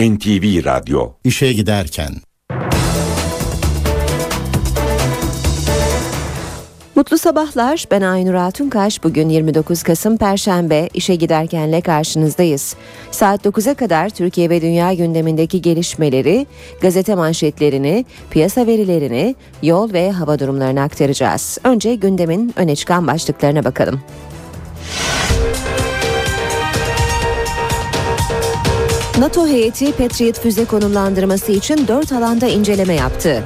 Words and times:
NTV 0.00 0.64
Radyo 0.64 1.12
İşe 1.24 1.52
giderken 1.52 2.10
Mutlu 6.94 7.18
sabahlar. 7.18 7.84
Ben 7.90 8.00
Aynur 8.00 8.34
Altunkaş. 8.34 9.04
Bugün 9.04 9.28
29 9.28 9.82
Kasım 9.82 10.16
Perşembe 10.16 10.88
işe 10.94 11.14
giderkenle 11.14 11.80
karşınızdayız. 11.80 12.76
Saat 13.10 13.46
9'a 13.46 13.74
kadar 13.74 14.10
Türkiye 14.10 14.50
ve 14.50 14.62
dünya 14.62 14.94
gündemindeki 14.94 15.62
gelişmeleri, 15.62 16.46
gazete 16.80 17.14
manşetlerini, 17.14 18.04
piyasa 18.30 18.66
verilerini, 18.66 19.34
yol 19.62 19.92
ve 19.92 20.10
hava 20.10 20.38
durumlarını 20.38 20.82
aktaracağız. 20.82 21.58
Önce 21.64 21.94
gündemin 21.94 22.52
öne 22.56 22.76
çıkan 22.76 23.06
başlıklarına 23.06 23.64
bakalım. 23.64 24.00
NATO 29.18 29.46
heyeti 29.46 29.92
Patriot 29.92 30.40
füze 30.40 30.64
konumlandırması 30.64 31.52
için 31.52 31.88
4 31.88 32.12
alanda 32.12 32.46
inceleme 32.46 32.94
yaptı. 32.94 33.44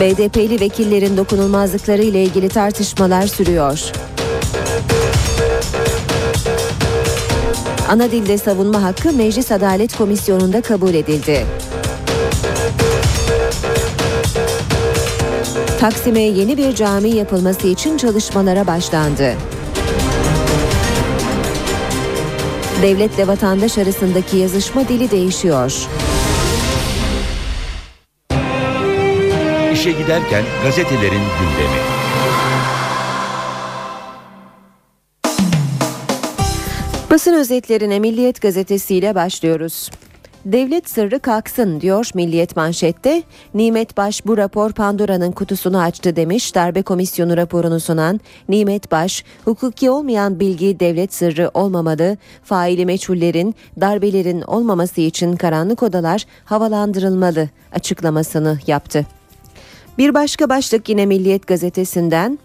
BDP'li 0.00 0.60
vekillerin 0.60 1.16
dokunulmazlıkları 1.16 2.02
ile 2.02 2.22
ilgili 2.22 2.48
tartışmalar 2.48 3.26
sürüyor. 3.26 3.80
Ana 7.88 8.10
dilde 8.10 8.38
savunma 8.38 8.82
hakkı 8.82 9.12
Meclis 9.12 9.52
Adalet 9.52 9.96
Komisyonu'nda 9.96 10.60
kabul 10.60 10.94
edildi. 10.94 11.46
Taksim'e 15.80 16.22
yeni 16.22 16.56
bir 16.56 16.74
cami 16.74 17.10
yapılması 17.10 17.66
için 17.66 17.96
çalışmalara 17.96 18.66
başlandı. 18.66 19.34
Devletle 22.84 23.26
vatandaş 23.26 23.78
arasındaki 23.78 24.36
yazışma 24.36 24.88
dili 24.88 25.10
değişiyor. 25.10 25.88
İşe 29.72 29.90
giderken 29.92 30.44
gazetelerin 30.64 31.10
gündemi. 31.10 31.80
Basın 37.10 37.34
özetlerine 37.34 37.98
Milliyet 37.98 38.42
gazetesiyle 38.42 39.14
başlıyoruz. 39.14 39.90
Devlet 40.44 40.88
sırrı 40.88 41.20
kalksın 41.20 41.80
diyor 41.80 42.10
Milliyet 42.14 42.56
manşette. 42.56 43.22
Nimet 43.54 43.96
Baş 43.96 44.26
bu 44.26 44.36
rapor 44.36 44.72
Pandora'nın 44.72 45.32
kutusunu 45.32 45.80
açtı 45.80 46.16
demiş. 46.16 46.54
Darbe 46.54 46.82
komisyonu 46.82 47.36
raporunu 47.36 47.80
sunan 47.80 48.20
Nimet 48.48 48.92
Baş, 48.92 49.24
hukuki 49.44 49.90
olmayan 49.90 50.40
bilgi 50.40 50.80
devlet 50.80 51.14
sırrı 51.14 51.50
olmamalı. 51.54 52.16
Faili 52.42 52.86
meçhullerin, 52.86 53.54
darbelerin 53.80 54.42
olmaması 54.42 55.00
için 55.00 55.36
karanlık 55.36 55.82
odalar 55.82 56.26
havalandırılmalı 56.44 57.48
açıklamasını 57.72 58.58
yaptı. 58.66 59.06
Bir 59.98 60.14
başka 60.14 60.48
başlık 60.48 60.88
yine 60.88 61.06
Milliyet 61.06 61.46
gazetesinden 61.46 62.38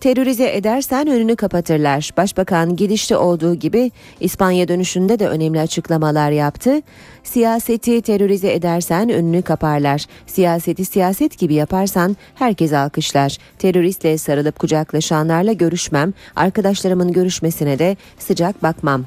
terörize 0.00 0.56
edersen 0.56 1.08
önünü 1.08 1.36
kapatırlar. 1.36 2.10
Başbakan 2.16 2.76
gidişte 2.76 3.16
olduğu 3.16 3.54
gibi 3.54 3.90
İspanya 4.20 4.68
dönüşünde 4.68 5.18
de 5.18 5.28
önemli 5.28 5.60
açıklamalar 5.60 6.30
yaptı. 6.30 6.82
Siyaseti 7.24 8.02
terörize 8.02 8.52
edersen 8.52 9.08
önünü 9.10 9.42
kaparlar. 9.42 10.04
Siyaseti 10.26 10.84
siyaset 10.84 11.38
gibi 11.38 11.54
yaparsan 11.54 12.16
herkes 12.34 12.72
alkışlar. 12.72 13.36
Teröristle 13.58 14.18
sarılıp 14.18 14.58
kucaklaşanlarla 14.58 15.52
görüşmem. 15.52 16.12
Arkadaşlarımın 16.36 17.12
görüşmesine 17.12 17.78
de 17.78 17.96
sıcak 18.18 18.62
bakmam 18.62 19.04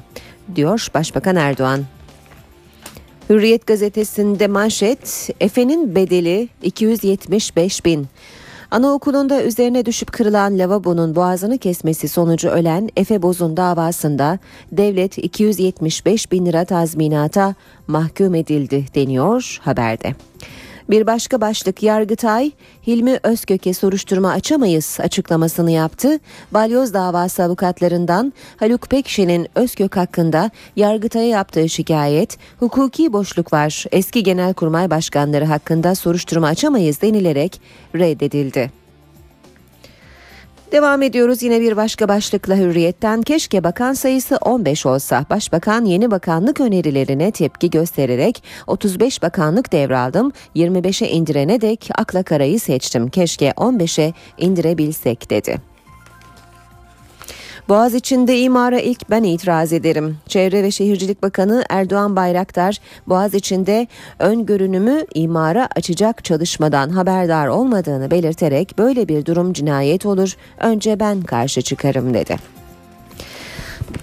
diyor 0.56 0.88
Başbakan 0.94 1.36
Erdoğan. 1.36 1.84
Hürriyet 3.30 3.66
gazetesinde 3.66 4.46
manşet 4.46 5.30
Efe'nin 5.40 5.94
bedeli 5.94 6.48
275 6.62 7.84
bin. 7.84 8.06
Anaokulunda 8.74 9.42
üzerine 9.42 9.86
düşüp 9.86 10.12
kırılan 10.12 10.58
lavabonun 10.58 11.14
boğazını 11.14 11.58
kesmesi 11.58 12.08
sonucu 12.08 12.48
ölen 12.48 12.88
Efe 12.96 13.22
Boz'un 13.22 13.56
davasında 13.56 14.38
devlet 14.72 15.18
275 15.18 16.32
bin 16.32 16.46
lira 16.46 16.64
tazminata 16.64 17.54
mahkum 17.86 18.34
edildi 18.34 18.84
deniyor 18.94 19.58
haberde. 19.62 20.14
Bir 20.90 21.06
başka 21.06 21.40
başlık 21.40 21.82
Yargıtay, 21.82 22.50
Hilmi 22.86 23.18
Özkök'e 23.22 23.74
soruşturma 23.74 24.30
açamayız 24.30 24.98
açıklamasını 25.00 25.70
yaptı. 25.70 26.18
Balyoz 26.52 26.94
davası 26.94 27.42
avukatlarından 27.42 28.32
Haluk 28.56 28.90
Pekşen'in 28.90 29.48
Özkök 29.54 29.96
hakkında 29.96 30.50
Yargıtay'a 30.76 31.28
yaptığı 31.28 31.68
şikayet, 31.68 32.38
hukuki 32.60 33.12
boşluk 33.12 33.52
var, 33.52 33.84
eski 33.92 34.22
genelkurmay 34.22 34.90
başkanları 34.90 35.44
hakkında 35.44 35.94
soruşturma 35.94 36.46
açamayız 36.46 37.02
denilerek 37.02 37.60
reddedildi. 37.94 38.83
Devam 40.74 41.02
ediyoruz 41.02 41.42
yine 41.42 41.60
bir 41.60 41.76
başka 41.76 42.08
başlıkla 42.08 42.56
hürriyetten 42.56 43.22
keşke 43.22 43.64
bakan 43.64 43.92
sayısı 43.92 44.36
15 44.36 44.86
olsa. 44.86 45.24
Başbakan 45.30 45.84
yeni 45.84 46.10
bakanlık 46.10 46.60
önerilerine 46.60 47.30
tepki 47.30 47.70
göstererek 47.70 48.42
35 48.66 49.22
bakanlık 49.22 49.72
devraldım 49.72 50.32
25'e 50.56 51.08
indirene 51.08 51.60
dek 51.60 51.90
akla 51.94 52.22
karayı 52.22 52.60
seçtim 52.60 53.08
keşke 53.08 53.48
15'e 53.48 54.12
indirebilsek 54.38 55.30
dedi. 55.30 55.73
Boğaz 57.68 57.94
içinde 57.94 58.38
imara 58.38 58.80
ilk 58.80 59.10
ben 59.10 59.22
itiraz 59.22 59.72
ederim. 59.72 60.18
Çevre 60.28 60.62
ve 60.62 60.70
Şehircilik 60.70 61.22
Bakanı 61.22 61.64
Erdoğan 61.70 62.16
Bayraktar, 62.16 62.78
Boğaz 63.06 63.34
içinde 63.34 63.86
ön 64.18 64.46
görünümü 64.46 65.04
imara 65.14 65.68
açacak 65.76 66.24
çalışmadan 66.24 66.90
haberdar 66.90 67.46
olmadığını 67.46 68.10
belirterek 68.10 68.78
böyle 68.78 69.08
bir 69.08 69.26
durum 69.26 69.52
cinayet 69.52 70.06
olur, 70.06 70.36
önce 70.58 71.00
ben 71.00 71.22
karşı 71.22 71.62
çıkarım 71.62 72.14
dedi. 72.14 72.36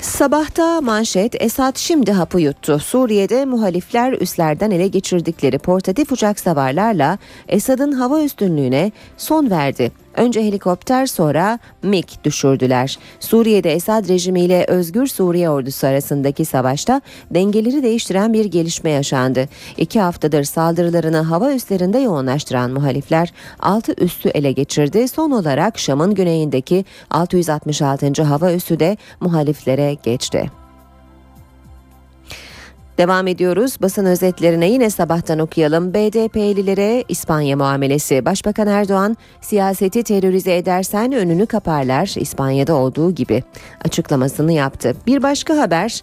Sabahta 0.01 0.81
manşet 0.81 1.41
Esad 1.41 1.77
şimdi 1.77 2.11
hapı 2.11 2.39
yuttu. 2.41 2.79
Suriye'de 2.79 3.45
muhalifler 3.45 4.13
üslerden 4.13 4.71
ele 4.71 4.87
geçirdikleri 4.87 5.59
portatif 5.59 6.11
uçak 6.11 6.39
savarlarla 6.39 7.17
Esad'ın 7.47 7.91
hava 7.91 8.21
üstünlüğüne 8.23 8.91
son 9.17 9.49
verdi. 9.49 9.91
Önce 10.15 10.43
helikopter 10.45 11.05
sonra 11.05 11.59
MiG 11.83 12.05
düşürdüler. 12.23 12.97
Suriye'de 13.19 13.73
Esad 13.73 14.09
rejimiyle 14.09 14.65
Özgür 14.67 15.07
Suriye 15.07 15.49
ordusu 15.49 15.87
arasındaki 15.87 16.45
savaşta 16.45 17.01
dengeleri 17.31 17.83
değiştiren 17.83 18.33
bir 18.33 18.45
gelişme 18.45 18.89
yaşandı. 18.89 19.45
İki 19.77 19.99
haftadır 19.99 20.43
saldırılarını 20.43 21.21
hava 21.21 21.53
üslerinde 21.53 21.99
yoğunlaştıran 21.99 22.71
muhalifler 22.71 23.33
altı 23.59 23.93
üssü 23.97 24.29
ele 24.29 24.51
geçirdi. 24.51 25.07
Son 25.07 25.31
olarak 25.31 25.79
Şam'ın 25.79 26.15
güneyindeki 26.15 26.85
666. 27.09 28.23
hava 28.23 28.53
üssü 28.53 28.79
de 28.79 28.97
muhaliflere 29.19 29.93
geçti. 29.93 30.60
Devam 33.01 33.27
ediyoruz. 33.27 33.77
Basın 33.81 34.05
özetlerine 34.05 34.69
yine 34.69 34.89
sabahtan 34.89 35.39
okuyalım. 35.39 35.93
BDP'lilere 35.93 37.03
İspanya 37.07 37.57
muamelesi. 37.57 38.25
Başbakan 38.25 38.67
Erdoğan 38.67 39.17
siyaseti 39.41 40.03
terörize 40.03 40.57
edersen 40.57 41.11
önünü 41.11 41.45
kaparlar 41.45 42.13
İspanya'da 42.17 42.73
olduğu 42.73 43.11
gibi 43.11 43.43
açıklamasını 43.85 44.51
yaptı. 44.51 44.95
Bir 45.07 45.23
başka 45.23 45.57
haber 45.57 46.01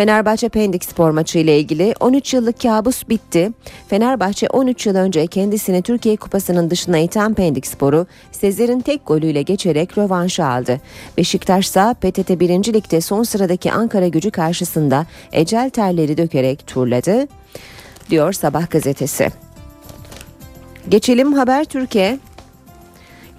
Fenerbahçe 0.00 0.48
Pendik 0.48 0.84
spor 0.84 1.10
maçı 1.10 1.38
ile 1.38 1.58
ilgili 1.58 1.94
13 2.00 2.34
yıllık 2.34 2.60
kabus 2.60 3.08
bitti. 3.08 3.50
Fenerbahçe 3.88 4.48
13 4.48 4.86
yıl 4.86 4.96
önce 4.96 5.26
kendisini 5.26 5.82
Türkiye 5.82 6.16
Kupası'nın 6.16 6.70
dışına 6.70 6.98
iten 6.98 7.34
Pendik 7.34 7.66
Spor'u 7.66 8.06
Sezer'in 8.32 8.80
tek 8.80 9.06
golüyle 9.06 9.42
geçerek 9.42 9.98
rövanşı 9.98 10.44
aldı. 10.44 10.80
Beşiktaş 11.16 11.66
ise 11.66 11.94
PTT 12.00 12.40
1. 12.40 12.48
Lig'de 12.50 13.00
son 13.00 13.22
sıradaki 13.22 13.72
Ankara 13.72 14.08
gücü 14.08 14.30
karşısında 14.30 15.06
ecel 15.32 15.70
terleri 15.70 16.16
dökerek 16.16 16.66
turladı, 16.66 17.28
diyor 18.10 18.32
Sabah 18.32 18.70
gazetesi. 18.70 19.28
Geçelim 20.88 21.32
Haber 21.32 21.64
Türkiye. 21.64 22.18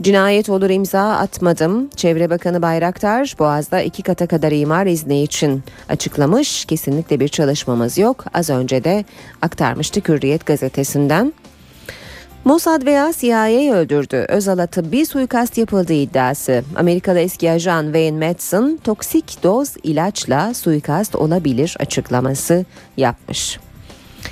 Cinayet 0.02 0.50
olur 0.50 0.70
imza 0.70 1.02
atmadım. 1.02 1.90
Çevre 1.96 2.30
Bakanı 2.30 2.62
Bayraktar 2.62 3.36
Boğaz'da 3.40 3.82
iki 3.82 4.04
kata 4.04 4.28
kadar 4.28 4.52
imar 4.52 4.86
izni 4.86 5.24
için 5.24 5.64
açıklamış. 5.90 6.66
Kesinlikle 6.66 7.20
bir 7.20 7.28
çalışmamız 7.28 7.98
yok. 7.98 8.26
Az 8.34 8.50
önce 8.50 8.84
de 8.84 9.06
aktarmıştık 9.42 10.10
Hürriyet 10.10 10.46
gazetesinden. 10.46 11.34
Mossad 12.46 12.86
veya 12.86 13.12
CIA 13.18 13.74
öldürdü. 13.74 14.26
Özal'a 14.30 14.68
tıbbi 14.68 15.06
suikast 15.06 15.58
yapıldığı 15.58 15.94
iddiası. 15.94 16.64
Amerikalı 16.76 17.20
eski 17.20 17.52
ajan 17.52 17.84
Wayne 17.84 18.28
Madsen 18.28 18.80
toksik 18.84 19.44
doz 19.44 19.76
ilaçla 19.84 20.54
suikast 20.54 21.16
olabilir 21.16 21.76
açıklaması 21.80 22.66
yapmış. 22.98 23.60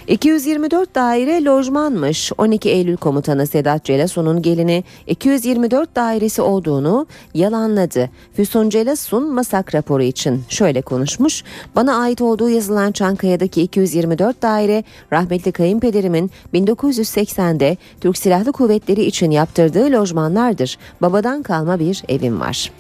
224 0.08 0.96
daire 0.96 1.46
lojmanmış. 1.46 2.32
12 2.38 2.70
Eylül 2.70 2.98
komutanı 2.98 3.48
Sedat 3.48 3.84
Celasun'un 3.84 4.42
gelini 4.42 4.84
224 5.08 5.96
dairesi 5.96 6.42
olduğunu 6.42 7.08
yalanladı. 7.34 8.10
Füsun 8.34 8.70
Celasun 8.70 9.34
masak 9.34 9.76
raporu 9.76 10.04
için 10.04 10.44
şöyle 10.50 10.82
konuşmuş. 10.82 11.44
Bana 11.76 11.96
ait 11.96 12.22
olduğu 12.22 12.50
yazılan 12.50 12.92
Çankaya'daki 12.92 13.62
224 13.62 14.42
daire 14.42 14.84
rahmetli 15.14 15.52
kayınpederimin 15.52 16.32
1980'de 16.54 17.78
Türk 18.02 18.18
Silahlı 18.18 18.52
Kuvvetleri 18.52 19.04
için 19.04 19.32
yaptırdığı 19.32 19.92
lojmanlardır. 19.92 20.78
Babadan 21.02 21.44
kalma 21.44 21.80
bir 21.80 22.04
evim 22.10 22.40
var. 22.40 22.72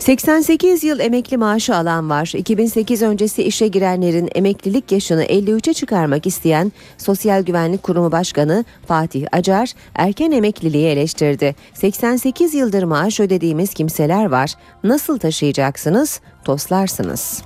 88 0.00 0.84
yıl 0.84 1.00
emekli 1.00 1.36
maaşı 1.36 1.76
alan 1.76 2.10
var. 2.10 2.32
2008 2.36 3.02
öncesi 3.02 3.42
işe 3.42 3.68
girenlerin 3.68 4.30
emeklilik 4.34 4.92
yaşını 4.92 5.24
53'e 5.24 5.74
çıkarmak 5.74 6.26
isteyen 6.26 6.72
Sosyal 6.98 7.42
Güvenlik 7.42 7.82
Kurumu 7.82 8.12
Başkanı 8.12 8.64
Fatih 8.86 9.26
Acar 9.32 9.72
erken 9.94 10.30
emekliliği 10.30 10.86
eleştirdi. 10.86 11.54
88 11.74 12.54
yıldır 12.54 12.82
maaş 12.82 13.20
ödediğimiz 13.20 13.74
kimseler 13.74 14.24
var. 14.24 14.54
Nasıl 14.84 15.18
taşıyacaksınız? 15.18 16.20
Toslarsınız. 16.44 17.42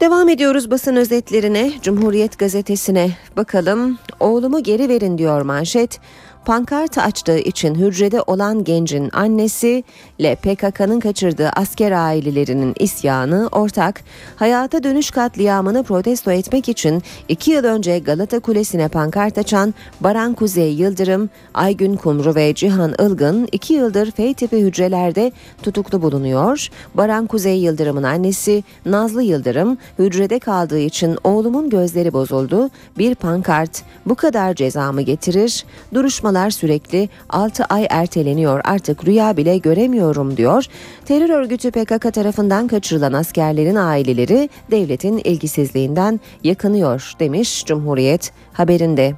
Devam 0.00 0.28
ediyoruz 0.28 0.70
basın 0.70 0.96
özetlerine. 0.96 1.72
Cumhuriyet 1.82 2.38
gazetesine 2.38 3.10
bakalım. 3.36 3.98
Oğlumu 4.20 4.62
geri 4.62 4.88
verin 4.88 5.18
diyor 5.18 5.42
manşet 5.42 6.00
pankart 6.44 6.98
açtığı 6.98 7.38
için 7.38 7.74
hücrede 7.74 8.22
olan 8.22 8.64
gencin 8.64 9.10
annesi 9.12 9.84
ile 10.18 10.34
PKK'nın 10.34 11.00
kaçırdığı 11.00 11.48
asker 11.48 11.92
ailelerinin 11.92 12.74
isyanı 12.78 13.48
ortak, 13.52 14.00
hayata 14.36 14.82
dönüş 14.82 15.10
katliamını 15.10 15.82
protesto 15.82 16.30
etmek 16.30 16.68
için 16.68 17.02
iki 17.28 17.50
yıl 17.50 17.64
önce 17.64 17.98
Galata 17.98 18.40
Kulesi'ne 18.40 18.88
pankart 18.88 19.38
açan 19.38 19.74
Baran 20.00 20.34
Kuzey 20.34 20.74
Yıldırım, 20.74 21.30
Aygün 21.54 21.96
Kumru 21.96 22.34
ve 22.34 22.54
Cihan 22.54 22.94
Ilgın 22.98 23.48
iki 23.52 23.74
yıldır 23.74 24.10
F 24.10 24.34
hücrelerde 24.52 25.32
tutuklu 25.62 26.02
bulunuyor. 26.02 26.68
Baran 26.94 27.26
Kuzey 27.26 27.58
Yıldırım'ın 27.58 28.02
annesi 28.02 28.64
Nazlı 28.86 29.22
Yıldırım 29.22 29.78
hücrede 29.98 30.38
kaldığı 30.38 30.78
için 30.80 31.18
oğlumun 31.24 31.70
gözleri 31.70 32.12
bozuldu. 32.12 32.70
Bir 32.98 33.14
pankart 33.14 33.82
bu 34.06 34.14
kadar 34.14 34.54
cezamı 34.54 35.02
getirir. 35.02 35.64
Duruşmalar 35.94 36.27
Çalışmalar 36.28 36.50
sürekli 36.50 37.08
6 37.28 37.64
ay 37.64 37.86
erteleniyor 37.90 38.60
artık 38.64 39.04
rüya 39.06 39.36
bile 39.36 39.58
göremiyorum 39.58 40.36
diyor. 40.36 40.64
Terör 41.04 41.30
örgütü 41.30 41.70
PKK 41.70 42.14
tarafından 42.14 42.68
kaçırılan 42.68 43.12
askerlerin 43.12 43.74
aileleri 43.74 44.48
devletin 44.70 45.18
ilgisizliğinden 45.18 46.20
yakınıyor 46.44 47.12
demiş 47.20 47.64
Cumhuriyet 47.66 48.32
haberinde. 48.52 49.14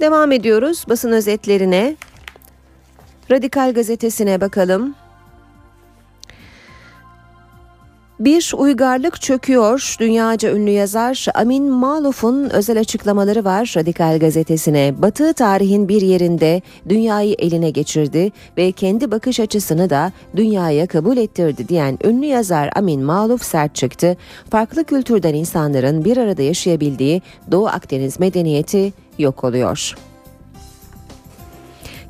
Devam 0.00 0.32
ediyoruz 0.32 0.84
basın 0.88 1.12
özetlerine. 1.12 1.96
Radikal 3.30 3.74
gazetesine 3.74 4.40
bakalım. 4.40 4.94
Bir 8.20 8.52
uygarlık 8.56 9.20
çöküyor. 9.20 9.96
Dünyaca 10.00 10.52
ünlü 10.52 10.70
yazar 10.70 11.26
Amin 11.34 11.70
Maluf'un 11.70 12.50
özel 12.50 12.80
açıklamaları 12.80 13.44
var 13.44 13.72
Radikal 13.76 14.18
gazetesine. 14.18 14.94
Batı 15.02 15.32
tarihin 15.32 15.88
bir 15.88 16.02
yerinde 16.02 16.62
dünyayı 16.88 17.34
eline 17.38 17.70
geçirdi 17.70 18.32
ve 18.56 18.72
kendi 18.72 19.10
bakış 19.10 19.40
açısını 19.40 19.90
da 19.90 20.12
dünyaya 20.36 20.86
kabul 20.86 21.16
ettirdi 21.16 21.68
diyen 21.68 21.98
ünlü 22.04 22.26
yazar 22.26 22.70
Amin 22.76 23.02
Maluf 23.02 23.44
sert 23.44 23.74
çıktı. 23.74 24.16
Farklı 24.50 24.84
kültürden 24.84 25.34
insanların 25.34 26.04
bir 26.04 26.16
arada 26.16 26.42
yaşayabildiği 26.42 27.22
Doğu 27.50 27.66
Akdeniz 27.66 28.20
medeniyeti 28.20 28.92
yok 29.18 29.44
oluyor. 29.44 29.94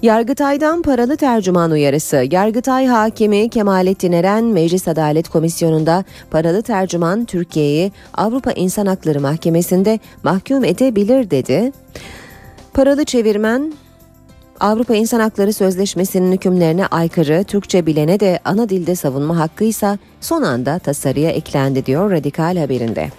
Yargıtay'dan 0.02 0.82
paralı 0.82 1.17
tercüman 1.17 1.70
uyarısı. 1.70 2.26
Yargıtay 2.31 2.87
hakimi 2.87 3.49
Kemalettin 3.49 4.12
Eren 4.12 4.44
Meclis 4.44 4.88
Adalet 4.88 5.29
Komisyonu'nda 5.29 6.05
paralı 6.31 6.62
tercüman 6.62 7.25
Türkiye'yi 7.25 7.93
Avrupa 8.14 8.52
İnsan 8.52 8.87
Hakları 8.87 9.20
Mahkemesi'nde 9.20 9.99
mahkum 10.23 10.64
edebilir 10.64 11.31
dedi. 11.31 11.73
Paralı 12.75 13.05
çevirmen 13.05 13.73
Avrupa 14.61 14.94
İnsan 14.94 15.20
Hakları 15.20 15.52
Sözleşmesi'nin 15.52 16.32
hükümlerine 16.32 16.87
aykırı 16.87 17.44
Türkçe 17.44 17.87
bilene 17.87 18.20
de 18.20 18.41
ana 18.44 18.69
dilde 18.69 18.94
savunma 18.94 19.38
hakkıysa 19.38 19.99
son 20.20 20.43
anda 20.43 20.79
tasarıya 20.79 21.31
eklendi 21.31 21.87
diyor 21.87 22.11
Radikal 22.11 22.56
haberinde. 22.56 23.11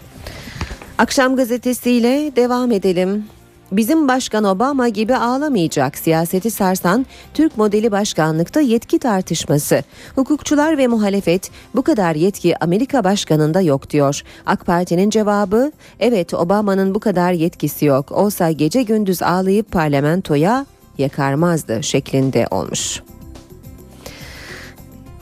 Akşam 0.98 1.36
gazetesiyle 1.36 2.36
devam 2.36 2.72
edelim. 2.72 3.26
Bizim 3.72 4.08
Başkan 4.08 4.44
Obama 4.44 4.88
gibi 4.88 5.16
ağlamayacak 5.16 5.98
siyaseti 5.98 6.52
sarsan 6.52 7.06
Türk 7.34 7.58
modeli 7.58 7.92
başkanlıkta 7.92 8.62
yetki 8.62 9.00
tartışması. 9.00 9.84
Hukukçular 10.16 10.78
ve 10.78 10.88
muhalefet 10.88 11.52
bu 11.76 11.82
kadar 11.82 12.16
yetki 12.16 12.64
Amerika 12.64 13.04
başkanında 13.04 13.62
yok 13.62 13.90
diyor. 13.90 14.22
AK 14.46 14.66
Parti'nin 14.66 15.10
cevabı 15.10 15.72
evet 16.00 16.34
Obama'nın 16.34 16.96
bu 16.96 17.00
kadar 17.00 17.32
yetkisi 17.32 17.86
yok. 17.86 18.12
Olsa 18.12 18.52
gece 18.52 18.84
gündüz 18.84 19.24
ağlayıp 19.24 19.72
parlamentoya 19.72 20.66
yakarmazdı 20.98 21.84
şeklinde 21.84 22.48
olmuş. 22.52 23.02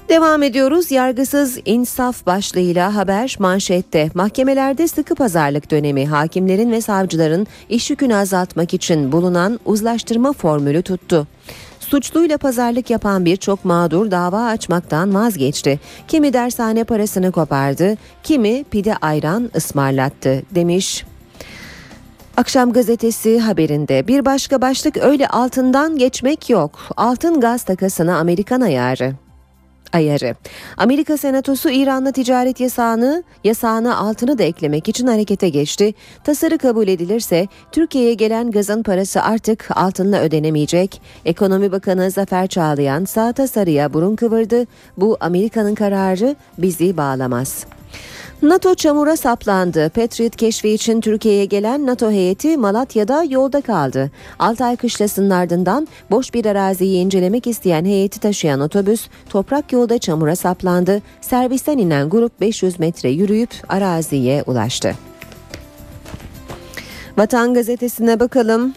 Devam 0.09 0.43
ediyoruz. 0.43 0.91
Yargısız 0.91 1.57
insaf 1.65 2.25
başlığıyla 2.25 2.95
haber 2.95 3.35
manşette. 3.39 4.09
Mahkemelerde 4.13 4.87
sıkı 4.87 5.15
pazarlık 5.15 5.71
dönemi 5.71 6.07
hakimlerin 6.07 6.71
ve 6.71 6.81
savcıların 6.81 7.47
iş 7.69 7.89
yükünü 7.89 8.15
azaltmak 8.15 8.73
için 8.73 9.11
bulunan 9.11 9.59
uzlaştırma 9.65 10.33
formülü 10.33 10.81
tuttu. 10.81 11.27
Suçluyla 11.79 12.37
pazarlık 12.37 12.89
yapan 12.89 13.25
birçok 13.25 13.65
mağdur 13.65 14.11
dava 14.11 14.45
açmaktan 14.45 15.15
vazgeçti. 15.15 15.79
Kimi 16.07 16.33
dershane 16.33 16.83
parasını 16.83 17.31
kopardı, 17.31 17.97
kimi 18.23 18.63
pide 18.63 18.95
ayran 18.95 19.51
ısmarlattı 19.55 20.43
demiş. 20.51 21.05
Akşam 22.37 22.73
gazetesi 22.73 23.39
haberinde 23.39 24.07
bir 24.07 24.25
başka 24.25 24.61
başlık 24.61 24.97
öyle 24.97 25.27
altından 25.27 25.97
geçmek 25.97 26.49
yok. 26.49 26.79
Altın 26.97 27.39
gaz 27.39 27.63
takasına 27.63 28.17
Amerikan 28.17 28.61
ayarı 28.61 29.28
ayarı. 29.93 30.35
Amerika 30.77 31.17
Senatosu 31.17 31.69
İran'la 31.69 32.11
ticaret 32.11 32.59
yasağını, 32.59 33.23
yasağına 33.43 33.97
altını 33.97 34.37
da 34.37 34.43
eklemek 34.43 34.89
için 34.89 35.07
harekete 35.07 35.49
geçti. 35.49 35.93
Tasarı 36.23 36.57
kabul 36.57 36.87
edilirse 36.87 37.47
Türkiye'ye 37.71 38.13
gelen 38.13 38.51
gazın 38.51 38.83
parası 38.83 39.23
artık 39.23 39.69
altınla 39.75 40.19
ödenemeyecek. 40.19 41.01
Ekonomi 41.25 41.71
Bakanı 41.71 42.11
Zafer 42.11 42.47
Çağlayan 42.47 43.05
sağ 43.05 43.33
tasarıya 43.33 43.93
burun 43.93 44.15
kıvırdı. 44.15 44.65
Bu 44.97 45.17
Amerika'nın 45.19 45.75
kararı 45.75 46.35
bizi 46.57 46.97
bağlamaz. 46.97 47.65
NATO 48.41 48.75
çamura 48.75 49.17
saplandı. 49.17 49.89
Patriot 49.89 50.35
keşfi 50.35 50.69
için 50.69 51.01
Türkiye'ye 51.01 51.45
gelen 51.45 51.85
NATO 51.85 52.11
heyeti 52.11 52.57
Malatya'da 52.57 53.23
yolda 53.23 53.61
kaldı. 53.61 54.11
Altay 54.39 54.75
kışlasının 54.75 55.29
ardından 55.29 55.87
boş 56.11 56.33
bir 56.33 56.45
araziyi 56.45 57.03
incelemek 57.03 57.47
isteyen 57.47 57.85
heyeti 57.85 58.19
taşıyan 58.19 58.59
otobüs 58.59 59.07
toprak 59.29 59.71
yolda 59.71 59.97
çamura 59.97 60.35
saplandı. 60.35 61.01
Servisten 61.21 61.77
inen 61.77 62.09
grup 62.09 62.41
500 62.41 62.79
metre 62.79 63.09
yürüyüp 63.09 63.49
araziye 63.69 64.43
ulaştı. 64.43 64.95
Vatan 67.17 67.53
gazetesine 67.53 68.19
bakalım. 68.19 68.73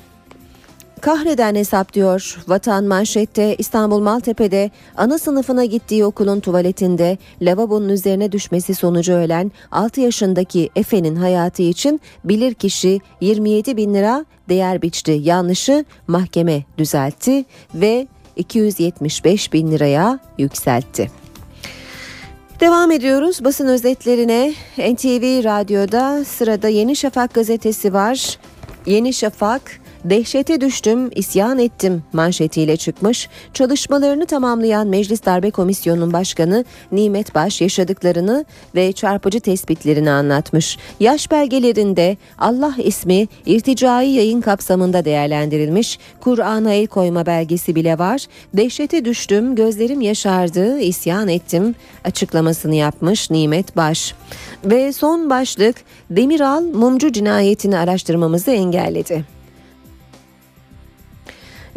Kahreden 1.02 1.54
hesap 1.54 1.92
diyor. 1.92 2.38
Vatan 2.48 2.84
manşette 2.84 3.56
İstanbul 3.58 4.00
Maltepe'de 4.00 4.70
ana 4.96 5.18
sınıfına 5.18 5.64
gittiği 5.64 6.04
okulun 6.04 6.40
tuvaletinde 6.40 7.18
lavabonun 7.42 7.88
üzerine 7.88 8.32
düşmesi 8.32 8.74
sonucu 8.74 9.12
ölen 9.12 9.52
6 9.70 10.00
yaşındaki 10.00 10.70
Efe'nin 10.76 11.16
hayatı 11.16 11.62
için 11.62 12.00
bilirkişi 12.24 13.00
27 13.20 13.76
bin 13.76 13.94
lira 13.94 14.24
değer 14.48 14.82
biçti. 14.82 15.10
Yanlışı 15.22 15.84
mahkeme 16.06 16.62
düzeltti 16.78 17.44
ve 17.74 18.06
275 18.36 19.52
bin 19.52 19.70
liraya 19.70 20.18
yükseltti. 20.38 21.10
Devam 22.60 22.90
ediyoruz 22.90 23.44
basın 23.44 23.66
özetlerine. 23.66 24.54
NTV 24.78 25.44
Radyo'da 25.44 26.24
sırada 26.24 26.68
Yeni 26.68 26.96
Şafak 26.96 27.34
gazetesi 27.34 27.92
var. 27.92 28.38
Yeni 28.86 29.12
Şafak 29.12 29.81
Dehşete 30.04 30.60
düştüm, 30.60 31.10
isyan 31.14 31.58
ettim 31.58 32.02
manşetiyle 32.12 32.76
çıkmış. 32.76 33.28
Çalışmalarını 33.54 34.26
tamamlayan 34.26 34.86
Meclis 34.86 35.24
Darbe 35.24 35.50
Komisyonu'nun 35.50 36.12
başkanı 36.12 36.64
Nimet 36.92 37.34
Baş 37.34 37.60
yaşadıklarını 37.60 38.44
ve 38.74 38.92
çarpıcı 38.92 39.40
tespitlerini 39.40 40.10
anlatmış. 40.10 40.78
Yaş 41.00 41.30
belgelerinde 41.30 42.16
Allah 42.38 42.74
ismi 42.78 43.28
irticai 43.46 44.08
yayın 44.08 44.40
kapsamında 44.40 45.04
değerlendirilmiş. 45.04 45.98
Kur'an'a 46.20 46.72
el 46.72 46.86
koyma 46.86 47.26
belgesi 47.26 47.74
bile 47.74 47.98
var. 47.98 48.26
Dehşete 48.54 49.04
düştüm, 49.04 49.54
gözlerim 49.54 50.00
yaşardı, 50.00 50.78
isyan 50.78 51.28
ettim 51.28 51.74
açıklamasını 52.04 52.74
yapmış 52.74 53.30
Nimet 53.30 53.76
Baş. 53.76 54.14
Ve 54.64 54.92
son 54.92 55.30
başlık 55.30 55.76
Demiral 56.10 56.62
mumcu 56.62 57.12
cinayetini 57.12 57.78
araştırmamızı 57.78 58.50
engelledi. 58.50 59.31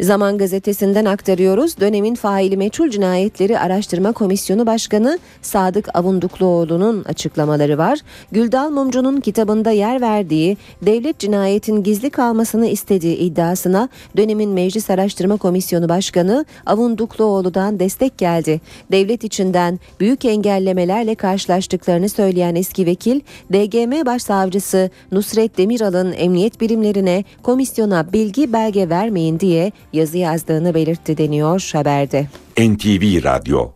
Zaman 0.00 0.38
gazetesinden 0.38 1.04
aktarıyoruz. 1.04 1.80
Dönemin 1.80 2.14
faili 2.14 2.56
meçhul 2.56 2.90
cinayetleri 2.90 3.58
araştırma 3.58 4.12
komisyonu 4.12 4.66
başkanı 4.66 5.18
Sadık 5.42 5.88
Avundukluoğlu'nun 5.94 7.04
açıklamaları 7.04 7.78
var. 7.78 7.98
Güldal 8.32 8.70
Mumcu'nun 8.70 9.20
kitabında 9.20 9.70
yer 9.70 10.00
verdiği 10.00 10.56
devlet 10.82 11.18
cinayetin 11.18 11.82
gizli 11.82 12.10
kalmasını 12.10 12.66
istediği 12.66 13.16
iddiasına 13.16 13.88
dönemin 14.16 14.50
Meclis 14.50 14.90
Araştırma 14.90 15.36
Komisyonu 15.36 15.88
Başkanı 15.88 16.44
Avundukluoğlu'dan 16.66 17.78
destek 17.78 18.18
geldi. 18.18 18.60
Devlet 18.92 19.24
içinden 19.24 19.80
büyük 20.00 20.24
engellemelerle 20.24 21.14
karşılaştıklarını 21.14 22.08
söyleyen 22.08 22.54
eski 22.54 22.86
vekil 22.86 23.20
DGM 23.52 24.06
Başsavcısı 24.06 24.90
Nusret 25.12 25.58
Demiral'ın 25.58 26.12
emniyet 26.12 26.60
birimlerine 26.60 27.24
komisyona 27.42 28.12
bilgi 28.12 28.52
belge 28.52 28.88
vermeyin 28.88 29.40
diye 29.40 29.72
yazı 29.92 30.18
yazdığını 30.18 30.74
belirtti 30.74 31.18
deniyor 31.18 31.70
haberde. 31.72 32.26
NTV 32.58 33.24
Radyo 33.24 33.70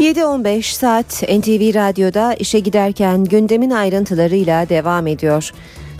7.15 0.00 0.62
saat 0.62 1.22
NTV 1.22 1.74
Radyo'da 1.74 2.34
işe 2.34 2.60
giderken 2.60 3.24
gündemin 3.24 3.70
ayrıntılarıyla 3.70 4.68
devam 4.68 5.06
ediyor. 5.06 5.52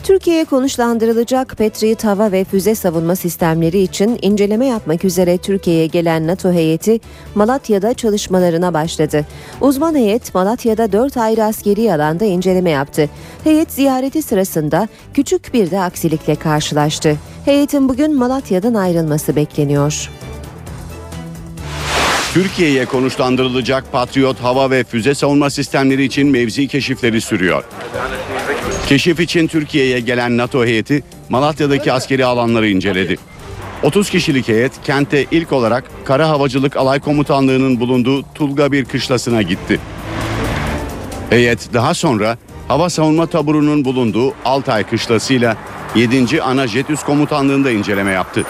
Türkiye'ye 0.05 0.45
konuşlandırılacak 0.45 1.59
Patriot 1.59 2.05
hava 2.05 2.33
ve 2.33 2.45
füze 2.45 2.75
savunma 2.75 3.17
sistemleri 3.17 3.79
için 3.79 4.19
inceleme 4.23 4.67
yapmak 4.67 5.05
üzere 5.05 5.39
Türkiye'ye 5.39 5.87
gelen 5.87 6.27
NATO 6.27 6.53
heyeti 6.53 7.01
Malatya'da 7.35 7.95
çalışmalarına 7.95 8.75
başladı. 8.75 9.27
Uzman 9.61 9.95
heyet 9.95 10.35
Malatya'da 10.35 10.93
4 10.93 11.17
ayrı 11.17 11.45
askeri 11.45 11.95
alanda 11.95 12.25
inceleme 12.25 12.71
yaptı. 12.71 13.09
Heyet 13.45 13.73
ziyareti 13.73 14.23
sırasında 14.23 14.89
küçük 15.15 15.55
bir 15.55 15.71
de 15.71 15.81
aksilikle 15.81 16.35
karşılaştı. 16.35 17.17
Heyetin 17.45 17.89
bugün 17.89 18.17
Malatya'dan 18.17 18.75
ayrılması 18.75 19.37
bekleniyor. 19.37 20.11
Türkiye'ye 22.35 22.85
konuşlandırılacak 22.85 23.93
Patriot 23.93 24.41
hava 24.41 24.71
ve 24.71 24.85
füze 24.85 25.15
savunma 25.15 25.51
sistemleri 25.51 26.05
için 26.05 26.29
mevzi 26.29 26.69
keşifleri 26.69 27.21
sürüyor. 27.21 27.65
Keşif 28.89 29.21
için 29.21 29.47
Türkiye'ye 29.47 30.01
gelen 30.01 30.37
NATO 30.37 30.65
heyeti 30.65 31.03
Malatya'daki 31.29 31.93
askeri 31.93 32.25
alanları 32.25 32.69
inceledi. 32.69 33.19
30 33.83 34.11
kişilik 34.11 34.49
heyet 34.49 34.73
kente 34.85 35.27
ilk 35.31 35.53
olarak 35.53 35.85
Kara 36.05 36.29
Havacılık 36.29 36.77
Alay 36.77 37.01
Komutanlığı'nın 37.01 37.81
bulunduğu 37.81 38.25
Tulga 38.35 38.73
bir 38.73 38.85
kışlasına 38.85 39.43
gitti. 39.43 39.81
Heyet 41.31 41.75
daha 41.75 41.95
sonra 41.95 42.39
hava 42.69 42.91
savunma 42.91 43.27
taburunun 43.27 43.85
bulunduğu 43.85 44.35
Altay 44.45 44.85
kışlasıyla 44.85 45.57
7. 45.95 46.43
Ana 46.43 46.67
Jet 46.67 46.91
Üst 46.91 47.05
Komutanlığı'nda 47.05 47.71
inceleme 47.71 48.11
yaptı. 48.11 48.45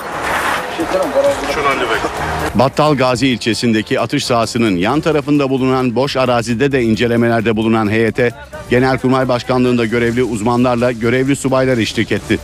Battal 2.54 2.94
Gazi 2.94 3.28
ilçesindeki 3.28 4.00
atış 4.00 4.25
sahasının 4.25 4.76
yan 4.76 5.00
tarafında 5.00 5.50
bulunan 5.50 5.94
boş 5.94 6.16
arazide 6.16 6.73
de 6.73 6.82
incelemelerde 6.82 7.56
bulunan 7.56 7.90
heyete 7.90 8.30
Genelkurmay 8.70 9.28
Başkanlığında 9.28 9.85
görevli 9.85 10.23
uzmanlarla 10.23 10.92
görevli 10.92 11.37
subaylar 11.37 11.78
eşlik 11.78 12.12
etti. 12.12 12.38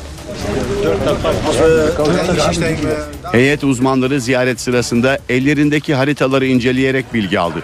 Heyet 3.33 3.65
uzmanları 3.65 4.21
ziyaret 4.21 4.61
sırasında 4.61 5.19
ellerindeki 5.29 5.95
haritaları 5.95 6.47
inceleyerek 6.47 7.15
bilgi 7.15 7.41
aldı. 7.41 7.63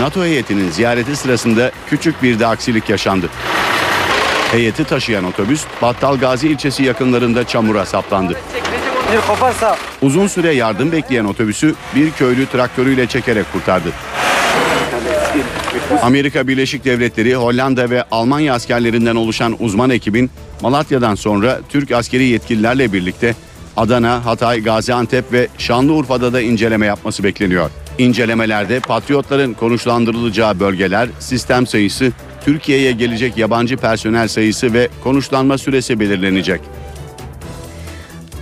NATO 0.00 0.24
heyetinin 0.24 0.70
ziyareti 0.70 1.16
sırasında 1.16 1.70
küçük 1.90 2.22
bir 2.22 2.38
de 2.38 2.46
aksilik 2.46 2.90
yaşandı. 2.90 3.28
Heyeti 4.56 4.84
taşıyan 4.84 5.24
otobüs 5.24 5.64
Battal 5.82 6.16
Gazi 6.16 6.48
ilçesi 6.48 6.82
yakınlarında 6.82 7.46
çamura 7.46 7.86
saplandı. 7.86 8.38
Uzun 10.02 10.26
süre 10.26 10.52
yardım 10.52 10.92
bekleyen 10.92 11.24
otobüsü 11.24 11.74
bir 11.94 12.10
köylü 12.10 12.46
traktörüyle 12.46 13.06
çekerek 13.06 13.52
kurtardı. 13.52 13.88
Amerika 16.02 16.48
Birleşik 16.48 16.84
Devletleri, 16.84 17.34
Hollanda 17.34 17.90
ve 17.90 18.04
Almanya 18.10 18.54
askerlerinden 18.54 19.16
oluşan 19.16 19.56
uzman 19.60 19.90
ekibin 19.90 20.30
Malatya'dan 20.60 21.14
sonra 21.14 21.60
Türk 21.68 21.92
askeri 21.92 22.24
yetkililerle 22.24 22.92
birlikte 22.92 23.34
Adana, 23.76 24.26
Hatay, 24.26 24.62
Gaziantep 24.62 25.32
ve 25.32 25.48
Şanlıurfa'da 25.58 26.32
da 26.32 26.40
inceleme 26.40 26.86
yapması 26.86 27.24
bekleniyor. 27.24 27.70
İncelemelerde 27.98 28.80
patriotların 28.80 29.54
konuşlandırılacağı 29.54 30.60
bölgeler, 30.60 31.08
sistem 31.18 31.66
sayısı, 31.66 32.12
Türkiye'ye 32.46 32.92
gelecek 32.92 33.38
yabancı 33.38 33.76
personel 33.76 34.28
sayısı 34.28 34.72
ve 34.72 34.88
konuşlanma 35.04 35.58
süresi 35.58 36.00
belirlenecek. 36.00 36.60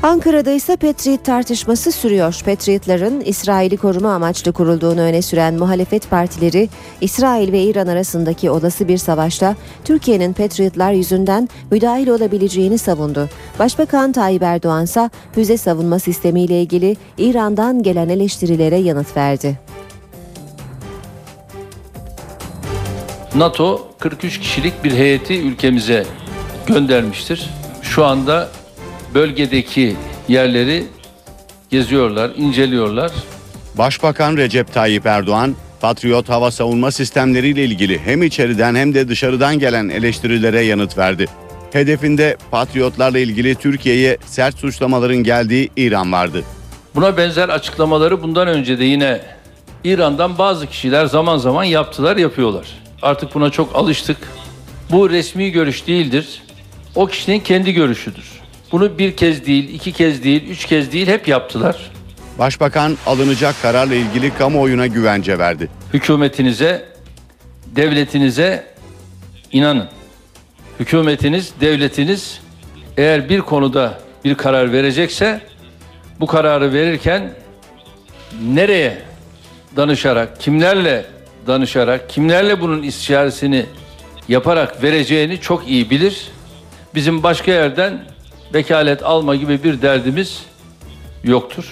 Ankara'da 0.03 0.51
ise 0.51 0.77
Patriot 0.77 1.25
tartışması 1.25 1.93
sürüyor. 1.93 2.41
Patriotların 2.45 3.21
İsrail'i 3.21 3.77
koruma 3.77 4.15
amaçlı 4.15 4.53
kurulduğunu 4.53 5.01
öne 5.01 5.23
süren 5.23 5.55
muhalefet 5.55 6.11
partileri 6.11 6.69
İsrail 7.01 7.53
ve 7.53 7.63
İran 7.63 7.87
arasındaki 7.87 8.51
olası 8.51 8.89
bir 8.89 8.99
savaşta 8.99 9.57
Türkiye'nin 9.85 10.33
Patriotlar 10.33 10.93
yüzünden 10.93 11.49
müdahil 11.71 12.09
olabileceğini 12.09 12.79
savundu. 12.79 13.29
Başbakan 13.59 14.13
Tayyip 14.13 14.43
Erdoğan 14.43 14.85
ise 14.85 15.11
füze 15.33 15.57
savunma 15.57 15.99
sistemiyle 15.99 16.63
ilgili 16.63 16.97
İran'dan 17.19 17.83
gelen 17.83 18.09
eleştirilere 18.09 18.77
yanıt 18.77 19.17
verdi. 19.17 19.59
NATO 23.35 23.89
43 23.99 24.41
kişilik 24.41 24.85
bir 24.85 24.93
heyeti 24.93 25.41
ülkemize 25.41 26.07
göndermiştir. 26.67 27.51
Şu 27.83 28.05
anda 28.05 28.49
bölgedeki 29.15 29.97
yerleri 30.29 30.85
geziyorlar, 31.71 32.31
inceliyorlar. 32.37 33.13
Başbakan 33.79 34.37
Recep 34.37 34.75
Tayyip 34.75 35.07
Erdoğan, 35.07 35.57
Patriot 35.81 36.29
hava 36.29 36.51
savunma 36.51 36.91
sistemleriyle 36.91 37.65
ilgili 37.65 37.99
hem 37.99 38.23
içeriden 38.23 38.75
hem 38.75 38.95
de 38.95 39.09
dışarıdan 39.09 39.59
gelen 39.59 39.89
eleştirilere 39.89 40.61
yanıt 40.61 40.99
verdi. 40.99 41.27
Hedefinde 41.73 42.37
Patriotlarla 42.51 43.19
ilgili 43.19 43.55
Türkiye'ye 43.55 44.19
sert 44.27 44.59
suçlamaların 44.59 45.17
geldiği 45.23 45.71
İran 45.77 46.13
vardı. 46.13 46.45
Buna 46.95 47.17
benzer 47.17 47.49
açıklamaları 47.49 48.23
bundan 48.23 48.49
önce 48.49 48.79
de 48.79 48.85
yine 48.85 49.21
İran'dan 49.85 50.39
bazı 50.39 50.67
kişiler 50.67 51.07
zaman 51.07 51.37
zaman 51.37 51.65
yaptılar, 51.65 52.17
yapıyorlar. 52.17 52.84
Artık 53.05 53.35
buna 53.35 53.51
çok 53.51 53.77
alıştık. 53.77 54.17
Bu 54.91 55.11
resmi 55.11 55.51
görüş 55.51 55.87
değildir. 55.87 56.43
O 56.95 57.07
kişinin 57.07 57.41
kendi 57.41 57.73
görüşüdür. 57.73 58.25
Bunu 58.73 58.99
bir 58.99 59.17
kez 59.17 59.47
değil, 59.47 59.75
iki 59.75 59.93
kez 59.93 60.25
değil, 60.25 60.49
üç 60.49 60.65
kez 60.65 60.93
değil 60.93 61.07
hep 61.07 61.29
yaptılar. 61.29 61.91
Başbakan 62.39 62.97
alınacak 63.07 63.63
kararla 63.63 63.95
ilgili 63.95 64.35
kamuoyuna 64.35 64.87
güvence 64.87 65.39
verdi. 65.39 65.69
Hükümetinize, 65.93 66.85
devletinize 67.67 68.67
inanın. 69.53 69.89
Hükümetiniz, 70.81 71.53
devletiniz 71.61 72.41
eğer 72.97 73.29
bir 73.29 73.41
konuda 73.41 73.99
bir 74.25 74.35
karar 74.35 74.73
verecekse 74.73 75.41
bu 76.21 76.27
kararı 76.27 76.73
verirken 76.73 77.33
nereye 78.43 79.03
danışarak, 79.77 80.41
kimlerle 80.41 81.14
danışarak, 81.47 82.11
kimlerle 82.11 82.61
bunun 82.61 82.83
istişaresini 82.83 83.67
yaparak 84.29 84.83
vereceğini 84.83 85.41
çok 85.41 85.69
iyi 85.69 85.91
bilir. 85.91 86.29
Bizim 86.95 87.23
başka 87.23 87.53
yerden 87.53 88.05
vekalet 88.55 89.03
alma 89.03 89.37
gibi 89.37 89.65
bir 89.65 89.83
derdimiz 89.83 90.43
yoktur. 91.25 91.65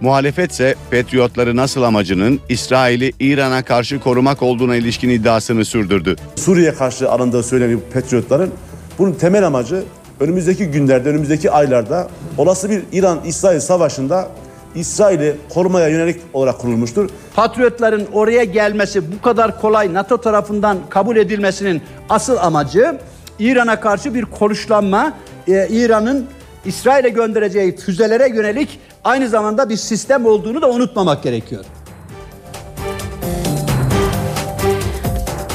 Muhalefet 0.00 0.52
ise 0.52 0.74
Patriotları 0.90 1.56
nasıl 1.56 1.82
amacının 1.82 2.40
İsrail'i 2.48 3.12
İran'a 3.20 3.62
karşı 3.62 4.00
korumak 4.00 4.42
olduğuna 4.42 4.76
ilişkin 4.76 5.08
iddiasını 5.08 5.64
sürdürdü. 5.64 6.16
Suriye 6.36 6.74
karşı 6.74 7.10
alındığı 7.10 7.42
söyleniyor 7.42 7.80
bu 7.88 7.92
Patriotların. 7.92 8.52
Bunun 8.98 9.12
temel 9.12 9.46
amacı 9.46 9.82
önümüzdeki 10.20 10.66
günlerde, 10.66 11.08
önümüzdeki 11.08 11.50
aylarda 11.50 12.08
olası 12.38 12.70
bir 12.70 12.82
İran-İsrail 12.92 13.60
savaşında 13.60 14.28
İsrail'i 14.74 15.36
korumaya 15.48 15.88
yönelik 15.88 16.20
olarak 16.32 16.58
kurulmuştur. 16.58 17.10
Patriotların 17.34 18.06
oraya 18.12 18.44
gelmesi 18.44 19.12
bu 19.12 19.22
kadar 19.22 19.60
kolay 19.60 19.94
NATO 19.94 20.20
tarafından 20.20 20.78
kabul 20.88 21.16
edilmesinin 21.16 21.82
asıl 22.08 22.36
amacı 22.36 22.98
İran'a 23.38 23.80
karşı 23.80 24.14
bir 24.14 24.24
konuşlanma, 24.24 25.12
e, 25.48 25.68
İran'ın 25.70 26.26
İsrail'e 26.64 27.08
göndereceği 27.08 27.76
füzelere 27.76 28.28
yönelik 28.28 28.80
aynı 29.04 29.28
zamanda 29.28 29.68
bir 29.68 29.76
sistem 29.76 30.26
olduğunu 30.26 30.62
da 30.62 30.70
unutmamak 30.70 31.22
gerekiyor. 31.22 31.64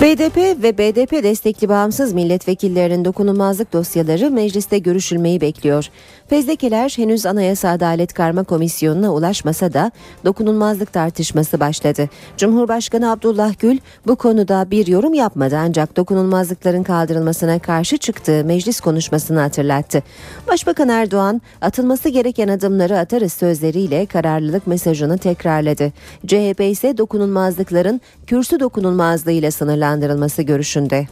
BDP 0.04 0.38
ve 0.38 0.78
BDP 0.78 1.24
destekli 1.24 1.70
bağımsız 1.70 2.14
milletvekillerinin 2.14 3.06
dokunulmazlık 3.06 3.74
dosyaları 3.74 4.32
mecliste 4.32 4.78
görüşülmeyi 4.78 5.42
bekliyor. 5.42 5.90
Fezlekeler 6.34 6.94
henüz 6.96 7.26
Anayasa 7.26 7.70
Adalet 7.70 8.14
Karma 8.14 8.44
Komisyonu'na 8.44 9.14
ulaşmasa 9.14 9.74
da 9.74 9.92
dokunulmazlık 10.26 10.94
tartışması 10.94 11.60
başladı. 11.60 12.10
Cumhurbaşkanı 12.38 13.12
Abdullah 13.12 13.54
Gül 13.60 13.78
bu 14.08 14.16
konuda 14.16 14.72
bir 14.72 14.88
yorum 14.88 15.14
yapmadı 15.14 15.58
ancak 15.60 15.98
dokunulmazlıkların 15.98 16.84
kaldırılmasına 16.84 17.60
karşı 17.60 17.98
çıktığı 17.98 18.46
meclis 18.46 18.80
konuşmasını 18.80 19.40
hatırlattı. 19.40 20.04
Başbakan 20.48 20.90
Erdoğan 20.90 21.42
atılması 21.62 22.10
gereken 22.10 22.48
adımları 22.48 22.98
atarız 22.98 23.34
sözleriyle 23.34 24.06
kararlılık 24.06 24.68
mesajını 24.68 25.18
tekrarladı. 25.18 25.92
CHP 26.28 26.62
ise 26.62 26.98
dokunulmazlıkların 26.98 28.02
kürsü 28.28 28.60
dokunulmazlığıyla 28.60 29.52
sınırlandırılması 29.52 30.42
görüşünde. 30.42 31.08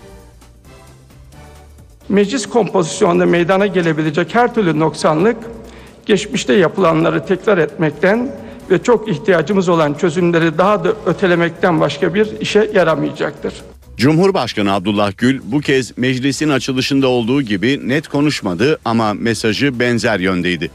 Meclis 2.12 2.46
kompozisyonunda 2.46 3.26
meydana 3.26 3.68
gelebilecek 3.68 4.36
her 4.36 4.56
türlü 4.56 4.80
noksanlık 4.80 5.38
geçmişte 6.06 6.54
yapılanları 6.54 7.26
tekrar 7.26 7.58
etmekten 7.58 8.36
ve 8.72 8.84
çok 8.84 9.10
ihtiyacımız 9.10 9.70
olan 9.70 9.94
çözümleri 9.94 10.58
daha 10.58 10.84
da 10.84 10.94
ötelemekten 11.06 11.80
başka 11.80 12.14
bir 12.14 12.28
işe 12.40 12.72
yaramayacaktır. 12.74 13.54
Cumhurbaşkanı 13.98 14.74
Abdullah 14.74 15.12
Gül 15.18 15.42
bu 15.44 15.60
kez 15.60 15.98
meclisin 15.98 16.50
açılışında 16.50 17.08
olduğu 17.08 17.42
gibi 17.42 17.90
net 17.90 18.08
konuşmadı 18.08 18.80
ama 18.86 19.14
mesajı 19.14 19.80
benzer 19.80 20.20
yöndeydi. 20.20 20.72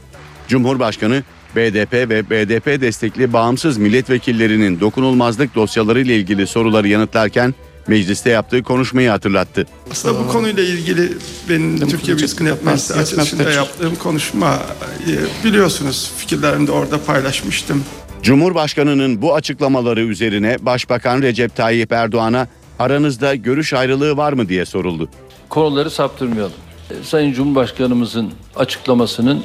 Cumhurbaşkanı 0.47 1.23
BDP 1.55 1.93
ve 1.93 2.29
BDP 2.29 2.81
destekli 2.81 3.33
bağımsız 3.33 3.77
milletvekillerinin 3.77 4.79
dokunulmazlık 4.79 5.55
dosyaları 5.55 6.01
ile 6.01 6.15
ilgili 6.15 6.47
soruları 6.47 6.87
yanıtlarken 6.87 7.53
mecliste 7.87 8.29
yaptığı 8.29 8.63
konuşmayı 8.63 9.09
hatırlattı. 9.09 9.65
Aslında 9.91 10.19
bu 10.19 10.27
konuyla 10.27 10.63
ilgili 10.63 11.09
benim 11.49 11.87
Türkiye 11.87 12.17
Büyük 12.17 12.41
Millet 12.41 12.63
Meclisi 12.65 12.93
açılışında 12.93 13.51
yaptığım 13.51 13.95
konuşma 13.95 14.59
e, 15.07 15.43
biliyorsunuz 15.45 16.11
fikirlerimi 16.17 16.67
de 16.67 16.71
orada 16.71 17.03
paylaşmıştım. 17.03 17.83
Cumhurbaşkanının 18.23 19.21
bu 19.21 19.35
açıklamaları 19.35 20.01
üzerine 20.01 20.57
Başbakan 20.61 21.21
Recep 21.21 21.55
Tayyip 21.55 21.91
Erdoğan'a 21.91 22.47
aranızda 22.79 23.35
görüş 23.35 23.73
ayrılığı 23.73 24.17
var 24.17 24.33
mı 24.33 24.49
diye 24.49 24.65
soruldu. 24.65 25.09
Konuları 25.49 25.89
saptırmayalım. 25.89 26.53
E, 26.91 26.93
Sayın 27.03 27.33
Cumhurbaşkanımızın 27.33 28.31
açıklamasının 28.55 29.43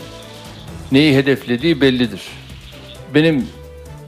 neyi 0.93 1.17
hedeflediği 1.17 1.81
bellidir. 1.81 2.21
Benim 3.15 3.47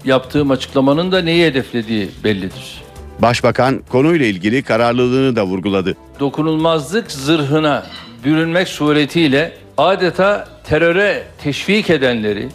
yaptığım 0.05 0.51
açıklamanın 0.51 1.13
da 1.13 1.23
neyi 1.23 1.47
hedeflediği 1.47 2.11
bellidir. 2.25 2.84
Başbakan 3.19 3.81
konuyla 3.89 4.27
ilgili 4.27 4.63
kararlılığını 4.63 5.37
da 5.37 5.47
vurguladı. 5.47 5.97
Dokunulmazlık 6.21 7.11
zırhına 7.13 7.87
bürünmek 8.25 8.69
suretiyle 8.69 9.53
adeta 9.79 10.49
teröre 10.65 11.23
teşvik 11.43 11.91
edenleri, 11.91 12.49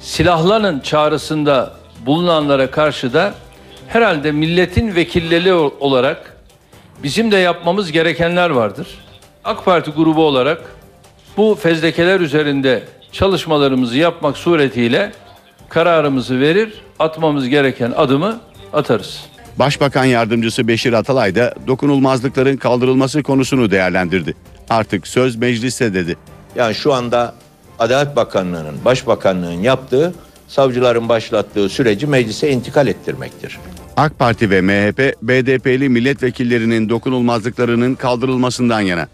silahlanın 0.00 0.80
çağrısında 0.80 1.74
bulunanlara 2.06 2.70
karşı 2.70 3.12
da 3.12 3.34
herhalde 3.88 4.32
milletin 4.32 4.94
vekilleri 4.94 5.52
olarak 5.52 6.36
bizim 7.02 7.32
de 7.32 7.36
yapmamız 7.36 7.92
gerekenler 7.92 8.50
vardır. 8.50 8.86
AK 9.44 9.64
Parti 9.64 9.90
grubu 9.90 10.24
olarak 10.24 10.62
bu 11.36 11.58
fezlekeler 11.62 12.20
üzerinde 12.20 12.82
çalışmalarımızı 13.12 13.98
yapmak 13.98 14.36
suretiyle 14.36 15.12
kararımızı 15.68 16.40
verir, 16.40 16.74
atmamız 16.98 17.48
gereken 17.48 17.92
adımı 17.96 18.40
atarız. 18.72 19.24
Başbakan 19.58 20.04
yardımcısı 20.04 20.68
Beşir 20.68 20.92
Atalay 20.92 21.34
da 21.34 21.54
dokunulmazlıkların 21.66 22.56
kaldırılması 22.56 23.22
konusunu 23.22 23.70
değerlendirdi. 23.70 24.34
Artık 24.70 25.06
söz 25.06 25.36
mecliste 25.36 25.94
dedi. 25.94 26.16
Yani 26.56 26.74
şu 26.74 26.92
anda 26.92 27.34
Adalet 27.78 28.16
Bakanlığı'nın, 28.16 28.84
Başbakanlığı'nın 28.84 29.62
yaptığı 29.62 30.14
savcıların 30.48 31.08
başlattığı 31.08 31.68
süreci 31.68 32.06
meclise 32.06 32.50
intikal 32.50 32.86
ettirmektir. 32.86 33.58
AK 33.96 34.18
Parti 34.18 34.50
ve 34.50 34.60
MHP, 34.60 35.14
BDP'li 35.22 35.88
milletvekillerinin 35.88 36.88
dokunulmazlıklarının 36.88 37.94
kaldırılmasından 37.94 38.80
yana. 38.80 39.08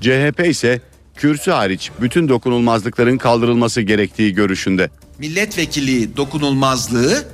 CHP 0.00 0.46
ise 0.46 0.80
kürsü 1.16 1.50
hariç 1.50 1.90
bütün 2.00 2.28
dokunulmazlıkların 2.28 3.18
kaldırılması 3.18 3.80
gerektiği 3.80 4.34
görüşünde. 4.34 4.90
Milletvekili 5.18 6.16
dokunulmazlığı 6.16 7.24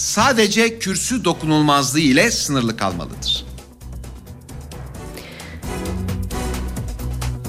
sadece 0.00 0.78
kürsü 0.78 1.24
dokunulmazlığı 1.24 2.00
ile 2.00 2.30
sınırlı 2.30 2.76
kalmalıdır. 2.76 3.44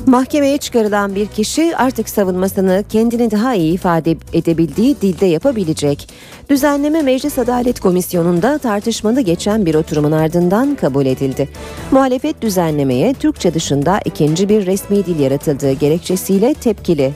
Mahkemeye 0.06 0.58
çıkarılan 0.58 1.16
bir 1.16 1.28
kişi 1.28 1.78
artık 1.78 2.10
savunmasını 2.10 2.84
kendini 2.90 3.32
daha 3.32 3.56
iyi 3.56 3.74
ifade 3.74 4.18
edebildiği 4.34 5.02
dilde 5.02 5.26
yapabilecek. 5.26 6.10
Düzenleme 6.50 7.02
Meclis 7.02 7.38
Adalet 7.38 7.80
Komisyonu'nda 7.80 8.58
tartışmalı 8.58 9.22
geçen 9.22 9.66
bir 9.66 9.76
oturumun 9.76 10.12
ardından 10.12 10.76
kabul 10.76 11.06
edildi. 11.06 11.50
Muhalefet 11.92 12.42
düzenlemeye 12.42 13.14
Türkçe 13.14 13.54
dışında 13.54 14.00
ikinci 14.06 14.50
bir 14.50 14.66
resmi 14.66 15.06
dil 15.06 15.20
yaratıldığı 15.20 15.72
gerekçesiyle 15.72 16.54
tepkili. 16.54 17.14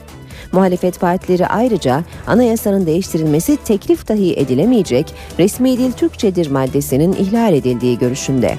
Muhalefet 0.52 1.00
partileri 1.00 1.46
ayrıca 1.46 2.02
anayasanın 2.26 2.86
değiştirilmesi 2.86 3.56
teklif 3.56 4.08
dahi 4.08 4.36
edilemeyecek 4.36 5.14
resmi 5.38 5.78
dil 5.78 5.92
Türkçedir 5.92 6.50
maddesinin 6.50 7.12
ihlal 7.12 7.54
edildiği 7.54 7.98
görüşünde. 7.98 8.56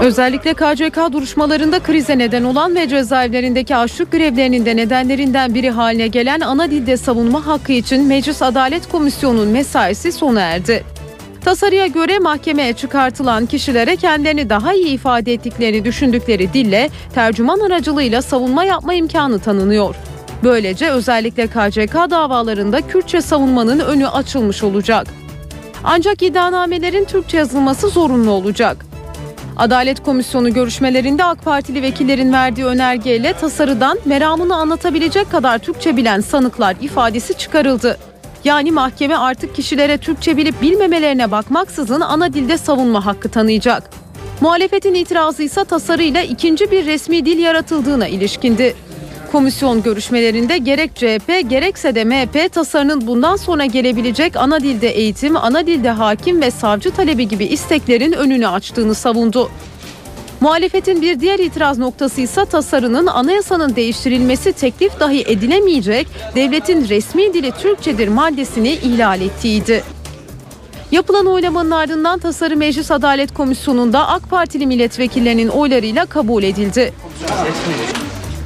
Özellikle 0.00 0.54
KCK 0.54 1.12
duruşmalarında 1.12 1.80
krize 1.80 2.18
neden 2.18 2.44
olan 2.44 2.74
ve 2.74 2.88
cezaevlerindeki 2.88 3.76
açlık 3.76 4.12
grevlerinin 4.12 4.66
de 4.66 4.76
nedenlerinden 4.76 5.54
biri 5.54 5.70
haline 5.70 6.06
gelen 6.06 6.40
ana 6.40 6.70
dilde 6.70 6.96
savunma 6.96 7.46
hakkı 7.46 7.72
için 7.72 8.06
Meclis 8.06 8.42
Adalet 8.42 8.88
Komisyonu'nun 8.88 9.48
mesaisi 9.48 10.12
sona 10.12 10.40
erdi. 10.40 10.84
Tasarıya 11.44 11.86
göre 11.86 12.18
mahkemeye 12.18 12.72
çıkartılan 12.72 13.46
kişilere 13.46 13.96
kendilerini 13.96 14.50
daha 14.50 14.74
iyi 14.74 14.88
ifade 14.88 15.32
ettiklerini 15.32 15.84
düşündükleri 15.84 16.52
dille 16.52 16.90
tercüman 17.14 17.60
aracılığıyla 17.60 18.22
savunma 18.22 18.64
yapma 18.64 18.94
imkanı 18.94 19.38
tanınıyor. 19.38 19.94
Böylece 20.44 20.90
özellikle 20.90 21.46
KCK 21.46 21.94
davalarında 22.10 22.80
Kürtçe 22.80 23.20
savunmanın 23.20 23.78
önü 23.78 24.08
açılmış 24.08 24.62
olacak. 24.62 25.06
Ancak 25.84 26.22
iddianamelerin 26.22 27.04
Türkçe 27.04 27.36
yazılması 27.36 27.88
zorunlu 27.88 28.30
olacak. 28.30 28.76
Adalet 29.56 30.02
Komisyonu 30.02 30.54
görüşmelerinde 30.54 31.24
AK 31.24 31.44
Partili 31.44 31.82
vekillerin 31.82 32.32
verdiği 32.32 32.64
önergeyle 32.64 33.32
tasarıdan 33.32 33.98
meramını 34.04 34.56
anlatabilecek 34.56 35.30
kadar 35.30 35.58
Türkçe 35.58 35.96
bilen 35.96 36.20
sanıklar 36.20 36.76
ifadesi 36.80 37.34
çıkarıldı. 37.34 37.98
Yani 38.44 38.72
mahkeme 38.72 39.16
artık 39.16 39.54
kişilere 39.54 39.98
Türkçe 39.98 40.36
bilip 40.36 40.62
bilmemelerine 40.62 41.30
bakmaksızın 41.30 42.00
ana 42.00 42.32
dilde 42.32 42.58
savunma 42.58 43.06
hakkı 43.06 43.28
tanıyacak. 43.28 43.90
Muhalefetin 44.40 44.94
itirazı 44.94 45.42
ise 45.42 45.64
tasarıyla 45.64 46.22
ikinci 46.22 46.70
bir 46.70 46.86
resmi 46.86 47.26
dil 47.26 47.38
yaratıldığına 47.38 48.06
ilişkindi. 48.06 48.74
Komisyon 49.32 49.82
görüşmelerinde 49.82 50.58
gerek 50.58 50.96
CHP 50.96 51.50
gerekse 51.50 51.94
de 51.94 52.04
MHP 52.04 52.52
tasarının 52.52 53.06
bundan 53.06 53.36
sonra 53.36 53.64
gelebilecek 53.64 54.36
ana 54.36 54.60
dilde 54.60 54.88
eğitim, 54.88 55.36
ana 55.36 55.66
dilde 55.66 55.90
hakim 55.90 56.42
ve 56.42 56.50
savcı 56.50 56.90
talebi 56.90 57.28
gibi 57.28 57.44
isteklerin 57.44 58.12
önünü 58.12 58.48
açtığını 58.48 58.94
savundu. 58.94 59.50
Muhalefetin 60.44 61.02
bir 61.02 61.20
diğer 61.20 61.38
itiraz 61.38 61.78
noktası 61.78 62.20
ise 62.20 62.44
tasarının 62.44 63.06
anayasanın 63.06 63.76
değiştirilmesi 63.76 64.52
teklif 64.52 65.00
dahi 65.00 65.22
edilemeyecek, 65.22 66.06
devletin 66.34 66.88
resmi 66.88 67.34
dili 67.34 67.50
Türkçedir 67.50 68.08
maddesini 68.08 68.72
ihlal 68.72 69.20
ettiğiydi. 69.20 69.84
Yapılan 70.90 71.26
oylamanın 71.26 71.70
ardından 71.70 72.18
tasarı 72.18 72.56
Meclis 72.56 72.90
Adalet 72.90 73.34
Komisyonu'nda 73.34 74.08
AK 74.08 74.30
Partili 74.30 74.66
milletvekillerinin 74.66 75.48
oylarıyla 75.48 76.06
kabul 76.06 76.42
edildi. 76.42 76.92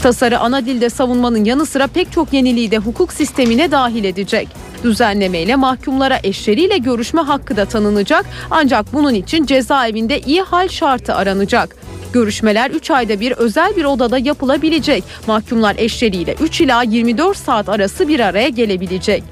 Tasarı 0.03 0.39
ana 0.39 0.67
dilde 0.67 0.91
savunmanın 0.91 1.45
yanı 1.45 1.67
sıra 1.67 1.87
pek 1.87 2.13
çok 2.13 2.33
yeniliği 2.33 2.71
de 2.71 2.79
hukuk 2.79 3.13
sistemine 3.13 3.71
dahil 3.71 4.05
edecek. 4.05 4.49
Düzenlemeyle 4.85 5.57
mahkumlara 5.57 6.19
eşleriyle 6.23 6.79
görüşme 6.79 7.21
hakkı 7.21 7.57
da 7.57 7.65
tanınacak 7.65 8.27
ancak 8.51 8.93
bunun 8.93 9.15
için 9.15 9.47
cezaevinde 9.47 10.21
iyi 10.21 10.43
hal 10.43 10.69
şartı 10.69 11.15
aranacak. 11.15 11.77
Görüşmeler 12.13 12.71
3 12.71 12.91
ayda 12.91 13.21
bir 13.21 13.33
özel 13.33 13.77
bir 13.77 13.85
odada 13.85 14.19
yapılabilecek. 14.19 15.05
Mahkumlar 15.27 15.77
eşleriyle 15.79 16.35
3 16.41 16.61
ila 16.61 16.83
24 16.83 17.37
saat 17.37 17.69
arası 17.69 18.09
bir 18.09 18.21
araya 18.21 18.49
gelebilecek. 18.49 19.23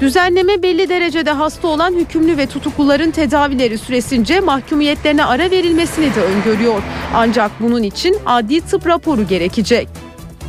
Düzenleme 0.00 0.62
belli 0.62 0.88
derecede 0.88 1.30
hasta 1.30 1.68
olan 1.68 1.92
hükümlü 1.92 2.36
ve 2.36 2.46
tutukluların 2.46 3.10
tedavileri 3.10 3.78
süresince 3.78 4.40
mahkumiyetlerine 4.40 5.24
ara 5.24 5.50
verilmesini 5.50 6.14
de 6.14 6.20
öngörüyor. 6.20 6.82
Ancak 7.14 7.50
bunun 7.60 7.82
için 7.82 8.16
adli 8.26 8.60
tıp 8.60 8.86
raporu 8.86 9.26
gerekecek. 9.26 10.05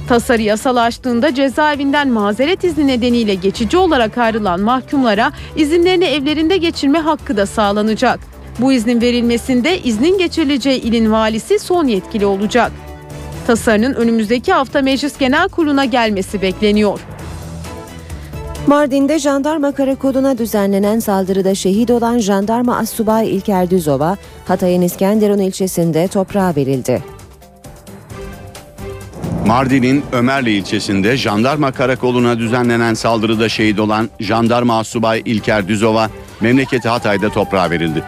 Tasarı 0.08 0.42
yasalaştığında 0.42 1.36
cezaevinden 1.36 2.10
mazeret 2.10 2.64
izni 2.64 2.88
nedeniyle 2.88 3.36
geçici 3.36 3.78
olarak 3.78 4.18
ayrılan 4.18 4.60
mahkumlara 4.60 5.32
izinlerini 5.56 6.06
evlerinde 6.06 6.58
geçirme 6.58 7.00
hakkı 7.00 7.38
da 7.38 7.46
sağlanacak. 7.46 8.20
Bu 8.60 8.74
iznin 8.74 9.02
verilmesinde 9.02 9.80
iznin 9.80 10.18
geçirileceği 10.18 10.82
ilin 10.82 11.12
valisi 11.12 11.60
son 11.60 11.88
yetkili 11.88 12.26
olacak. 12.26 12.72
Tasarının 13.48 13.94
önümüzdeki 13.94 14.54
hafta 14.54 14.82
Meclis 14.82 15.18
Genel 15.18 15.50
Kurulu'na 15.50 15.86
gelmesi 15.86 16.42
bekleniyor. 16.42 17.00
Mardin'de 18.68 19.20
jandarma 19.20 19.72
karakoluna 19.72 20.38
düzenlenen 20.38 21.00
saldırıda 21.00 21.56
şehit 21.56 21.92
olan 21.92 22.18
jandarma 22.18 22.78
assubay 22.78 23.36
İlker 23.36 23.70
Düzova, 23.70 24.18
Hatay'ın 24.48 24.82
İskenderun 24.82 25.40
ilçesinde 25.40 26.08
toprağa 26.08 26.54
verildi. 26.56 27.17
Mardin'in 29.48 30.04
Ömerli 30.12 30.52
ilçesinde 30.52 31.18
jandarma 31.18 31.72
karakoluna 31.72 32.40
düzenlenen 32.40 32.94
saldırıda 32.94 33.50
şehit 33.50 33.80
olan 33.80 34.10
jandarma 34.20 34.80
asubay 34.80 35.22
İlker 35.26 35.68
Düzova 35.68 36.10
memleketi 36.42 36.90
Hatay'da 36.90 37.30
toprağa 37.30 37.70
verildi. 37.70 38.04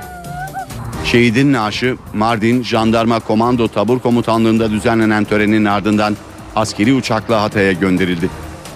Şehidin 1.06 1.54
naaşı 1.54 1.97
Mardin 2.13 2.63
Jandarma 2.63 3.19
Komando 3.19 3.67
Tabur 3.67 3.99
Komutanlığı'nda 3.99 4.71
düzenlenen 4.71 5.23
törenin 5.23 5.65
ardından 5.65 6.17
askeri 6.56 6.93
uçakla 6.93 7.41
Hatay'a 7.41 7.71
gönderildi. 7.71 8.30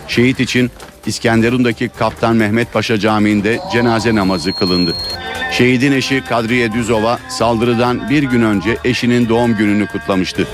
Şehit 0.08 0.40
için 0.40 0.72
İskenderun'daki 1.08 1.90
Kaptan 1.90 2.36
Mehmet 2.36 2.74
Paşa 2.74 3.00
Camii'nde 3.00 3.60
cenaze 3.72 4.16
namazı 4.16 4.54
kılındı. 4.54 4.96
Şehidin 5.52 5.92
eşi 5.92 6.24
Kadriye 6.30 6.74
Düzova 6.74 7.20
saldırıdan 7.30 8.10
bir 8.10 8.24
gün 8.24 8.42
önce 8.42 8.78
eşinin 8.84 9.30
doğum 9.30 9.58
gününü 9.58 9.88
kutlamıştı. 9.88 10.48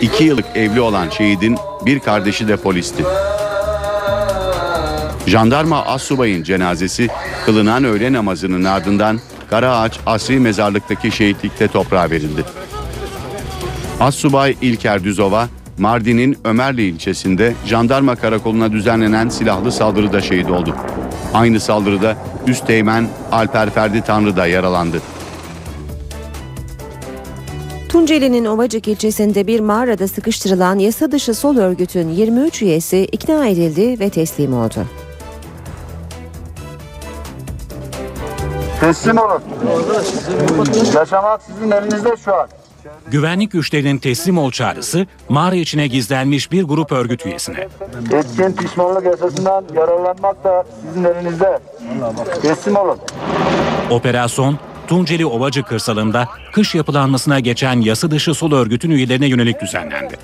İki 0.00 0.24
yıllık 0.24 0.46
evli 0.54 0.80
olan 0.80 1.10
şehidin 1.10 1.58
bir 1.86 2.00
kardeşi 2.00 2.48
de 2.48 2.56
polisti. 2.56 3.04
Jandarma 5.26 5.84
Assubay'ın 5.84 6.42
cenazesi 6.42 7.08
kılınan 7.46 7.84
öğle 7.84 8.12
namazının 8.12 8.64
ardından 8.64 9.20
Karaağaç 9.50 9.98
Asri 10.06 10.40
Mezarlık'taki 10.40 11.10
şehitlikte 11.10 11.68
toprağa 11.68 12.10
verildi. 12.10 12.44
Assubay 14.00 14.56
İlker 14.60 15.04
Düzova, 15.04 15.48
Mardin'in 15.78 16.38
Ömerli 16.44 16.82
ilçesinde 16.82 17.54
jandarma 17.66 18.16
karakoluna 18.16 18.72
düzenlenen 18.72 19.28
silahlı 19.28 19.72
saldırıda 19.72 20.20
şehit 20.20 20.50
oldu. 20.50 20.76
Aynı 21.34 21.60
saldırıda 21.60 22.16
Üsteğmen 22.46 23.08
Alper 23.32 23.70
Ferdi 23.70 24.02
Tanrı 24.02 24.36
da 24.36 24.46
yaralandı. 24.46 25.02
Tunceli'nin 27.88 28.44
Ovacık 28.44 28.88
ilçesinde 28.88 29.46
bir 29.46 29.60
mağarada 29.60 30.08
sıkıştırılan 30.08 30.78
yasa 30.78 31.12
dışı 31.12 31.34
sol 31.34 31.56
örgütün 31.56 32.08
23 32.08 32.62
üyesi 32.62 33.08
ikna 33.12 33.46
edildi 33.46 34.00
ve 34.00 34.10
teslim 34.10 34.54
oldu. 34.54 34.86
Teslim 38.80 39.18
olun. 39.18 39.42
Yaşamak 40.94 41.42
sizin 41.42 41.70
elinizde 41.70 42.16
şu 42.24 42.34
an. 42.34 42.48
Güvenlik 43.06 43.52
güçlerinin 43.52 43.98
teslim 43.98 44.38
ol 44.38 44.50
çağrısı 44.50 45.06
mağara 45.28 45.54
içine 45.54 45.86
gizlenmiş 45.86 46.52
bir 46.52 46.62
grup 46.62 46.92
örgüt 46.92 47.26
üyesine. 47.26 47.68
Etkin 48.12 48.52
pişmanlık 48.52 49.06
yasasından 49.06 49.64
yararlanmak 49.76 50.44
da 50.44 50.64
sizin 50.86 51.04
elinizde. 51.04 51.58
Teslim 52.42 52.76
olun. 52.76 52.98
Operasyon 53.90 54.58
Tunceli 54.86 55.26
Ovacı 55.26 55.62
kırsalında 55.62 56.28
kış 56.52 56.74
yapılanmasına 56.74 57.40
geçen 57.40 57.80
yasa 57.80 58.10
dışı 58.10 58.34
sol 58.34 58.52
örgütün 58.52 58.90
üyelerine 58.90 59.26
yönelik 59.26 59.60
düzenlendi. 59.60 60.16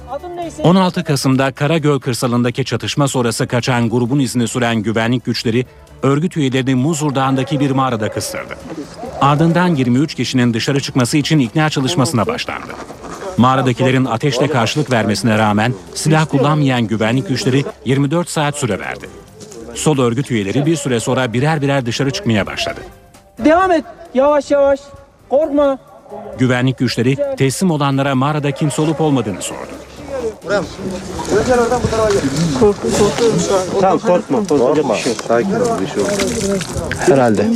16 0.62 1.04
Kasım'da 1.04 1.52
Karagöl 1.52 2.00
kırsalındaki 2.00 2.64
çatışma 2.64 3.08
sonrası 3.08 3.46
kaçan 3.46 3.90
grubun 3.90 4.18
izini 4.18 4.48
süren 4.48 4.76
güvenlik 4.76 5.24
güçleri 5.24 5.66
örgüt 6.02 6.36
üyelerini 6.36 6.74
Muzur 6.74 7.14
Dağı'ndaki 7.14 7.60
bir 7.60 7.70
mağarada 7.70 8.10
kıstırdı. 8.10 8.54
Ardından 9.20 9.74
23 9.74 10.14
kişinin 10.14 10.54
dışarı 10.54 10.80
çıkması 10.80 11.16
için 11.16 11.38
ikna 11.38 11.70
çalışmasına 11.70 12.26
başlandı. 12.26 12.72
Mağaradakilerin 13.36 14.04
ateşle 14.04 14.48
karşılık 14.48 14.90
vermesine 14.90 15.38
rağmen 15.38 15.74
silah 15.94 16.26
kullanmayan 16.26 16.82
güvenlik 16.82 17.28
güçleri 17.28 17.64
24 17.84 18.28
saat 18.30 18.56
süre 18.56 18.78
verdi. 18.78 19.08
Sol 19.74 19.98
örgüt 19.98 20.30
üyeleri 20.30 20.66
bir 20.66 20.76
süre 20.76 21.00
sonra 21.00 21.32
birer 21.32 21.62
birer 21.62 21.86
dışarı 21.86 22.10
çıkmaya 22.10 22.46
başladı. 22.46 22.80
Devam 23.44 23.70
et. 23.72 23.84
Yavaş 24.14 24.50
yavaş. 24.50 24.80
Korkma. 25.28 25.78
Güvenlik 26.38 26.78
güçleri 26.78 27.16
teslim 27.36 27.70
olanlara 27.70 28.14
mağarada 28.14 28.50
kimse 28.50 28.82
olup 28.82 29.00
olmadığını 29.00 29.42
sordu. 29.42 29.70
Buraya 30.44 30.60
mı? 30.60 30.66
Gözler 31.34 31.58
oradan 31.58 31.80
bu 31.82 31.90
tarafa 31.90 32.10
gel. 32.10 32.20
Korkuyorum 32.60 33.40
şu 33.48 33.54
an. 33.56 33.80
Tamam 33.80 33.98
korkma. 33.98 34.46
Korkma. 34.48 34.94
Sakin 35.28 35.50
ol. 35.50 35.80
Bir 35.80 35.86
şey 35.86 36.02
olmaz. 36.02 36.18
Herhalde. 36.98 37.46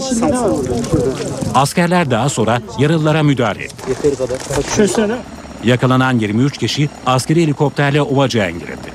Askerler 1.54 2.10
daha 2.10 2.28
sonra 2.28 2.60
yaralılara 2.78 3.22
müdahale 3.22 3.64
etti. 3.64 3.74
Yeteri 3.88 4.16
kadar. 4.16 4.38
Düşünsene. 4.66 5.16
Yakalanan 5.64 6.18
23 6.18 6.58
kişi 6.58 6.90
askeri 7.06 7.42
helikopterle 7.42 8.02
Ovacı'ya 8.02 8.48
indirildi. 8.48 8.94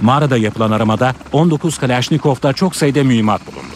Mağarada 0.00 0.36
yapılan 0.36 0.70
aramada 0.70 1.14
19 1.32 1.78
Kalaşnikov'da 1.78 2.52
çok 2.52 2.76
sayıda 2.76 3.04
mühimmat 3.04 3.40
bulundu. 3.46 3.74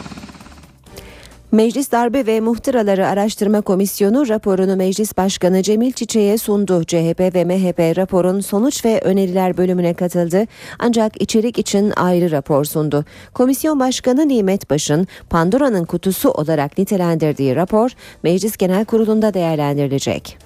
Meclis 1.53 1.93
Darbe 1.93 2.27
ve 2.27 2.41
Muhtıraları 2.41 3.09
Araştırma 3.09 3.61
Komisyonu 3.61 4.29
raporunu 4.29 4.77
Meclis 4.77 5.17
Başkanı 5.17 5.63
Cemil 5.63 5.93
Çiçek'e 5.93 6.39
sundu. 6.39 6.85
CHP 6.85 7.21
ve 7.21 7.45
MHP 7.45 7.97
raporun 7.97 8.41
sonuç 8.41 8.85
ve 8.85 9.01
öneriler 9.01 9.57
bölümüne 9.57 9.95
katıldı. 9.95 10.47
Ancak 10.79 11.23
içerik 11.23 11.59
için 11.59 11.93
ayrı 11.97 12.31
rapor 12.31 12.65
sundu. 12.65 13.05
Komisyon 13.35 13.81
Başkanı 13.81 14.29
Nimet 14.29 14.71
Baş'ın 14.71 15.07
Pandora'nın 15.31 15.85
kutusu 15.85 16.31
olarak 16.31 16.79
nitelendirdiği 16.79 17.57
rapor 17.57 17.91
Meclis 18.23 18.57
Genel 18.57 18.85
Kurulu'nda 18.85 19.35
değerlendirilecek. 19.35 20.39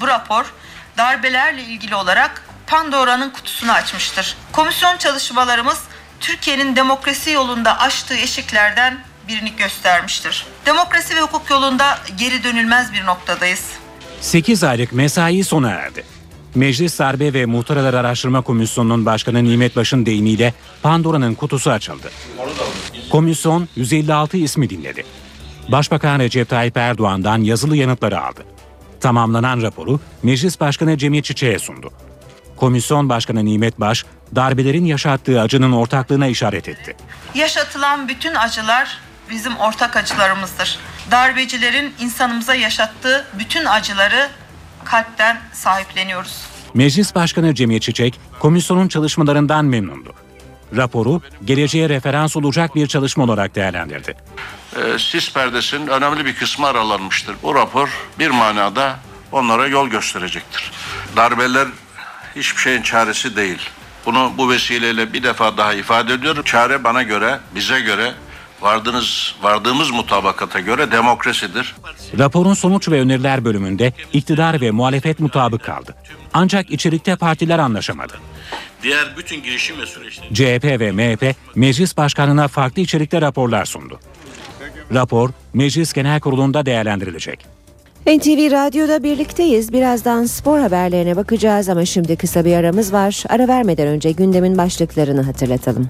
Bu 0.00 0.06
rapor 0.06 0.54
darbelerle 0.98 1.62
ilgili 1.62 1.94
olarak 1.94 2.42
Pandora'nın 2.66 3.30
kutusunu 3.30 3.72
açmıştır. 3.72 4.36
Komisyon 4.52 4.96
çalışmalarımız 4.96 5.78
Türkiye'nin 6.20 6.76
demokrasi 6.76 7.30
yolunda 7.30 7.78
açtığı 7.78 8.16
eşiklerden 8.16 8.98
birini 9.28 9.56
göstermiştir. 9.56 10.46
Demokrasi 10.66 11.16
ve 11.16 11.20
hukuk 11.20 11.50
yolunda 11.50 11.98
geri 12.18 12.44
dönülmez 12.44 12.92
bir 12.92 13.06
noktadayız. 13.06 13.64
8 14.20 14.64
aylık 14.64 14.92
mesai 14.92 15.44
sona 15.44 15.70
erdi. 15.70 16.04
Meclis 16.54 16.98
Darbe 16.98 17.32
ve 17.32 17.46
Muhtıralar 17.46 17.94
Araştırma 17.94 18.40
Komisyonu'nun 18.40 19.06
başkanı 19.06 19.44
Nimet 19.44 19.76
Baş'ın 19.76 20.06
deyimiyle 20.06 20.54
Pandora'nın 20.82 21.34
kutusu 21.34 21.70
açıldı. 21.70 22.10
Komisyon 23.10 23.68
156 23.76 24.36
ismi 24.36 24.70
dinledi. 24.70 25.04
Başbakan 25.68 26.18
Recep 26.18 26.48
Tayyip 26.48 26.76
Erdoğan'dan 26.76 27.38
yazılı 27.38 27.76
yanıtları 27.76 28.20
aldı. 28.20 28.44
Tamamlanan 29.00 29.62
raporu 29.62 30.00
Meclis 30.22 30.60
Başkanı 30.60 30.98
Cemil 30.98 31.22
Çiçek'e 31.22 31.58
sundu. 31.58 31.90
Komisyon 32.56 33.08
Başkanı 33.08 33.44
Nimet 33.44 33.80
Baş, 33.80 34.04
darbelerin 34.34 34.84
yaşattığı 34.84 35.40
acının 35.40 35.72
ortaklığına 35.72 36.26
işaret 36.26 36.68
etti. 36.68 36.96
Yaşatılan 37.34 38.08
bütün 38.08 38.34
acılar 38.34 38.98
bizim 39.30 39.56
ortak 39.56 39.96
acılarımızdır. 39.96 40.78
Darbecilerin 41.10 41.94
insanımıza 42.00 42.54
yaşattığı 42.54 43.24
bütün 43.38 43.64
acıları 43.64 44.28
kalpten 44.84 45.40
sahipleniyoruz. 45.52 46.40
Meclis 46.74 47.14
Başkanı 47.14 47.54
Cemil 47.54 47.80
Çiçek, 47.80 48.20
komisyonun 48.40 48.88
çalışmalarından 48.88 49.64
memnundu. 49.64 50.12
Raporu 50.76 51.22
geleceğe 51.44 51.88
referans 51.88 52.36
olacak 52.36 52.74
bir 52.74 52.86
çalışma 52.86 53.24
olarak 53.24 53.54
değerlendirdi. 53.54 54.14
e, 54.76 54.98
sis 54.98 55.32
perdesinin 55.32 55.86
önemli 55.86 56.24
bir 56.24 56.34
kısmı 56.36 56.66
aralanmıştır. 56.66 57.36
Bu 57.42 57.54
rapor 57.54 57.88
bir 58.18 58.30
manada 58.30 58.96
onlara 59.32 59.66
yol 59.66 59.88
gösterecektir. 59.88 60.70
Darbeler 61.16 61.68
hiçbir 62.36 62.60
şeyin 62.60 62.82
çaresi 62.82 63.36
değil. 63.36 63.58
Bunu 64.06 64.32
bu 64.38 64.50
vesileyle 64.50 65.12
bir 65.12 65.22
defa 65.22 65.56
daha 65.56 65.72
ifade 65.72 66.12
ediyorum. 66.14 66.42
Çare 66.44 66.84
bana 66.84 67.02
göre, 67.02 67.38
bize 67.54 67.80
göre, 67.80 68.12
vardığınız, 68.60 69.34
vardığımız 69.42 69.90
mutabakata 69.90 70.60
göre 70.60 70.92
demokrasidir. 70.92 71.74
Raporun 72.18 72.54
sonuç 72.54 72.88
ve 72.88 73.00
öneriler 73.00 73.44
bölümünde 73.44 73.92
iktidar 74.12 74.60
ve 74.60 74.70
muhalefet 74.70 75.20
mutabık 75.20 75.64
kaldı. 75.64 75.94
Ancak 76.34 76.70
içerikte 76.70 77.16
partiler 77.16 77.58
anlaşamadı. 77.58 78.14
Diğer 78.82 79.16
bütün 79.16 79.42
girişim 79.42 79.78
ve 79.80 79.86
süreçler... 79.86 80.28
CHP 80.34 80.64
ve 80.80 80.92
MHP 80.92 81.34
meclis 81.54 81.96
başkanına 81.96 82.48
farklı 82.48 82.82
içerikte 82.82 83.20
raporlar 83.20 83.64
sundu. 83.64 84.00
Rapor 84.94 85.30
Meclis 85.54 85.92
Genel 85.92 86.20
Kurulu'nda 86.20 86.66
değerlendirilecek. 86.66 87.46
NTV 88.06 88.50
Radyo'da 88.50 89.02
birlikteyiz. 89.02 89.72
Birazdan 89.72 90.24
spor 90.24 90.58
haberlerine 90.58 91.16
bakacağız 91.16 91.68
ama 91.68 91.84
şimdi 91.84 92.16
kısa 92.16 92.44
bir 92.44 92.56
aramız 92.56 92.92
var. 92.92 93.24
Ara 93.28 93.48
vermeden 93.48 93.88
önce 93.88 94.12
gündemin 94.12 94.58
başlıklarını 94.58 95.22
hatırlatalım. 95.22 95.88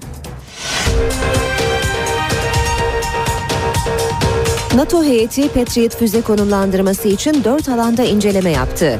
NATO 4.75 5.03
heyeti 5.03 5.49
Patriot 5.49 5.95
füze 5.97 6.21
konumlandırması 6.21 7.07
için 7.07 7.43
dört 7.43 7.69
alanda 7.69 8.03
inceleme 8.03 8.51
yaptı. 8.51 8.99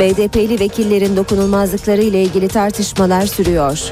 BDP'li 0.00 0.60
vekillerin 0.60 1.16
dokunulmazlıkları 1.16 2.02
ile 2.02 2.22
ilgili 2.22 2.48
tartışmalar 2.48 3.26
sürüyor. 3.26 3.90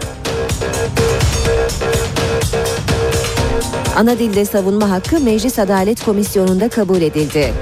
Ana 3.97 4.19
dilde 4.19 4.45
savunma 4.45 4.91
hakkı 4.91 5.21
Meclis 5.21 5.59
Adalet 5.59 6.05
Komisyonu'nda 6.05 6.69
kabul 6.69 7.03
edildi. 7.03 7.53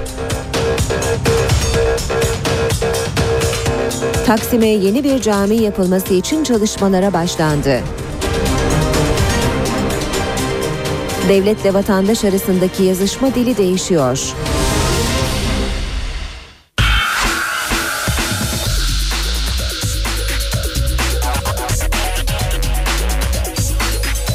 Taksim'e 4.25 4.67
yeni 4.67 5.03
bir 5.03 5.21
cami 5.21 5.55
yapılması 5.55 6.13
için 6.13 6.43
çalışmalara 6.43 7.13
başlandı. 7.13 7.81
Devletle 11.29 11.73
vatandaş 11.73 12.23
arasındaki 12.25 12.83
yazışma 12.83 13.35
dili 13.35 13.57
değişiyor. 13.57 14.33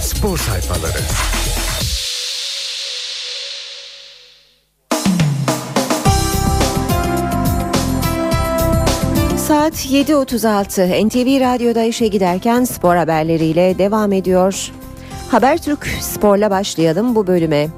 Spor 0.02 0.38
sayfaları. 0.38 0.98
Saat 9.36 9.86
7.36 9.86 11.08
NTV 11.08 11.40
Radyo'da 11.40 11.82
işe 11.82 12.06
giderken 12.06 12.64
spor 12.64 12.96
haberleriyle 12.96 13.78
devam 13.78 14.12
ediyor. 14.12 14.72
Habertürk 15.32 15.86
Spor'la 16.00 16.50
başlayalım 16.50 17.14
bu 17.14 17.26
bölüme. 17.26 17.68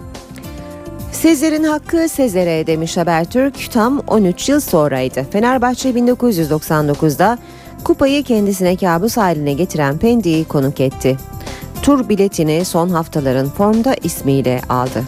Sezer'in 1.13 1.65
hakkı 1.65 2.09
Sezer'e 2.09 2.67
demiş 2.67 2.97
Habertürk 2.97 3.73
tam 3.73 3.99
13 3.99 4.49
yıl 4.49 4.61
sonraydı. 4.61 5.25
Fenerbahçe 5.31 5.91
1999'da 5.91 7.39
kupayı 7.85 8.23
kendisine 8.23 8.77
kabus 8.77 9.17
haline 9.17 9.53
getiren 9.53 9.99
Pendik'i 9.99 10.49
konuk 10.49 10.81
etti. 10.81 11.17
Tur 11.83 12.09
biletini 12.09 12.65
son 12.65 12.89
haftaların 12.89 13.49
formda 13.49 13.95
ismiyle 13.95 14.61
aldı. 14.69 15.05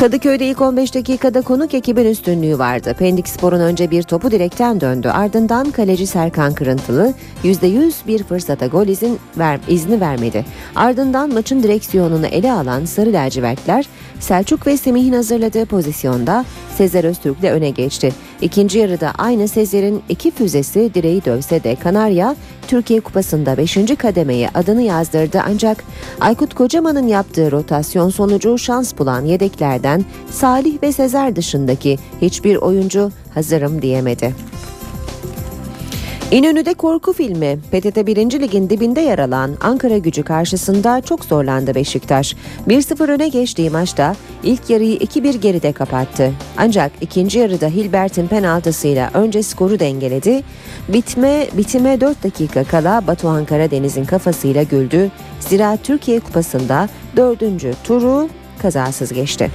Kadıköy'de 0.00 0.46
ilk 0.46 0.60
15 0.60 0.94
dakikada 0.94 1.42
konuk 1.42 1.74
ekibin 1.74 2.04
üstünlüğü 2.04 2.58
vardı. 2.58 2.94
Pendik 2.98 3.28
Spor'un 3.28 3.60
önce 3.60 3.90
bir 3.90 4.02
topu 4.02 4.30
direkten 4.30 4.80
döndü. 4.80 5.08
Ardından 5.08 5.70
kaleci 5.70 6.06
Serkan 6.06 6.54
Kırıntılı 6.54 7.14
%100 7.44 7.92
bir 8.06 8.22
fırsata 8.22 8.66
gol 8.66 8.86
izin 8.86 9.18
ver, 9.38 9.60
izni 9.68 10.00
vermedi. 10.00 10.44
Ardından 10.76 11.32
maçın 11.32 11.62
direksiyonunu 11.62 12.26
ele 12.26 12.52
alan 12.52 12.84
Sarı 12.84 13.12
Lacivertler 13.12 13.86
Selçuk 14.20 14.66
ve 14.66 14.76
Semih'in 14.76 15.12
hazırladığı 15.12 15.66
pozisyonda 15.66 16.44
Sezer 16.76 17.04
Öztürk'le 17.04 17.44
öne 17.44 17.70
geçti. 17.70 18.12
İkinci 18.40 18.78
yarıda 18.78 19.12
aynı 19.18 19.48
Sezer'in 19.48 20.02
iki 20.08 20.30
füzesi 20.30 20.94
direği 20.94 21.24
dövse 21.24 21.64
de 21.64 21.76
Kanarya 21.76 22.36
Türkiye 22.68 23.00
Kupası'nda 23.00 23.56
5. 23.56 23.78
kademeye 23.98 24.50
adını 24.54 24.82
yazdırdı 24.82 25.42
ancak 25.46 25.84
Aykut 26.20 26.54
Kocaman'ın 26.54 27.08
yaptığı 27.08 27.50
rotasyon 27.50 28.10
sonucu 28.10 28.58
şans 28.58 28.98
bulan 28.98 29.24
yedeklerden 29.24 30.04
Salih 30.30 30.82
ve 30.82 30.92
Sezer 30.92 31.36
dışındaki 31.36 31.98
hiçbir 32.20 32.56
oyuncu 32.56 33.10
hazırım 33.34 33.82
diyemedi. 33.82 34.34
İnönü'de 36.30 36.74
korku 36.74 37.12
filmi 37.12 37.58
PTT 37.70 38.06
1. 38.06 38.16
Lig'in 38.40 38.70
dibinde 38.70 39.00
yer 39.00 39.18
alan 39.18 39.56
Ankara 39.60 39.98
gücü 39.98 40.22
karşısında 40.22 41.00
çok 41.00 41.24
zorlandı 41.24 41.74
Beşiktaş. 41.74 42.34
1-0 42.68 43.10
öne 43.10 43.28
geçtiği 43.28 43.70
maçta 43.70 44.16
ilk 44.42 44.70
yarıyı 44.70 44.96
2-1 44.96 45.36
geride 45.38 45.72
kapattı. 45.72 46.32
Ancak 46.56 46.92
ikinci 47.00 47.38
yarıda 47.38 47.66
Hilbert'in 47.66 48.26
penaltısıyla 48.26 49.10
önce 49.14 49.42
skoru 49.42 49.78
dengeledi. 49.78 50.42
Bitme 50.88 51.46
bitime 51.56 52.00
4 52.00 52.24
dakika 52.24 52.64
kala 52.64 53.06
Batuhan 53.06 53.44
Karadeniz'in 53.44 54.04
kafasıyla 54.04 54.62
güldü. 54.62 55.10
Zira 55.40 55.76
Türkiye 55.76 56.20
Kupası'nda 56.20 56.88
4. 57.16 57.40
turu 57.84 58.28
kazasız 58.62 59.12
geçti. 59.12 59.50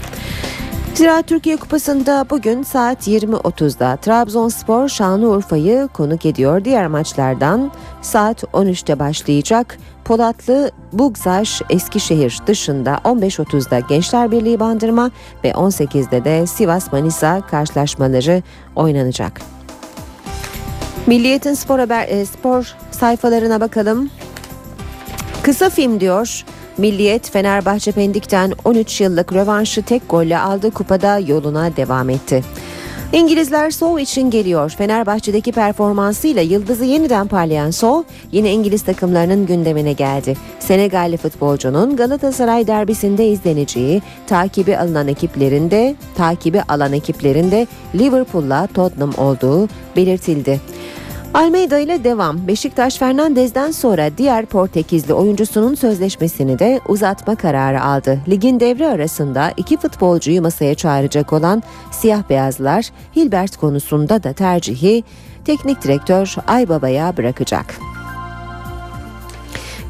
Zira 0.95 1.21
Türkiye 1.21 1.57
Kupası'nda 1.57 2.25
bugün 2.29 2.63
saat 2.63 3.07
20.30'da 3.07 3.95
Trabzonspor 3.95 4.89
Şanlıurfa'yı 4.89 5.89
konuk 5.93 6.25
ediyor. 6.25 6.65
Diğer 6.65 6.87
maçlardan 6.87 7.71
saat 8.01 8.43
13'te 8.43 8.99
başlayacak. 8.99 9.77
Polatlı 10.05 10.71
Bugzaş 10.93 11.61
Eskişehir 11.69 12.39
dışında 12.47 12.99
15.30'da 13.03 13.79
Gençler 13.79 14.31
Birliği 14.31 14.59
Bandırma 14.59 15.11
ve 15.43 15.51
18'de 15.51 16.25
de 16.25 16.47
Sivas 16.47 16.91
Manisa 16.91 17.41
karşılaşmaları 17.41 18.43
oynanacak. 18.75 19.41
Milliyet'in 21.07 21.53
spor 21.53 21.79
haber 21.79 22.07
e, 22.07 22.25
spor 22.25 22.75
sayfalarına 22.91 23.61
bakalım. 23.61 24.09
Kısa 25.43 25.69
film 25.69 25.99
diyor. 25.99 26.45
Milliyet 26.77 27.31
Fenerbahçe 27.31 27.91
Pendik'ten 27.91 28.53
13 28.65 29.01
yıllık 29.01 29.33
rövanşı 29.33 29.83
tek 29.83 30.09
golle 30.09 30.39
aldı 30.39 30.71
kupada 30.71 31.19
yoluna 31.19 31.75
devam 31.75 32.09
etti. 32.09 32.43
İngilizler 33.13 33.71
Sow 33.71 34.01
için 34.01 34.29
geliyor. 34.29 34.69
Fenerbahçe'deki 34.69 35.51
performansıyla 35.51 36.41
yıldızı 36.41 36.85
yeniden 36.85 37.27
parlayan 37.27 37.71
Sow 37.71 38.13
yine 38.31 38.51
İngiliz 38.51 38.81
takımlarının 38.81 39.45
gündemine 39.45 39.93
geldi. 39.93 40.37
Senegalli 40.59 41.17
futbolcunun 41.17 41.95
Galatasaray 41.95 42.67
derbisinde 42.67 43.27
izleneceği 43.27 44.01
takibi 44.27 44.77
alınan 44.77 45.07
ekiplerinde 45.07 45.95
takibi 46.15 46.61
alan 46.61 46.93
ekiplerinde 46.93 47.67
Liverpool'la 47.95 48.67
Tottenham 48.73 49.13
olduğu 49.17 49.67
belirtildi. 49.95 50.61
Almeida 51.35 51.79
ile 51.79 52.03
devam. 52.03 52.47
Beşiktaş 52.47 52.97
Fernandez'den 52.97 53.71
sonra 53.71 54.17
diğer 54.17 54.45
Portekizli 54.45 55.13
oyuncusunun 55.13 55.75
sözleşmesini 55.75 56.59
de 56.59 56.79
uzatma 56.87 57.35
kararı 57.35 57.83
aldı. 57.83 58.19
Ligin 58.27 58.59
devre 58.59 58.87
arasında 58.87 59.53
iki 59.57 59.77
futbolcuyu 59.77 60.41
masaya 60.41 60.75
çağıracak 60.75 61.33
olan 61.33 61.63
siyah 61.91 62.29
beyazlar 62.29 62.89
Hilbert 63.15 63.57
konusunda 63.57 64.23
da 64.23 64.33
tercihi 64.33 65.03
teknik 65.45 65.81
direktör 65.81 66.35
Aybaba'ya 66.47 67.17
bırakacak. 67.17 67.75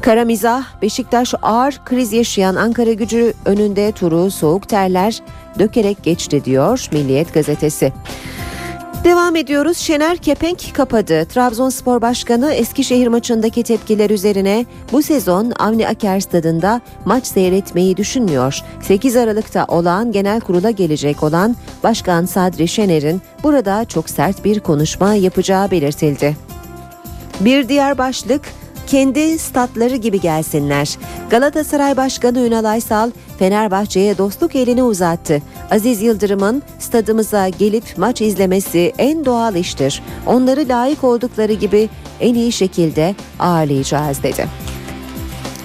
Kara 0.00 0.24
mizah, 0.24 0.64
Beşiktaş 0.82 1.34
ağır 1.42 1.80
kriz 1.84 2.12
yaşayan 2.12 2.54
Ankara 2.56 2.92
gücü 2.92 3.34
önünde 3.44 3.92
turu 3.92 4.30
soğuk 4.30 4.68
terler 4.68 5.22
dökerek 5.58 6.02
geçti 6.02 6.44
diyor 6.44 6.88
Milliyet 6.92 7.34
gazetesi. 7.34 7.92
Devam 9.06 9.36
ediyoruz. 9.36 9.78
Şener 9.78 10.16
Kepenk 10.16 10.74
kapadı. 10.74 11.24
Trabzonspor 11.24 12.00
Başkanı 12.02 12.52
Eskişehir 12.52 13.06
maçındaki 13.06 13.62
tepkiler 13.62 14.10
üzerine 14.10 14.66
bu 14.92 15.02
sezon 15.02 15.52
Avni 15.58 15.88
Aker 15.88 16.20
stadında 16.20 16.80
maç 17.04 17.26
seyretmeyi 17.26 17.96
düşünmüyor. 17.96 18.60
8 18.82 19.16
Aralık'ta 19.16 19.64
olağan 19.68 20.12
genel 20.12 20.40
kurula 20.40 20.70
gelecek 20.70 21.22
olan 21.22 21.56
Başkan 21.82 22.24
Sadri 22.24 22.68
Şener'in 22.68 23.22
burada 23.42 23.84
çok 23.84 24.10
sert 24.10 24.44
bir 24.44 24.60
konuşma 24.60 25.14
yapacağı 25.14 25.70
belirtildi. 25.70 26.36
Bir 27.40 27.68
diğer 27.68 27.98
başlık 27.98 28.42
kendi 28.86 29.38
statları 29.38 29.96
gibi 29.96 30.20
gelsinler. 30.20 30.98
Galatasaray 31.30 31.96
Başkanı 31.96 32.38
Ünal 32.38 32.64
Aysal 32.64 33.10
Fenerbahçe'ye 33.38 34.18
dostluk 34.18 34.56
elini 34.56 34.82
uzattı. 34.82 35.42
Aziz 35.70 36.02
Yıldırım'ın 36.02 36.62
stadımıza 36.78 37.48
gelip 37.48 37.84
maç 37.96 38.20
izlemesi 38.20 38.92
en 38.98 39.24
doğal 39.24 39.54
iştir. 39.54 40.02
Onları 40.26 40.68
layık 40.68 41.04
oldukları 41.04 41.52
gibi 41.52 41.88
en 42.20 42.34
iyi 42.34 42.52
şekilde 42.52 43.14
ağırlayacağız 43.38 44.22
dedi. 44.22 44.46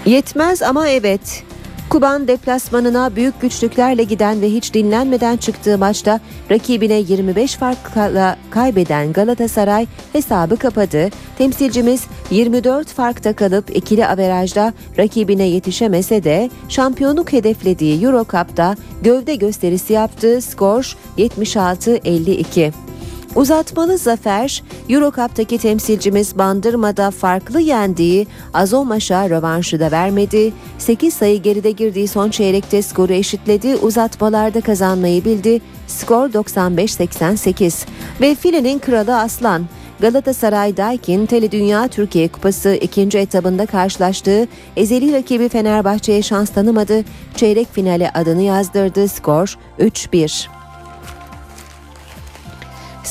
Yetmez 0.06 0.62
ama 0.62 0.88
evet. 0.88 1.44
Kuban 1.92 2.28
deplasmanına 2.28 3.16
büyük 3.16 3.42
güçlüklerle 3.42 4.04
giden 4.04 4.42
ve 4.42 4.50
hiç 4.50 4.74
dinlenmeden 4.74 5.38
çıktığı 5.38 5.78
maçta 5.78 6.20
rakibine 6.52 7.00
25 7.00 7.56
farkla 7.56 8.38
kaybeden 8.50 9.14
Galatasaray 9.14 9.88
hesabı 10.14 10.58
kapadı. 10.58 11.10
Temsilcimiz 11.38 12.04
24 12.30 12.88
farkta 12.88 13.36
kalıp 13.36 13.76
ikili 13.76 14.08
averajda 14.08 14.74
rakibine 14.98 15.44
yetişemese 15.44 16.24
de 16.24 16.50
şampiyonluk 16.70 17.34
hedeflediği 17.34 18.04
Euro 18.04 18.24
Cup'ta 18.24 18.76
gövde 19.02 19.36
gösterisi 19.36 19.94
yaptığı 19.94 20.42
skor 20.42 20.98
76-52. 21.18 22.72
Uzatmalı 23.36 23.98
zafer 23.98 24.63
Eurocup'taki 24.89 25.58
temsilcimiz 25.58 26.38
Bandırma'da 26.38 27.12
farklı 27.12 27.62
yendiği 27.62 28.28
Azomaş'a 28.54 29.30
rövanşı 29.30 29.80
da 29.80 29.91
vermedi. 29.91 30.54
8 30.78 31.13
sayı 31.13 31.41
geride 31.41 31.72
girdiği 31.72 32.08
son 32.08 32.30
çeyrekte 32.30 32.82
skoru 32.82 33.13
eşitledi. 33.13 33.76
Uzatmalarda 33.76 34.62
kazanmayı 34.62 35.26
bildi. 35.26 35.62
Skor 35.88 36.30
95-88 36.30 37.86
ve 38.22 38.36
filenin 38.36 38.80
kralı 38.80 39.20
Aslan 39.20 39.65
Galatasaray 40.00 40.78
Daikin 40.78 41.26
Tele 41.26 41.52
Dünya 41.52 41.88
Türkiye 41.88 42.28
Kupası 42.28 42.74
ikinci 42.74 43.17
etabında 43.17 43.65
karşılaştığı 43.65 44.48
ezeli 44.76 45.13
rakibi 45.13 45.50
Fenerbahçe'ye 45.50 46.22
şans 46.22 46.50
tanımadı. 46.50 47.04
Çeyrek 47.36 47.74
finale 47.74 48.12
adını 48.12 48.41
yazdırdı. 48.41 49.08
Skor 49.08 49.58
3-1. 49.80 50.61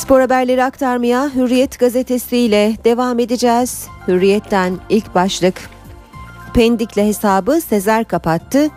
Spor 0.00 0.20
haberleri 0.20 0.64
aktarmaya 0.64 1.30
Hürriyet 1.34 1.78
gazetesiyle 1.78 2.76
devam 2.84 3.18
edeceğiz. 3.18 3.86
Hürriyet'ten 4.08 4.78
ilk 4.88 5.14
başlık. 5.14 5.70
Pendik'le 6.54 6.96
hesabı 6.96 7.60
Sezer 7.60 8.04
kapattı. 8.04 8.68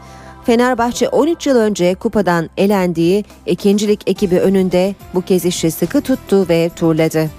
Fenerbahçe 0.45 1.09
13 1.09 1.47
yıl 1.47 1.57
önce 1.57 1.95
kupadan 1.95 2.49
elendiği 2.57 3.25
ikincilik 3.45 4.09
ekibi 4.09 4.39
önünde 4.39 4.95
bu 5.13 5.21
kez 5.21 5.45
işi 5.45 5.71
sıkı 5.71 6.01
tuttu 6.01 6.49
ve 6.49 6.69
turladı. 6.75 7.29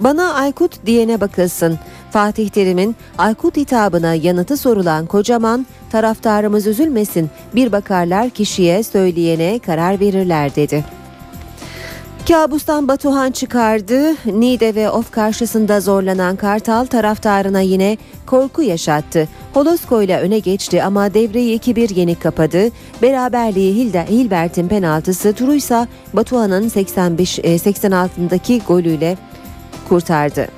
Bana 0.00 0.34
Aykut 0.34 0.86
diyene 0.86 1.20
bakılsın. 1.20 1.78
Fatih 2.10 2.48
Terim'in 2.48 2.96
Aykut 3.18 3.56
hitabına 3.56 4.14
yanıtı 4.14 4.56
sorulan 4.56 5.06
kocaman 5.06 5.66
taraftarımız 5.92 6.66
üzülmesin 6.66 7.30
bir 7.54 7.72
bakarlar 7.72 8.30
kişiye 8.30 8.82
söyleyene 8.82 9.58
karar 9.58 10.00
verirler 10.00 10.56
dedi. 10.56 11.01
Kabustan 12.28 12.88
Batuhan 12.88 13.30
çıkardı. 13.30 14.14
Nide 14.26 14.74
ve 14.74 14.90
Of 14.90 15.10
karşısında 15.10 15.80
zorlanan 15.80 16.36
Kartal 16.36 16.86
taraftarına 16.86 17.60
yine 17.60 17.96
korku 18.26 18.62
yaşattı. 18.62 19.28
Holosko 19.54 20.02
ile 20.02 20.20
öne 20.20 20.38
geçti 20.38 20.82
ama 20.82 21.14
devreyi 21.14 21.58
2-1 21.58 21.94
yenik 21.94 22.22
kapadı. 22.22 22.68
Beraberliği 23.02 23.74
Hilde, 23.74 24.06
Hilbert'in 24.08 24.68
penaltısı 24.68 25.32
Turuysa 25.32 25.88
Batuhan'ın 26.12 26.68
85 26.68 27.38
86'daki 27.38 28.62
golüyle 28.68 29.18
kurtardı. 29.88 30.48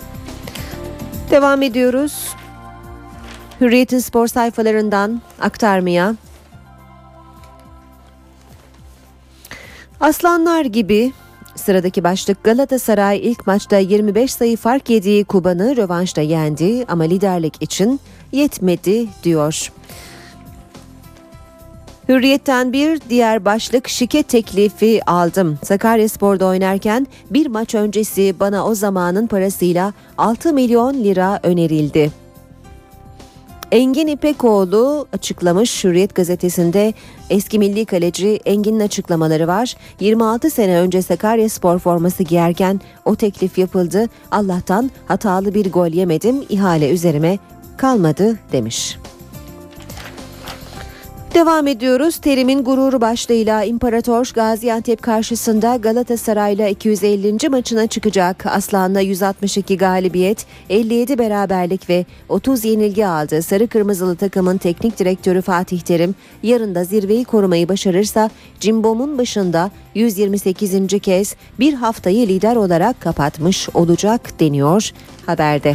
Devam 1.31 1.62
ediyoruz. 1.62 2.29
Hürriyet'in 3.61 3.98
spor 3.98 4.27
sayfalarından 4.27 5.22
aktarmaya. 5.40 6.14
Aslanlar 10.00 10.64
gibi 10.64 11.12
Sıradaki 11.56 12.04
başlık 12.04 12.44
Galatasaray 12.44 13.20
ilk 13.22 13.46
maçta 13.46 13.78
25 13.78 14.32
sayı 14.32 14.56
fark 14.56 14.90
yediği 14.90 15.24
Kuban'ı 15.24 15.76
rövanşta 15.76 16.20
yendi 16.20 16.84
ama 16.88 17.04
liderlik 17.04 17.62
için 17.62 18.00
yetmedi 18.32 19.06
diyor. 19.22 19.72
Hürriyetten 22.08 22.72
bir 22.72 23.00
diğer 23.08 23.44
başlık 23.44 23.88
şike 23.88 24.22
teklifi 24.22 25.00
aldım. 25.06 25.58
Sakaryaspor'da 25.64 26.46
oynarken 26.46 27.06
bir 27.30 27.46
maç 27.46 27.74
öncesi 27.74 28.34
bana 28.40 28.66
o 28.66 28.74
zamanın 28.74 29.26
parasıyla 29.26 29.92
6 30.18 30.52
milyon 30.52 30.94
lira 30.94 31.40
önerildi. 31.42 32.23
Engin 33.74 34.06
İpekoğlu 34.06 35.06
açıklamış 35.12 35.84
Hürriyet 35.84 36.14
gazetesinde 36.14 36.94
eski 37.30 37.58
milli 37.58 37.84
kaleci 37.84 38.40
Engin'in 38.44 38.80
açıklamaları 38.80 39.46
var. 39.46 39.76
26 40.00 40.50
sene 40.50 40.80
önce 40.80 41.02
Sakarya 41.02 41.48
spor 41.48 41.78
forması 41.78 42.22
giyerken 42.22 42.80
o 43.04 43.16
teklif 43.16 43.58
yapıldı. 43.58 44.06
Allah'tan 44.30 44.90
hatalı 45.06 45.54
bir 45.54 45.72
gol 45.72 45.88
yemedim 45.88 46.44
ihale 46.48 46.90
üzerime 46.90 47.38
kalmadı 47.76 48.38
demiş. 48.52 48.98
Devam 51.34 51.66
ediyoruz. 51.66 52.16
Terim'in 52.16 52.64
gururu 52.64 53.00
başlığıyla 53.00 53.64
İmparator 53.64 54.30
Gaziantep 54.34 55.02
karşısında 55.02 55.76
Galatasaray'la 55.76 56.68
250. 56.68 57.48
maçına 57.48 57.86
çıkacak. 57.86 58.46
Aslan'la 58.46 59.00
162 59.00 59.76
galibiyet, 59.76 60.46
57 60.70 61.18
beraberlik 61.18 61.90
ve 61.90 62.06
30 62.28 62.64
yenilgi 62.64 63.06
aldı. 63.06 63.42
Sarı 63.42 63.68
Kırmızılı 63.68 64.16
takımın 64.16 64.58
teknik 64.58 64.98
direktörü 64.98 65.42
Fatih 65.42 65.80
Terim 65.80 66.14
yarın 66.42 66.74
da 66.74 66.84
zirveyi 66.84 67.24
korumayı 67.24 67.68
başarırsa 67.68 68.30
Cimbom'un 68.60 69.18
başında 69.18 69.70
128. 69.94 71.00
kez 71.02 71.34
bir 71.60 71.74
haftayı 71.74 72.28
lider 72.28 72.56
olarak 72.56 73.00
kapatmış 73.00 73.68
olacak 73.74 74.40
deniyor 74.40 74.90
haberde. 75.26 75.74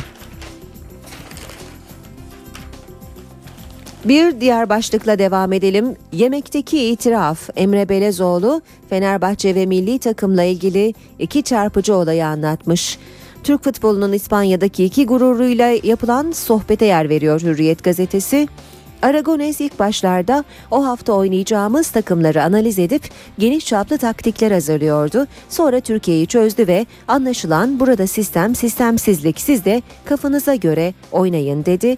Bir 4.06 4.42
diğer 4.42 4.70
başlıkla 4.70 5.20
devam 5.20 5.54
edelim. 5.54 5.96
Yemekteki 6.12 6.86
itiraf 6.86 7.50
Emre 7.56 7.90
Belezoğlu 7.90 8.62
Fenerbahçe 8.90 9.56
ve 9.56 9.66
milli 9.66 10.00
takımla 10.00 10.44
ilgili 10.44 10.94
iki 11.20 11.44
çarpıcı 11.44 11.96
olayı 11.96 12.26
anlatmış. 12.26 12.98
Türk 13.44 13.64
futbolunun 13.64 14.14
İspanya'daki 14.14 14.86
iki 14.86 15.06
gururuyla 15.06 15.68
yapılan 15.84 16.32
sohbete 16.32 16.86
yer 16.86 17.10
veriyor 17.10 17.42
Hürriyet 17.42 17.84
gazetesi. 17.84 18.48
Aragones 19.02 19.62
ilk 19.62 19.80
başlarda 19.80 20.44
o 20.72 20.86
hafta 20.86 21.14
oynayacağımız 21.14 21.90
takımları 21.90 22.44
analiz 22.44 22.80
edip 22.80 23.10
geniş 23.40 23.66
çaplı 23.66 23.98
taktikler 23.98 24.52
hazırlıyordu. 24.52 25.28
Sonra 25.50 25.80
Türkiye'yi 25.80 26.28
çözdü 26.28 26.68
ve 26.68 26.86
anlaşılan 27.08 27.80
burada 27.80 28.08
sistem 28.08 28.56
sistemsizlik 28.56 29.42
siz 29.42 29.66
de 29.66 29.82
kafanıza 30.06 30.56
göre 30.56 30.94
oynayın 31.12 31.66
dedi. 31.66 31.98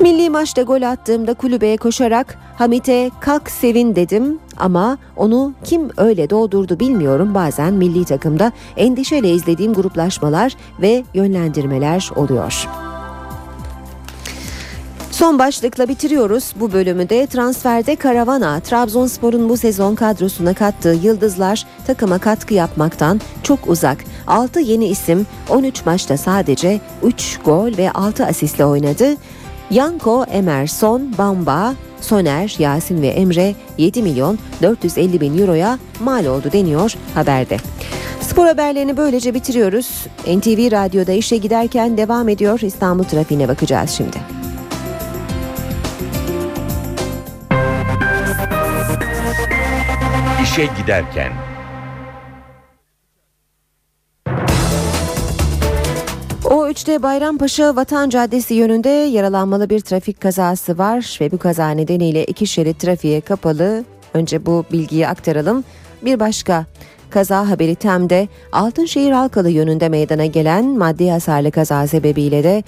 Milli 0.00 0.30
maçta 0.30 0.62
gol 0.62 0.82
attığımda 0.82 1.34
kulübeye 1.34 1.76
koşarak 1.76 2.38
Hamit'e 2.58 3.10
kalk 3.20 3.50
sevin 3.50 3.96
dedim 3.96 4.38
ama 4.56 4.98
onu 5.16 5.52
kim 5.64 5.90
öyle 5.96 6.30
doldurdu 6.30 6.80
bilmiyorum. 6.80 7.34
Bazen 7.34 7.74
milli 7.74 8.04
takımda 8.04 8.52
endişeyle 8.76 9.30
izlediğim 9.30 9.74
gruplaşmalar 9.74 10.56
ve 10.80 11.04
yönlendirmeler 11.14 12.10
oluyor. 12.16 12.68
Son 15.10 15.38
başlıkla 15.38 15.88
bitiriyoruz 15.88 16.52
bu 16.56 16.72
bölümü 16.72 17.08
de 17.08 17.26
transferde 17.26 17.96
karavana 17.96 18.60
Trabzonspor'un 18.60 19.48
bu 19.48 19.56
sezon 19.56 19.94
kadrosuna 19.94 20.54
kattığı 20.54 20.98
yıldızlar 21.02 21.66
takıma 21.86 22.18
katkı 22.18 22.54
yapmaktan 22.54 23.20
çok 23.42 23.68
uzak. 23.68 24.04
6 24.26 24.60
yeni 24.60 24.86
isim 24.86 25.26
13 25.48 25.86
maçta 25.86 26.16
sadece 26.16 26.80
3 27.02 27.38
gol 27.44 27.76
ve 27.78 27.90
6 27.90 28.26
asistle 28.26 28.64
oynadı. 28.64 29.16
Yanko, 29.70 30.24
Emerson, 30.24 31.14
Bamba, 31.18 31.74
Soner, 32.00 32.56
Yasin 32.58 33.02
ve 33.02 33.08
Emre 33.08 33.54
7 33.78 34.02
milyon 34.02 34.38
450 34.62 35.20
bin 35.20 35.38
euroya 35.38 35.78
mal 36.00 36.26
oldu 36.26 36.52
deniyor 36.52 36.94
haberde. 37.14 37.56
Spor 38.20 38.46
haberlerini 38.46 38.96
böylece 38.96 39.34
bitiriyoruz. 39.34 40.06
NTV 40.26 40.72
Radyo'da 40.72 41.12
işe 41.12 41.36
giderken 41.36 41.96
devam 41.96 42.28
ediyor. 42.28 42.60
İstanbul 42.60 43.04
trafiğine 43.04 43.48
bakacağız 43.48 43.90
şimdi. 43.90 44.16
İşe 50.42 50.68
giderken 50.82 51.32
O3'te 56.66 57.02
Bayrampaşa 57.02 57.76
Vatan 57.76 58.10
Caddesi 58.10 58.54
yönünde 58.54 58.88
yaralanmalı 58.88 59.70
bir 59.70 59.80
trafik 59.80 60.20
kazası 60.20 60.78
var 60.78 61.18
ve 61.20 61.32
bu 61.32 61.38
kaza 61.38 61.70
nedeniyle 61.70 62.24
iki 62.24 62.46
şerit 62.46 62.80
trafiğe 62.80 63.20
kapalı. 63.20 63.84
Önce 64.14 64.46
bu 64.46 64.64
bilgiyi 64.72 65.08
aktaralım. 65.08 65.64
Bir 66.02 66.20
başka 66.20 66.66
kaza 67.10 67.50
haberi 67.50 67.74
Tem'de 67.74 68.28
Altınşehir 68.52 69.12
Halkalı 69.12 69.50
yönünde 69.50 69.88
meydana 69.88 70.26
gelen 70.26 70.64
maddi 70.64 71.10
hasarlı 71.10 71.50
kaza 71.50 71.86
sebebiyle 71.86 72.44
de 72.44 72.62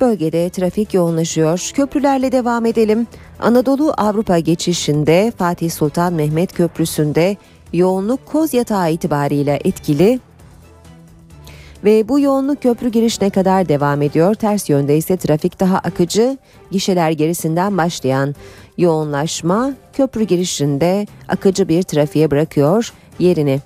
bölgede 0.00 0.50
trafik 0.50 0.94
yoğunlaşıyor. 0.94 1.70
Köprülerle 1.74 2.32
devam 2.32 2.66
edelim. 2.66 3.06
Anadolu 3.40 3.94
Avrupa 3.96 4.38
geçişinde 4.38 5.32
Fatih 5.38 5.70
Sultan 5.70 6.12
Mehmet 6.12 6.52
Köprüsü'nde 6.52 7.36
yoğunluk 7.72 8.26
koz 8.26 8.54
yatağı 8.54 8.92
itibariyle 8.92 9.60
etkili 9.64 10.20
ve 11.84 12.08
bu 12.08 12.20
yoğunluk 12.20 12.62
köprü 12.62 12.88
girişine 12.88 13.30
kadar 13.30 13.68
devam 13.68 14.02
ediyor. 14.02 14.34
Ters 14.34 14.68
yönde 14.68 14.96
ise 14.96 15.16
trafik 15.16 15.60
daha 15.60 15.78
akıcı. 15.78 16.38
Gişeler 16.70 17.10
gerisinden 17.10 17.78
başlayan 17.78 18.34
yoğunlaşma 18.78 19.72
köprü 19.92 20.22
girişinde 20.22 21.06
akıcı 21.28 21.68
bir 21.68 21.82
trafiğe 21.82 22.30
bırakıyor 22.30 22.92
yerini. 23.18 23.60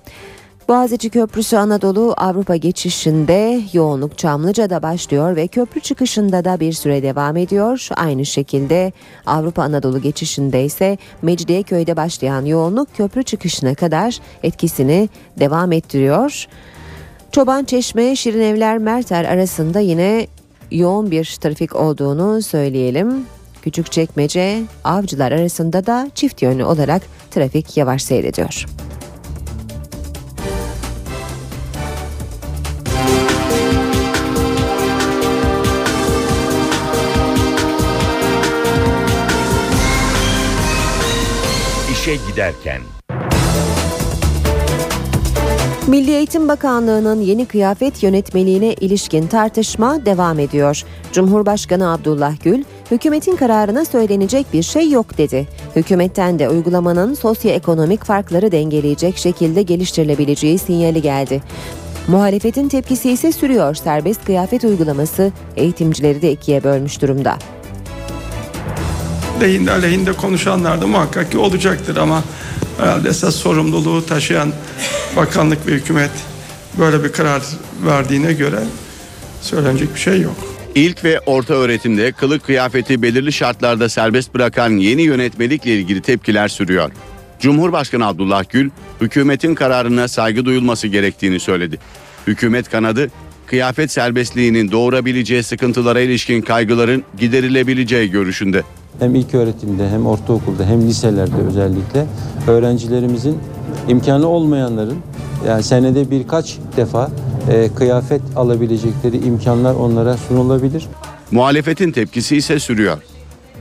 Boğaziçi 0.67 1.09
Köprüsü 1.09 1.57
Anadolu 1.57 2.13
Avrupa 2.17 2.55
geçişinde 2.55 3.61
yoğunluk 3.73 4.17
Çamlıca'da 4.17 4.83
başlıyor 4.83 5.35
ve 5.35 5.47
köprü 5.47 5.81
çıkışında 5.81 6.45
da 6.45 6.59
bir 6.59 6.73
süre 6.73 7.03
devam 7.03 7.37
ediyor. 7.37 7.87
Aynı 7.95 8.25
şekilde 8.25 8.91
Avrupa 9.25 9.63
Anadolu 9.63 10.01
geçişinde 10.01 10.65
ise 10.65 10.97
Mecidiyeköy'de 11.21 11.97
başlayan 11.97 12.45
yoğunluk 12.45 12.95
köprü 12.97 13.23
çıkışına 13.23 13.75
kadar 13.75 14.19
etkisini 14.43 15.09
devam 15.39 15.71
ettiriyor. 15.71 16.47
Çoban 17.33 17.63
Çeşme, 17.63 18.15
Şirin 18.15 18.41
Evler, 18.41 18.77
Merter 18.77 19.25
arasında 19.25 19.79
yine 19.79 20.27
yoğun 20.71 21.11
bir 21.11 21.37
trafik 21.41 21.75
olduğunu 21.75 22.41
söyleyelim. 22.41 23.25
Küçükçekmece, 23.61 24.61
Avcılar 24.83 25.31
arasında 25.31 25.85
da 25.85 26.11
çift 26.15 26.41
yönlü 26.41 26.65
olarak 26.65 27.01
trafik 27.31 27.77
yavaş 27.77 28.03
seyrediyor. 28.03 28.65
İşe 41.91 42.15
giderken 42.15 42.81
Milli 45.87 46.11
Eğitim 46.11 46.47
Bakanlığı'nın 46.47 47.21
yeni 47.21 47.45
kıyafet 47.45 48.03
yönetmeliğine 48.03 48.73
ilişkin 48.73 49.27
tartışma 49.27 50.05
devam 50.05 50.39
ediyor. 50.39 50.83
Cumhurbaşkanı 51.13 51.91
Abdullah 51.93 52.33
Gül, 52.43 52.63
hükümetin 52.91 53.35
kararına 53.35 53.85
söylenecek 53.85 54.53
bir 54.53 54.63
şey 54.63 54.89
yok 54.89 55.17
dedi. 55.17 55.47
Hükümetten 55.75 56.39
de 56.39 56.49
uygulamanın 56.49 57.13
sosyoekonomik 57.13 58.03
farkları 58.03 58.51
dengeleyecek 58.51 59.17
şekilde 59.17 59.61
geliştirilebileceği 59.61 60.57
sinyali 60.57 61.01
geldi. 61.01 61.41
Muhalefetin 62.07 62.69
tepkisi 62.69 63.11
ise 63.11 63.31
sürüyor. 63.31 63.75
Serbest 63.75 64.25
kıyafet 64.25 64.63
uygulaması 64.63 65.31
eğitimcileri 65.55 66.21
de 66.21 66.31
ikiye 66.31 66.63
bölmüş 66.63 67.01
durumda. 67.01 67.37
Lehinde 69.41 69.71
aleyhinde 69.71 70.13
konuşanlar 70.13 70.81
da 70.81 70.87
muhakkak 70.87 71.31
ki 71.31 71.37
olacaktır 71.37 71.97
ama 71.97 72.23
herhalde 72.77 73.09
esas 73.09 73.35
sorumluluğu 73.35 74.05
taşıyan 74.05 74.53
bakanlık 75.15 75.67
ve 75.67 75.71
hükümet 75.71 76.11
böyle 76.79 77.03
bir 77.03 77.11
karar 77.11 77.41
verdiğine 77.85 78.33
göre 78.33 78.59
söylenecek 79.41 79.95
bir 79.95 79.99
şey 79.99 80.21
yok. 80.21 80.35
İlk 80.75 81.03
ve 81.03 81.19
orta 81.19 81.53
öğretimde 81.53 82.11
kılık 82.11 82.43
kıyafeti 82.43 83.01
belirli 83.01 83.33
şartlarda 83.33 83.89
serbest 83.89 84.33
bırakan 84.33 84.69
yeni 84.69 85.01
yönetmelikle 85.01 85.75
ilgili 85.75 86.01
tepkiler 86.01 86.47
sürüyor. 86.47 86.91
Cumhurbaşkanı 87.39 88.07
Abdullah 88.07 88.43
Gül, 88.49 88.69
hükümetin 89.01 89.55
kararına 89.55 90.07
saygı 90.07 90.45
duyulması 90.45 90.87
gerektiğini 90.87 91.39
söyledi. 91.39 91.79
Hükümet 92.27 92.69
kanadı, 92.69 93.11
kıyafet 93.45 93.91
serbestliğinin 93.91 94.71
doğurabileceği 94.71 95.43
sıkıntılara 95.43 95.99
ilişkin 96.01 96.41
kaygıların 96.41 97.03
giderilebileceği 97.19 98.11
görüşünde. 98.11 98.63
Hem 98.99 99.15
ilk 99.15 99.33
öğretimde 99.33 99.89
hem 99.89 100.05
ortaokulda 100.05 100.65
hem 100.65 100.81
liselerde 100.81 101.35
özellikle 101.47 102.05
öğrencilerimizin 102.47 103.39
imkanı 103.87 104.27
olmayanların 104.27 104.97
yani 105.47 105.63
senede 105.63 106.11
birkaç 106.11 106.57
defa 106.77 107.11
e, 107.51 107.69
kıyafet 107.75 108.21
alabilecekleri 108.35 109.17
imkanlar 109.17 109.75
onlara 109.75 110.17
sunulabilir. 110.17 110.87
Muhalefetin 111.31 111.91
tepkisi 111.91 112.37
ise 112.37 112.59
sürüyor. 112.59 112.97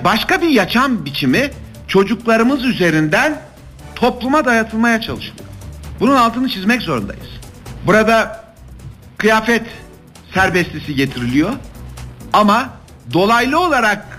Başka 0.04 0.42
bir 0.42 0.48
yaşam 0.48 1.04
biçimi 1.04 1.50
çocuklarımız 1.88 2.64
üzerinden 2.64 3.38
topluma 3.94 4.44
dayatılmaya 4.44 5.00
çalışılıyor. 5.00 5.48
Bunun 6.00 6.14
altını 6.14 6.48
çizmek 6.48 6.82
zorundayız. 6.82 7.26
Burada 7.86 8.44
kıyafet 9.18 9.62
serbestlisi 10.34 10.94
getiriliyor 10.94 11.50
ama 12.32 12.68
dolaylı 13.12 13.60
olarak 13.60 14.11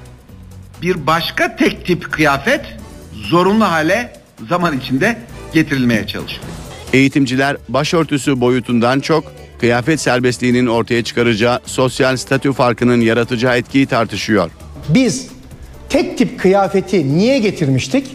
bir 0.84 1.08
başka 1.08 1.56
tek 1.56 1.86
tip 1.86 2.12
kıyafet 2.12 2.62
zorunlu 3.14 3.66
hale 3.66 4.14
zaman 4.50 4.78
içinde 4.78 5.18
getirilmeye 5.54 6.08
çalışılıyor. 6.08 6.54
Eğitimciler 6.94 7.58
başörtüsü 7.70 8.42
boyutundan 8.42 9.00
çok 9.00 9.32
kıyafet 9.60 10.02
serbestliğinin 10.02 10.68
ortaya 10.68 11.04
çıkaracağı 11.04 11.60
sosyal 11.66 12.18
statü 12.18 12.54
farkının 12.54 13.02
yaratacağı 13.02 13.58
etkiyi 13.58 13.86
tartışıyor. 13.86 14.52
Biz 14.90 15.28
tek 15.90 16.18
tip 16.18 16.40
kıyafeti 16.40 17.18
niye 17.18 17.40
getirmiştik? 17.40 18.08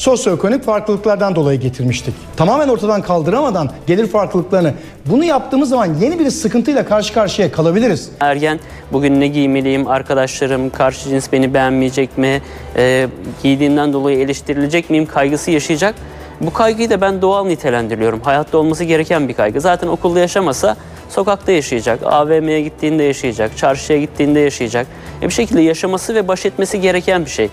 Sosyoekonomik 0.00 0.64
farklılıklardan 0.64 1.34
dolayı 1.34 1.60
getirmiştik. 1.60 2.14
Tamamen 2.36 2.68
ortadan 2.68 3.02
kaldıramadan 3.02 3.70
gelir 3.86 4.06
farklılıklarını 4.06 4.74
bunu 5.06 5.24
yaptığımız 5.24 5.68
zaman 5.68 5.94
yeni 6.00 6.18
bir 6.18 6.30
sıkıntıyla 6.30 6.84
karşı 6.84 7.14
karşıya 7.14 7.52
kalabiliriz. 7.52 8.10
Ergen 8.20 8.60
bugün 8.92 9.20
ne 9.20 9.28
giymeliyim, 9.28 9.86
arkadaşlarım 9.86 10.70
karşı 10.70 11.08
cins 11.08 11.32
beni 11.32 11.54
beğenmeyecek 11.54 12.18
mi, 12.18 12.42
e, 12.76 13.08
giydiğimden 13.42 13.92
dolayı 13.92 14.18
eleştirilecek 14.18 14.90
miyim 14.90 15.06
kaygısı 15.06 15.50
yaşayacak. 15.50 15.94
Bu 16.40 16.52
kaygıyı 16.52 16.90
da 16.90 17.00
ben 17.00 17.22
doğal 17.22 17.46
nitelendiriyorum. 17.46 18.20
Hayatta 18.20 18.58
olması 18.58 18.84
gereken 18.84 19.28
bir 19.28 19.34
kaygı. 19.34 19.60
Zaten 19.60 19.88
okulda 19.88 20.20
yaşamasa 20.20 20.76
sokakta 21.08 21.52
yaşayacak, 21.52 22.00
AVM'ye 22.04 22.60
gittiğinde 22.62 23.02
yaşayacak, 23.02 23.56
çarşıya 23.56 24.00
gittiğinde 24.00 24.40
yaşayacak. 24.40 24.86
E 25.22 25.28
bir 25.28 25.32
şekilde 25.32 25.62
yaşaması 25.62 26.14
ve 26.14 26.28
baş 26.28 26.46
etmesi 26.46 26.80
gereken 26.80 27.24
bir 27.24 27.30
şey. 27.30 27.48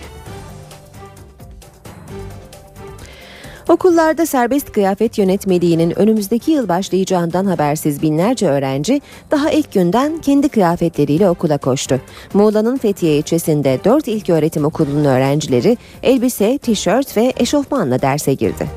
Okullarda 3.69 4.25
serbest 4.25 4.71
kıyafet 4.71 5.17
yönetmeliğinin 5.17 5.99
önümüzdeki 5.99 6.51
yıl 6.51 6.67
başlayacağından 6.67 7.45
habersiz 7.45 8.01
binlerce 8.01 8.47
öğrenci 8.47 9.01
daha 9.31 9.51
ilk 9.51 9.73
günden 9.73 10.21
kendi 10.21 10.49
kıyafetleriyle 10.49 11.29
okula 11.29 11.57
koştu. 11.57 12.01
Muğla'nın 12.33 12.77
Fethiye 12.77 13.17
ilçesinde 13.17 13.79
4 13.85 14.07
ilköğretim 14.07 14.65
okulunun 14.65 15.05
öğrencileri 15.05 15.77
elbise, 16.03 16.57
tişört 16.57 17.17
ve 17.17 17.33
eşofmanla 17.37 18.01
derse 18.01 18.33
girdi. 18.33 18.67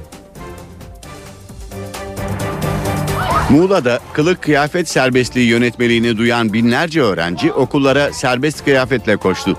Muğla'da 3.51 3.99
kılık 4.13 4.43
kıyafet 4.43 4.89
serbestliği 4.89 5.49
yönetmeliğini 5.49 6.17
duyan 6.17 6.53
binlerce 6.53 7.03
öğrenci 7.03 7.53
okullara 7.53 8.13
serbest 8.13 8.65
kıyafetle 8.65 9.17
koştu. 9.17 9.57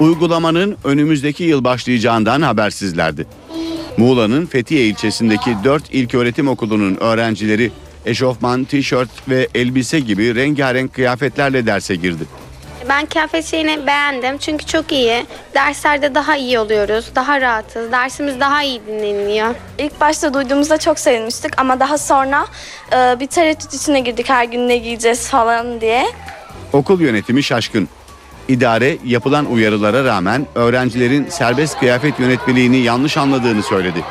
Uygulamanın 0.00 0.76
önümüzdeki 0.84 1.44
yıl 1.44 1.64
başlayacağından 1.64 2.42
habersizlerdi. 2.42 3.26
Muğla'nın 3.98 4.46
Fethiye 4.46 4.84
ilçesindeki 4.84 5.56
4 5.64 5.94
ilköğretim 5.94 6.48
okulunun 6.48 6.96
öğrencileri 7.00 7.70
eşofman, 8.06 8.64
tişört 8.64 9.28
ve 9.28 9.48
elbise 9.54 10.00
gibi 10.00 10.34
rengarenk 10.34 10.94
kıyafetlerle 10.94 11.66
derse 11.66 11.94
girdi. 11.94 12.24
Ben 12.88 13.06
kıyafet 13.06 13.44
şeyini 13.44 13.86
beğendim 13.86 14.38
çünkü 14.38 14.66
çok 14.66 14.92
iyi. 14.92 15.26
Derslerde 15.54 16.14
daha 16.14 16.36
iyi 16.36 16.58
oluyoruz, 16.58 17.10
daha 17.14 17.40
rahatız. 17.40 17.92
Dersimiz 17.92 18.40
daha 18.40 18.62
iyi 18.62 18.80
dinleniliyor. 18.86 19.54
İlk 19.78 20.00
başta 20.00 20.34
duyduğumuzda 20.34 20.78
çok 20.78 20.98
sevinmiştik 20.98 21.60
ama 21.60 21.80
daha 21.80 21.98
sonra 21.98 22.46
e, 22.92 23.20
bir 23.20 23.26
tereddüt 23.26 23.74
içine 23.74 24.00
girdik 24.00 24.28
her 24.28 24.44
gün 24.44 24.68
ne 24.68 24.76
giyeceğiz 24.76 25.28
falan 25.28 25.80
diye. 25.80 26.06
Okul 26.72 27.00
yönetimi 27.00 27.42
şaşkın. 27.42 27.88
İdare 28.48 28.98
yapılan 29.04 29.52
uyarılara 29.52 30.04
rağmen 30.04 30.46
öğrencilerin 30.54 31.26
serbest 31.28 31.78
kıyafet 31.78 32.20
yönetmeliğini 32.20 32.76
yanlış 32.76 33.16
anladığını 33.16 33.62
söyledi. 33.62 34.04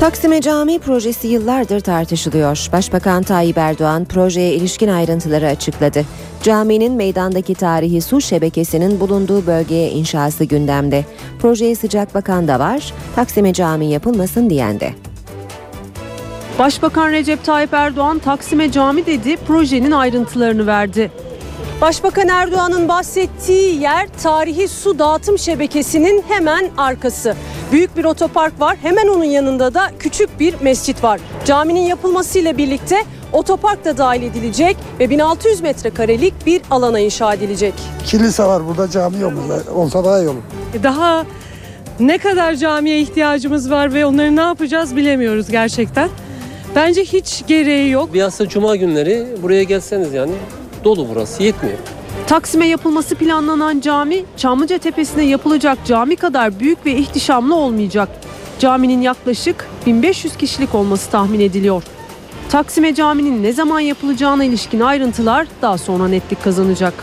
Taksim'e 0.00 0.40
cami 0.40 0.78
projesi 0.78 1.28
yıllardır 1.28 1.80
tartışılıyor. 1.80 2.68
Başbakan 2.72 3.22
Tayyip 3.22 3.58
Erdoğan 3.58 4.04
projeye 4.04 4.54
ilişkin 4.54 4.88
ayrıntıları 4.88 5.46
açıkladı. 5.46 6.04
Caminin 6.42 6.92
meydandaki 6.92 7.54
tarihi 7.54 8.00
su 8.00 8.20
şebekesinin 8.20 9.00
bulunduğu 9.00 9.46
bölgeye 9.46 9.90
inşası 9.90 10.44
gündemde. 10.44 11.04
Projeye 11.38 11.74
sıcak 11.74 12.14
bakan 12.14 12.48
da 12.48 12.58
var, 12.58 12.92
Taksim'e 13.16 13.52
cami 13.52 13.86
yapılmasın 13.86 14.50
diyen 14.50 14.80
de. 14.80 14.94
Başbakan 16.58 17.10
Recep 17.10 17.44
Tayyip 17.44 17.74
Erdoğan 17.74 18.18
Taksim'e 18.18 18.72
cami 18.72 19.06
dedi, 19.06 19.36
projenin 19.36 19.90
ayrıntılarını 19.90 20.66
verdi. 20.66 21.10
Başbakan 21.80 22.28
Erdoğan'ın 22.28 22.88
bahsettiği 22.88 23.80
yer 23.80 24.08
tarihi 24.22 24.68
su 24.68 24.98
dağıtım 24.98 25.38
şebekesinin 25.38 26.24
hemen 26.28 26.70
arkası. 26.78 27.36
Büyük 27.72 27.96
bir 27.96 28.04
otopark 28.04 28.60
var. 28.60 28.76
Hemen 28.82 29.08
onun 29.08 29.24
yanında 29.24 29.74
da 29.74 29.90
küçük 29.98 30.40
bir 30.40 30.54
mescit 30.60 31.04
var. 31.04 31.20
Caminin 31.44 31.80
yapılmasıyla 31.80 32.56
birlikte 32.58 33.04
otopark 33.32 33.84
da 33.84 33.98
dahil 33.98 34.22
edilecek 34.22 34.76
ve 35.00 35.10
1600 35.10 35.60
metrekarelik 35.60 36.46
bir 36.46 36.62
alana 36.70 36.98
inşa 36.98 37.34
edilecek. 37.34 37.74
Kilise 38.06 38.44
var 38.44 38.66
burada 38.66 38.90
cami 38.90 39.18
yok. 39.20 39.32
Olsa 39.74 40.04
daha 40.04 40.18
iyi 40.18 40.28
olur. 40.28 40.42
Daha 40.82 41.26
ne 42.00 42.18
kadar 42.18 42.54
camiye 42.54 43.00
ihtiyacımız 43.00 43.70
var 43.70 43.94
ve 43.94 44.06
onları 44.06 44.36
ne 44.36 44.40
yapacağız 44.40 44.96
bilemiyoruz 44.96 45.50
gerçekten. 45.50 46.08
Bence 46.74 47.04
hiç 47.04 47.44
gereği 47.46 47.90
yok. 47.90 48.14
Bilhassa 48.14 48.48
cuma 48.48 48.76
günleri 48.76 49.26
buraya 49.42 49.62
gelseniz 49.62 50.12
yani 50.12 50.32
dolu 50.84 51.06
burası 51.08 51.42
yetmiyor. 51.42 51.78
Taksim'e 52.26 52.66
yapılması 52.66 53.14
planlanan 53.14 53.80
cami 53.80 54.24
Çamlıca 54.36 54.78
Tepesi'ne 54.78 55.24
yapılacak 55.24 55.78
cami 55.86 56.16
kadar 56.16 56.60
büyük 56.60 56.86
ve 56.86 56.92
ihtişamlı 56.96 57.56
olmayacak. 57.56 58.08
Caminin 58.58 59.00
yaklaşık 59.02 59.68
1500 59.86 60.36
kişilik 60.36 60.74
olması 60.74 61.10
tahmin 61.10 61.40
ediliyor. 61.40 61.82
Taksim'e 62.48 62.94
caminin 62.94 63.42
ne 63.42 63.52
zaman 63.52 63.80
yapılacağına 63.80 64.44
ilişkin 64.44 64.80
ayrıntılar 64.80 65.46
daha 65.62 65.78
sonra 65.78 66.08
netlik 66.08 66.44
kazanacak. 66.44 66.94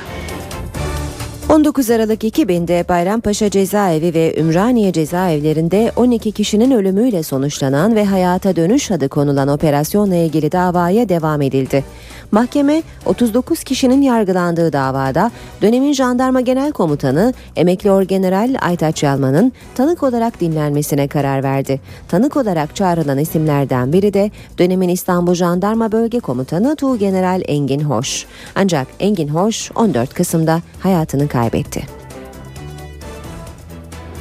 19 1.52 1.90
Aralık 1.90 2.24
2000'de 2.24 2.86
Bayrampaşa 2.90 3.50
Cezaevi 3.50 4.14
ve 4.14 4.40
Ümraniye 4.40 4.94
cezaevlerinde 4.94 5.92
12 5.96 6.32
kişinin 6.32 6.72
ölümüyle 6.72 7.24
sonuçlanan 7.24 7.96
ve 7.96 8.06
hayata 8.06 8.56
dönüş 8.56 8.92
adı 8.92 9.10
konulan 9.10 9.48
operasyonla 9.48 10.16
ilgili 10.16 10.52
davaya 10.52 11.10
devam 11.10 11.42
edildi. 11.42 11.84
Mahkeme 12.32 12.84
39 13.06 13.64
kişinin 13.64 14.02
yargılandığı 14.02 14.74
davada 14.74 15.32
dönemin 15.62 15.94
jandarma 15.94 16.42
genel 16.42 16.72
komutanı 16.72 17.34
emekli 17.56 17.92
orgeneral 17.92 18.56
Aytaç 18.62 19.04
Yalman'ın 19.04 19.52
tanık 19.76 20.04
olarak 20.04 20.42
dinlenmesine 20.42 21.08
karar 21.08 21.44
verdi. 21.44 21.82
Tanık 22.08 22.38
olarak 22.38 22.76
çağrılan 22.76 23.18
isimlerden 23.18 23.94
biri 23.94 24.14
de 24.14 24.32
dönemin 24.58 24.90
İstanbul 24.90 25.34
Jandarma 25.34 25.92
Bölge 25.92 26.20
Komutanı 26.20 26.76
Tuğgeneral 26.76 27.42
Engin 27.48 27.82
Hoş. 27.82 28.26
Ancak 28.56 28.88
Engin 29.00 29.28
Hoş 29.28 29.72
14 29.76 30.14
Kasım'da 30.14 30.62
hayatını 30.80 31.28
kaybetti 31.28 31.41
kaybetti. 31.42 31.84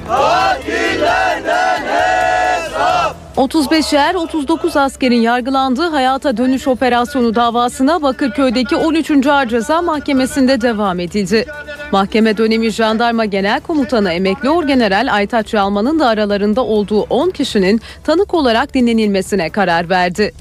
Katillerden 0.09 1.83
hesap! 1.83 3.17
35 3.37 3.93
er 3.93 4.15
39 4.15 4.77
askerin 4.77 5.21
yargılandığı 5.21 5.89
hayata 5.89 6.37
dönüş 6.37 6.69
operasyonu 6.69 7.35
davasına 7.35 8.03
Bakırköy'deki 8.03 8.77
13. 8.77 9.27
Ağır 9.27 9.47
Ceza 9.47 9.83
Mahkemesi'nde 9.83 10.61
devam 10.61 11.01
edildi. 11.01 11.47
Mahkeme 11.93 12.37
dönemi 12.37 12.71
Jandarma 12.71 13.25
Genel 13.25 13.61
Komutanı 13.61 14.13
Emekli 14.13 14.51
Orgeneral 14.51 15.09
Aytaç 15.13 15.55
Yalman'ın 15.55 15.99
da 15.99 16.07
aralarında 16.07 16.65
olduğu 16.65 17.01
10 17.01 17.31
kişinin 17.31 17.81
tanık 18.05 18.35
olarak 18.35 18.75
dinlenilmesine 18.75 19.51
karar 19.51 19.89
verdi. 19.89 20.33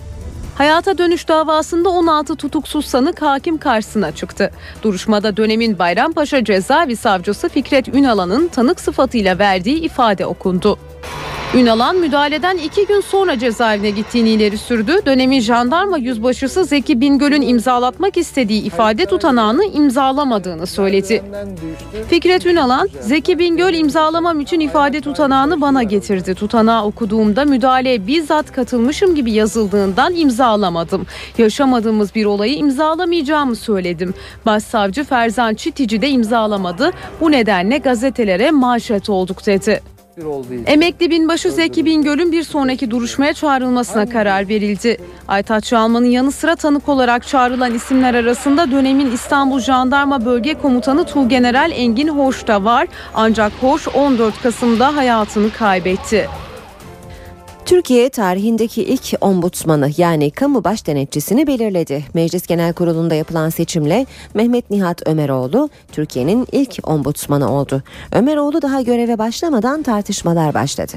Hayata 0.59 0.97
dönüş 0.97 1.27
davasında 1.27 1.89
16 1.89 2.35
tutuksuz 2.35 2.85
sanık 2.85 3.21
hakim 3.21 3.57
karşısına 3.57 4.11
çıktı. 4.11 4.51
Duruşmada 4.83 5.37
dönemin 5.37 5.79
Bayrampaşa 5.79 6.43
Cezaevi 6.43 6.95
Savcısı 6.95 7.49
Fikret 7.49 7.87
Ünalan'ın 7.87 8.47
tanık 8.47 8.79
sıfatıyla 8.79 9.39
verdiği 9.39 9.79
ifade 9.79 10.25
okundu. 10.25 10.79
Ünalan 11.55 11.95
müdahaleden 11.95 12.57
iki 12.57 12.87
gün 12.87 13.01
sonra 13.01 13.39
cezaevine 13.39 13.89
gittiğini 13.89 14.29
ileri 14.29 14.57
sürdü. 14.57 14.91
Dönemin 15.05 15.39
jandarma 15.39 15.97
yüzbaşısı 15.97 16.65
Zeki 16.65 17.01
Bingöl'ün 17.01 17.41
imzalatmak 17.41 18.17
istediği 18.17 18.63
ifade 18.63 19.05
tutanağını 19.05 19.65
imzalamadığını 19.65 20.67
söyledi. 20.67 21.23
Fikret 22.09 22.45
Ünalan, 22.45 22.89
Zeki 23.01 23.39
Bingöl 23.39 23.73
imzalamam 23.73 24.39
için 24.39 24.59
ifade 24.59 25.01
tutanağını 25.01 25.61
bana 25.61 25.83
getirdi. 25.83 26.35
Tutanağı 26.35 26.85
okuduğumda 26.85 27.45
müdahaleye 27.45 28.07
bizzat 28.07 28.51
katılmışım 28.51 29.15
gibi 29.15 29.31
yazıldığından 29.31 30.15
imzalamadım. 30.15 31.05
Yaşamadığımız 31.37 32.15
bir 32.15 32.25
olayı 32.25 32.55
imzalamayacağımı 32.55 33.55
söyledim. 33.55 34.13
Başsavcı 34.45 35.03
Ferzan 35.03 35.53
Çitici 35.53 36.01
de 36.01 36.09
imzalamadı. 36.09 36.91
Bu 37.21 37.31
nedenle 37.31 37.77
gazetelere 37.77 38.51
manşet 38.51 39.09
olduk 39.09 39.45
dedi. 39.45 39.98
Emekli 40.67 41.09
binbaşı 41.11 41.51
Zeki 41.51 41.85
Bingöl'ün 41.85 42.31
bir 42.31 42.43
sonraki 42.43 42.91
duruşmaya 42.91 43.33
çağrılmasına 43.33 44.09
karar 44.09 44.47
verildi. 44.47 44.97
Aytaç 45.27 45.71
Yalman'ın 45.71 46.05
yanı 46.05 46.31
sıra 46.31 46.55
tanık 46.55 46.89
olarak 46.89 47.27
çağrılan 47.27 47.73
isimler 47.73 48.13
arasında 48.13 48.71
dönemin 48.71 49.11
İstanbul 49.11 49.59
Jandarma 49.59 50.25
Bölge 50.25 50.53
Komutanı 50.53 51.05
Tuğgeneral 51.05 51.71
Engin 51.71 52.07
Hoş 52.07 52.47
da 52.47 52.63
var. 52.63 52.87
Ancak 53.15 53.51
Hoş 53.61 53.87
14 53.87 54.41
Kasım'da 54.41 54.95
hayatını 54.95 55.51
kaybetti. 55.51 56.29
Türkiye 57.69 58.09
tarihindeki 58.09 58.83
ilk 58.83 59.13
ombudsmanı 59.21 59.89
yani 59.97 60.31
kamu 60.31 60.63
baş 60.63 60.87
denetçisini 60.87 61.47
belirledi. 61.47 62.05
Meclis 62.13 62.47
Genel 62.47 62.73
Kurulu'nda 62.73 63.15
yapılan 63.15 63.49
seçimle 63.49 64.05
Mehmet 64.33 64.69
Nihat 64.69 65.07
Ömeroğlu 65.07 65.69
Türkiye'nin 65.91 66.47
ilk 66.51 66.79
ombudsmanı 66.83 67.51
oldu. 67.51 67.83
Ömeroğlu 68.11 68.61
daha 68.61 68.81
göreve 68.81 69.17
başlamadan 69.17 69.83
tartışmalar 69.83 70.53
başladı. 70.53 70.93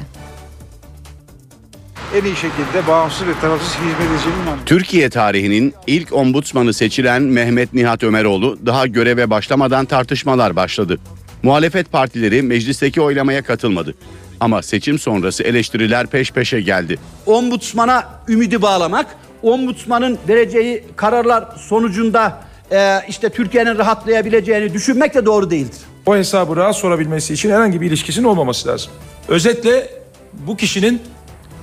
En 2.14 2.24
iyi 2.24 2.36
şekilde 2.36 2.86
bağımsız 2.88 3.26
ve 3.28 3.32
tarafsız 3.40 3.74
hizmet 3.74 4.10
edeceğini. 4.10 4.64
Türkiye 4.66 5.10
tarihinin 5.10 5.74
ilk 5.86 6.12
ombudsmanı 6.12 6.72
seçilen 6.72 7.22
Mehmet 7.22 7.74
Nihat 7.74 8.02
Ömeroğlu 8.02 8.58
daha 8.66 8.86
göreve 8.86 9.30
başlamadan 9.30 9.84
tartışmalar 9.84 10.56
başladı. 10.56 10.98
Muhalefet 11.42 11.92
partileri 11.92 12.42
meclisteki 12.42 13.00
oylamaya 13.00 13.42
katılmadı. 13.42 13.94
Ama 14.42 14.62
seçim 14.62 14.98
sonrası 14.98 15.42
eleştiriler 15.42 16.06
peş 16.06 16.32
peşe 16.32 16.60
geldi. 16.60 16.98
Ombudsmana 17.26 18.08
ümidi 18.28 18.62
bağlamak, 18.62 19.06
ombudsmanın 19.42 20.18
vereceği 20.28 20.84
kararlar 20.96 21.44
sonucunda 21.56 22.40
e, 22.72 22.98
işte 23.08 23.28
Türkiye'nin 23.28 23.78
rahatlayabileceğini 23.78 24.74
düşünmek 24.74 25.14
de 25.14 25.26
doğru 25.26 25.50
değildir. 25.50 25.78
O 26.06 26.16
hesabı 26.16 26.56
rahat 26.56 26.76
sorabilmesi 26.76 27.34
için 27.34 27.50
herhangi 27.50 27.80
bir 27.80 27.86
ilişkisinin 27.86 28.24
olmaması 28.24 28.68
lazım. 28.68 28.92
Özetle 29.28 29.90
bu 30.32 30.56
kişinin 30.56 31.02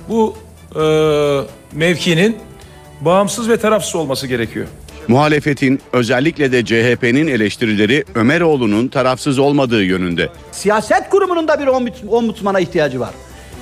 bu 0.08 0.36
e, 0.76 0.82
mevkinin 1.72 2.36
bağımsız 3.00 3.48
ve 3.48 3.56
tarafsız 3.56 3.94
olması 3.94 4.26
gerekiyor. 4.26 4.66
Muhalefetin 5.14 5.80
özellikle 5.92 6.52
de 6.52 6.64
CHP'nin 6.64 7.26
eleştirileri 7.26 8.04
Ömeroğlu'nun 8.14 8.88
tarafsız 8.88 9.38
olmadığı 9.38 9.82
yönünde. 9.82 10.28
Siyaset 10.52 11.08
kurumunun 11.10 11.48
da 11.48 11.60
bir 11.60 11.66
ombuds- 11.66 12.08
ombudsmana 12.08 12.60
ihtiyacı 12.60 13.00
var. 13.00 13.10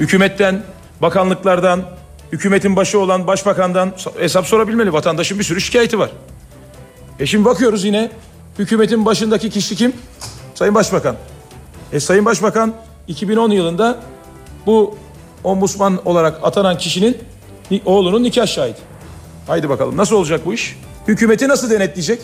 Hükümetten, 0.00 0.62
bakanlıklardan, 1.02 1.82
hükümetin 2.32 2.76
başı 2.76 2.98
olan 2.98 3.26
başbakandan 3.26 3.92
hesap 4.18 4.46
sorabilmeli. 4.46 4.92
Vatandaşın 4.92 5.38
bir 5.38 5.44
sürü 5.44 5.60
şikayeti 5.60 5.98
var. 5.98 6.10
E 7.20 7.26
şimdi 7.26 7.44
bakıyoruz 7.44 7.84
yine 7.84 8.10
hükümetin 8.58 9.06
başındaki 9.06 9.50
kişi 9.50 9.76
kim? 9.76 9.92
Sayın 10.54 10.74
Başbakan. 10.74 11.16
E 11.92 12.00
Sayın 12.00 12.24
Başbakan 12.24 12.74
2010 13.08 13.50
yılında 13.50 13.98
bu 14.66 14.98
ombudsman 15.44 16.00
olarak 16.08 16.38
atanan 16.42 16.78
kişinin 16.78 17.18
ni- 17.70 17.82
oğlunun 17.84 18.22
nikah 18.22 18.46
şahidi. 18.46 18.78
Haydi 19.46 19.68
bakalım 19.68 19.96
nasıl 19.96 20.16
olacak 20.16 20.40
bu 20.46 20.54
iş? 20.54 20.76
Hükümeti 21.08 21.48
nasıl 21.48 21.70
denetleyecek? 21.70 22.20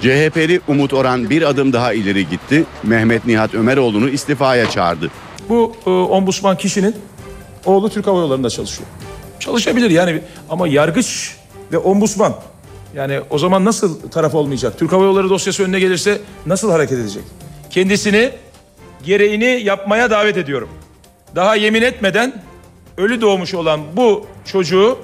CHP'li 0.00 0.60
Umut 0.68 0.92
Oran 0.92 1.30
bir 1.30 1.42
adım 1.42 1.72
daha 1.72 1.92
ileri 1.92 2.28
gitti. 2.28 2.64
Mehmet 2.82 3.26
Nihat 3.26 3.54
Ömeroğlu'nu 3.54 4.08
istifaya 4.08 4.70
çağırdı. 4.70 5.10
Bu 5.48 5.76
e, 5.86 5.90
ombudsman 5.90 6.56
kişinin 6.56 6.96
oğlu 7.64 7.90
Türk 7.90 8.06
Hava 8.06 8.20
Yolları'nda 8.20 8.50
çalışıyor. 8.50 8.88
Çalışabilir 9.40 9.90
yani 9.90 10.20
ama 10.50 10.68
yargıç 10.68 11.36
ve 11.72 11.78
ombudsman 11.78 12.34
yani 12.94 13.20
o 13.30 13.38
zaman 13.38 13.64
nasıl 13.64 14.10
taraf 14.10 14.34
olmayacak? 14.34 14.78
Türk 14.78 14.92
Hava 14.92 15.04
Yolları 15.04 15.30
dosyası 15.30 15.62
önüne 15.62 15.80
gelirse 15.80 16.20
nasıl 16.46 16.70
hareket 16.70 16.98
edecek? 16.98 17.22
Kendisini 17.70 18.30
gereğini 19.04 19.60
yapmaya 19.64 20.10
davet 20.10 20.36
ediyorum. 20.36 20.68
Daha 21.36 21.56
yemin 21.56 21.82
etmeden 21.82 22.42
ölü 22.98 23.20
doğmuş 23.20 23.54
olan 23.54 23.80
bu 23.96 24.26
çocuğu 24.44 24.98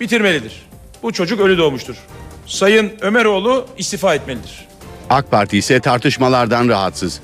bitirmelidir. 0.00 0.66
Bu 1.02 1.12
çocuk 1.12 1.40
ölü 1.40 1.58
doğmuştur. 1.58 1.96
Sayın 2.46 2.92
Ömeroğlu 3.00 3.66
istifa 3.78 4.14
etmelidir. 4.14 4.66
AK 5.10 5.30
Parti 5.30 5.58
ise 5.58 5.80
tartışmalardan 5.80 6.68
rahatsız. 6.68 7.20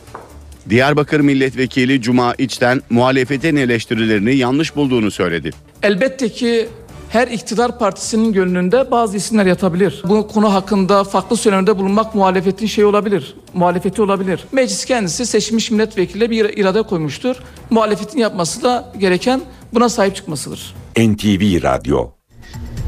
Diyarbakır 0.71 1.21
Milletvekili 1.21 2.03
Cuma 2.03 2.35
İç'ten 2.39 2.83
muhalefetin 2.91 3.57
eleştirilerini 3.57 4.37
yanlış 4.37 4.77
bulduğunu 4.77 5.11
söyledi. 5.11 5.51
Elbette 5.83 6.29
ki 6.29 6.69
her 7.09 7.29
iktidar 7.29 7.79
partisinin 7.79 8.33
gönlünde 8.33 8.91
bazı 8.91 9.17
isimler 9.17 9.47
yatabilir. 9.47 10.03
Bu 10.09 10.29
konu 10.29 10.55
hakkında 10.55 11.05
farklı 11.05 11.37
söylemde 11.37 11.79
bulunmak 11.79 12.15
muhalefetin 12.15 12.67
şey 12.67 12.85
olabilir, 12.85 13.35
muhalefeti 13.55 14.03
olabilir. 14.03 14.45
Meclis 14.53 14.85
kendisi 14.85 15.27
seçilmiş 15.27 15.71
milletvekiliyle 15.71 16.31
bir 16.31 16.59
irade 16.59 16.83
koymuştur. 16.83 17.37
Muhalefetin 17.71 18.19
yapması 18.19 18.63
da 18.63 18.93
gereken 18.99 19.41
buna 19.75 19.89
sahip 19.89 20.17
çıkmasıdır. 20.17 20.75
NTV 20.97 21.63
Radyo 21.63 22.11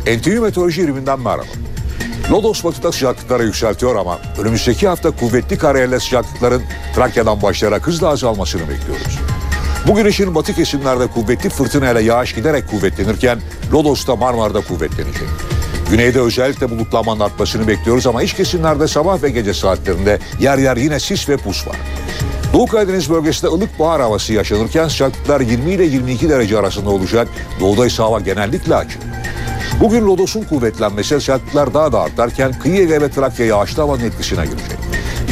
NTV 0.06 0.40
Meteoroloji 0.40 0.82
Biriminden 0.82 1.20
merhaba. 1.20 1.42
Lodos 2.30 2.64
batıda 2.64 2.92
sıcaklıkları 2.92 3.44
yükseltiyor 3.44 3.96
ama 3.96 4.18
önümüzdeki 4.38 4.88
hafta 4.88 5.10
kuvvetli 5.10 5.58
karayelli 5.58 6.00
sıcaklıkların 6.00 6.62
Trakya'dan 6.94 7.42
başlayarak 7.42 7.86
hızla 7.86 8.08
azalmasını 8.08 8.68
bekliyoruz. 8.68 9.18
Bu 9.88 9.94
güneşin 9.94 10.34
batı 10.34 10.54
kesimlerde 10.54 11.06
kuvvetli 11.06 11.48
fırtınayla 11.50 12.00
yağış 12.00 12.34
giderek 12.34 12.70
kuvvetlenirken 12.70 13.38
Lodos'ta 13.72 14.16
Marmara'da 14.16 14.60
kuvvetlenecek. 14.60 15.28
Güneyde 15.90 16.20
özellikle 16.20 16.70
bulutlanmanın 16.70 17.20
artmasını 17.20 17.68
bekliyoruz 17.68 18.06
ama 18.06 18.22
iç 18.22 18.34
kesimlerde 18.34 18.88
sabah 18.88 19.22
ve 19.22 19.30
gece 19.30 19.54
saatlerinde 19.54 20.18
yer 20.40 20.58
yer 20.58 20.76
yine 20.76 21.00
sis 21.00 21.28
ve 21.28 21.36
pus 21.36 21.66
var. 21.66 21.76
Doğu 22.52 22.66
Karadeniz 22.66 23.10
bölgesinde 23.10 23.50
ılık 23.50 23.78
bahar 23.78 24.00
havası 24.00 24.32
yaşanırken 24.32 24.88
sıcaklıklar 24.88 25.40
20 25.40 25.70
ile 25.72 25.84
22 25.84 26.28
derece 26.28 26.58
arasında 26.58 26.90
olacak. 26.90 27.28
Doğuda 27.60 27.86
ise 27.86 28.02
hava 28.02 28.20
genellikle 28.20 28.74
açık. 28.74 29.02
Bugün 29.80 30.06
Lodos'un 30.06 30.42
kuvvetlenmesi 30.42 31.08
sıcaklıklar 31.08 31.74
daha 31.74 31.92
da 31.92 32.00
artarken 32.00 32.52
kıyı 32.52 32.80
Ege 32.80 33.00
ve 33.00 33.10
Trakya 33.10 33.46
yağışlı 33.46 33.82
havanın 33.82 34.04
etkisine 34.04 34.44
girecek. 34.44 34.78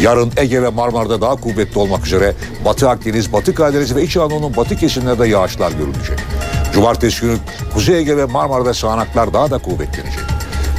Yarın 0.03 0.33
Ege 0.37 0.63
ve 0.63 0.69
Marmara'da 0.69 1.21
daha 1.21 1.37
kuvvetli 1.37 1.79
olmak 1.79 2.07
üzere 2.07 2.35
Batı 2.65 2.89
Akdeniz, 2.89 3.33
Batı 3.33 3.55
Karadeniz 3.55 3.97
ve 3.97 4.03
İç 4.03 4.17
Anadolu'nun 4.17 4.57
batı 4.57 4.77
kesimlerinde 4.77 5.29
yağışlar 5.29 5.73
görülecek. 5.73 6.19
Cumartesi 6.75 7.21
günü 7.21 7.37
Kuzey 7.75 7.99
Ege 7.99 8.17
ve 8.17 8.25
Marmara'da 8.25 8.75
sağanaklar 8.75 9.33
daha 9.33 9.51
da 9.51 9.59
kuvvetlenecek. 9.59 10.23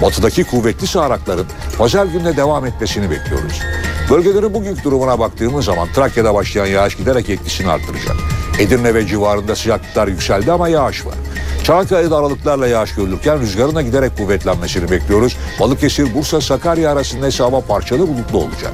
Batıdaki 0.02 0.44
kuvvetli 0.44 0.88
sağanakların 0.88 1.46
pazar 1.78 2.06
gününe 2.06 2.38
devam 2.38 2.66
etmesini 2.66 3.12
bekliyoruz. 3.12 3.62
Bölgelerin 4.10 4.54
bugünkü 4.54 4.84
durumuna 4.84 5.20
baktığımız 5.20 5.66
zaman 5.66 5.88
Trakya'da 5.96 6.34
başlayan 6.34 6.66
yağış 6.66 6.98
giderek 6.98 7.30
etkisini 7.30 7.70
artıracak. 7.70 8.16
Edirne 8.60 8.94
ve 8.94 9.08
civarında 9.08 9.56
sıcaklıklar 9.56 10.08
yükseldi 10.08 10.52
ama 10.52 10.70
yağış 10.70 11.06
var. 11.06 11.16
Çanakkale'de 11.64 12.16
aralıklarla 12.16 12.68
yağış 12.68 12.96
görülürken 12.96 13.40
rüzgarına 13.40 13.82
giderek 13.82 14.18
kuvvetlenmesini 14.18 14.92
bekliyoruz. 14.92 15.38
Balıkesir, 15.60 16.14
Bursa, 16.14 16.42
Sakarya 16.42 16.92
arasında 16.92 17.28
ise 17.28 17.44
hava 17.44 17.62
parçalı 17.62 18.08
bulutlu 18.08 18.38
olacak. 18.38 18.72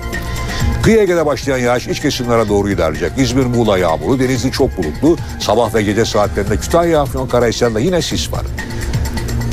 Kıyı 0.84 0.98
Ege'de 0.98 1.26
başlayan 1.26 1.58
yağış 1.58 1.88
iç 1.88 2.00
kesimlere 2.00 2.50
doğru 2.50 2.70
ilerleyecek. 2.70 3.12
İzmir, 3.18 3.46
Muğla 3.46 3.78
yağmuru, 3.78 4.20
Denizli 4.20 4.52
çok 4.52 4.78
bulutlu. 4.78 5.18
Sabah 5.40 5.76
ve 5.76 5.82
gece 5.82 6.06
saatlerinde 6.06 6.58
Kütahya, 6.58 7.02
Afyonkarahisar'da 7.02 7.80
yine 7.80 8.02
sis 8.02 8.32
var. 8.32 8.42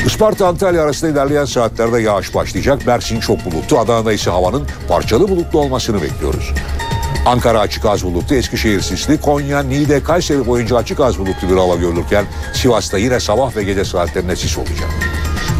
Isparta 0.07 0.47
Antalya 0.47 0.82
arasında 0.82 1.11
ilerleyen 1.11 1.45
saatlerde 1.45 2.01
yağış 2.01 2.34
başlayacak. 2.34 2.87
Mersin 2.87 3.20
çok 3.20 3.45
bulutlu. 3.45 3.78
Adana'da 3.78 4.12
ise 4.12 4.30
havanın 4.30 4.62
parçalı 4.89 5.28
bulutlu 5.28 5.59
olmasını 5.59 6.03
bekliyoruz. 6.03 6.53
Ankara 7.27 7.61
açık 7.61 7.85
az 7.85 8.05
bulutlu, 8.05 8.35
Eskişehir 8.35 8.81
sisli, 8.81 9.20
Konya, 9.20 9.62
Niğde, 9.62 10.03
Kayseri 10.03 10.47
boyunca 10.47 10.77
açık 10.77 11.01
az 11.01 11.18
bulutlu 11.18 11.51
bir 11.51 11.57
hava 11.57 11.77
görülürken 11.77 12.24
Sivas'ta 12.55 12.99
yine 12.99 13.20
sabah 13.20 13.57
ve 13.57 13.62
gece 13.62 13.85
saatlerinde 13.85 14.37
sis 14.37 14.59
olacak. 14.59 14.89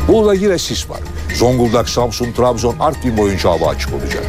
Burada 0.08 0.34
yine 0.34 0.58
sis 0.58 0.90
var. 0.90 1.00
Zonguldak, 1.34 1.88
Samsun, 1.88 2.32
Trabzon, 2.32 2.78
Artvin 2.80 3.16
boyunca 3.16 3.50
hava 3.50 3.68
açık 3.68 3.94
olacak. 3.94 4.24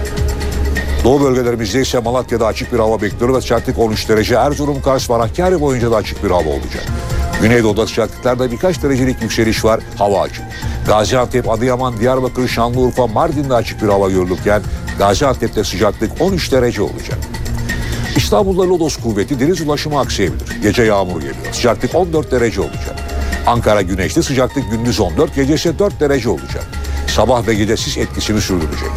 Doğu 1.04 1.22
bölgelerimizde 1.22 1.82
ise 1.82 2.00
Malatya'da 2.00 2.48
açık 2.48 2.74
bir 2.74 2.80
hava 2.80 3.02
bekliyor 3.02 3.34
ve 3.34 3.42
sıcaklık 3.42 3.80
13 3.80 4.10
derece. 4.10 4.36
Erzurum, 4.36 4.82
Kars, 4.82 5.10
Hakkari 5.10 5.62
boyunca 5.62 5.92
da 5.92 5.96
açık 5.96 6.24
bir 6.24 6.30
hava 6.30 6.50
olacak. 6.50 6.86
Güneydoğu'da 7.42 7.88
sıcaklıklarda 7.88 8.52
birkaç 8.52 8.84
derecelik 8.84 9.22
yükseliş 9.22 9.66
var, 9.66 9.80
hava 9.98 10.22
açık. 10.22 10.44
Gaziantep, 10.88 11.50
Adıyaman, 11.50 12.00
Diyarbakır, 12.00 12.48
Şanlıurfa, 12.48 13.08
Mardin'de 13.08 13.54
açık 13.54 13.84
bir 13.84 13.88
hava 13.88 14.10
görülürken 14.10 14.62
Gaziantep'te 14.98 15.64
sıcaklık 15.64 16.12
13 16.22 16.52
derece 16.52 16.82
olacak. 16.82 17.18
İstanbul'da 18.16 18.70
lodos 18.70 18.98
kuvveti 18.98 19.40
deniz 19.40 19.62
ulaşımı 19.62 20.00
aksayabilir. 20.00 20.62
Gece 20.62 20.84
yağmur 20.84 21.22
geliyor. 21.22 21.36
Sıcaklık 21.52 21.96
14 21.96 22.32
derece 22.32 22.62
olacak. 22.62 22.96
Ankara 23.48 23.82
güneşli 23.82 24.24
sıcaklık 24.24 24.72
gündüz 24.72 25.00
14, 25.00 25.36
gece 25.36 25.54
ise 25.54 25.80
4 25.80 26.00
derece 26.00 26.30
olacak. 26.30 26.68
Sabah 27.08 27.48
ve 27.48 27.54
gece 27.54 27.78
sis 27.78 27.98
etkisini 27.98 28.42
sürdürecek. 28.42 28.90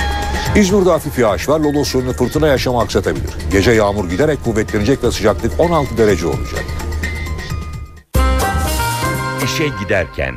İzmir'de 0.57 0.90
hafif 0.90 1.18
yağış 1.18 1.48
var. 1.48 1.61
Lodos 1.61 1.94
yönlü 1.94 2.12
fırtına 2.12 2.46
yaşamı 2.46 2.80
aksatabilir. 2.80 3.30
Gece 3.53 3.70
yağmur 3.70 4.11
giderek 4.11 4.44
kuvvetlenecek 4.44 5.05
ve 5.05 5.12
sıcaklık 5.12 5.61
16 5.61 5.98
derece 5.98 6.26
olacak. 6.26 6.64
İşe 9.44 9.68
giderken 9.82 10.34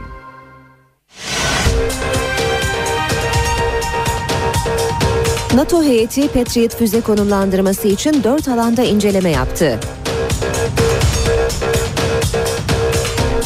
NATO 5.56 5.84
heyeti 5.84 6.28
Patriot 6.28 6.76
füze 6.76 7.02
konumlandırması 7.02 7.88
için 7.88 8.24
dört 8.24 8.48
alanda 8.48 8.84
inceleme 8.84 9.30
yaptı. 9.30 9.80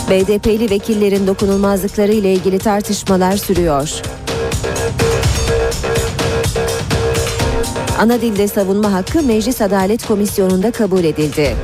BDP'li 0.09 0.69
vekillerin 0.69 1.27
dokunulmazlıkları 1.27 2.11
ile 2.11 2.33
ilgili 2.33 2.59
tartışmalar 2.59 3.37
sürüyor. 3.37 4.01
Ana 7.99 8.21
dilde 8.21 8.47
savunma 8.47 8.93
hakkı 8.93 9.23
Meclis 9.23 9.61
Adalet 9.61 10.07
Komisyonu'nda 10.07 10.71
kabul 10.71 11.03
edildi. 11.03 11.55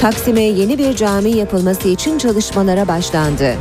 Taksim'e 0.00 0.42
yeni 0.42 0.78
bir 0.78 0.96
cami 0.96 1.30
yapılması 1.30 1.88
için 1.88 2.18
çalışmalara 2.18 2.88
başlandı. 2.88 3.54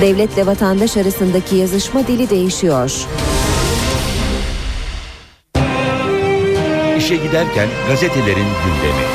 Devletle 0.00 0.46
vatandaş 0.46 0.96
arasındaki 0.96 1.56
yazışma 1.56 2.06
dili 2.06 2.30
değişiyor. 2.30 3.06
İşe 6.98 7.16
giderken 7.16 7.68
gazetelerin 7.88 8.46
gündemi. 8.64 9.06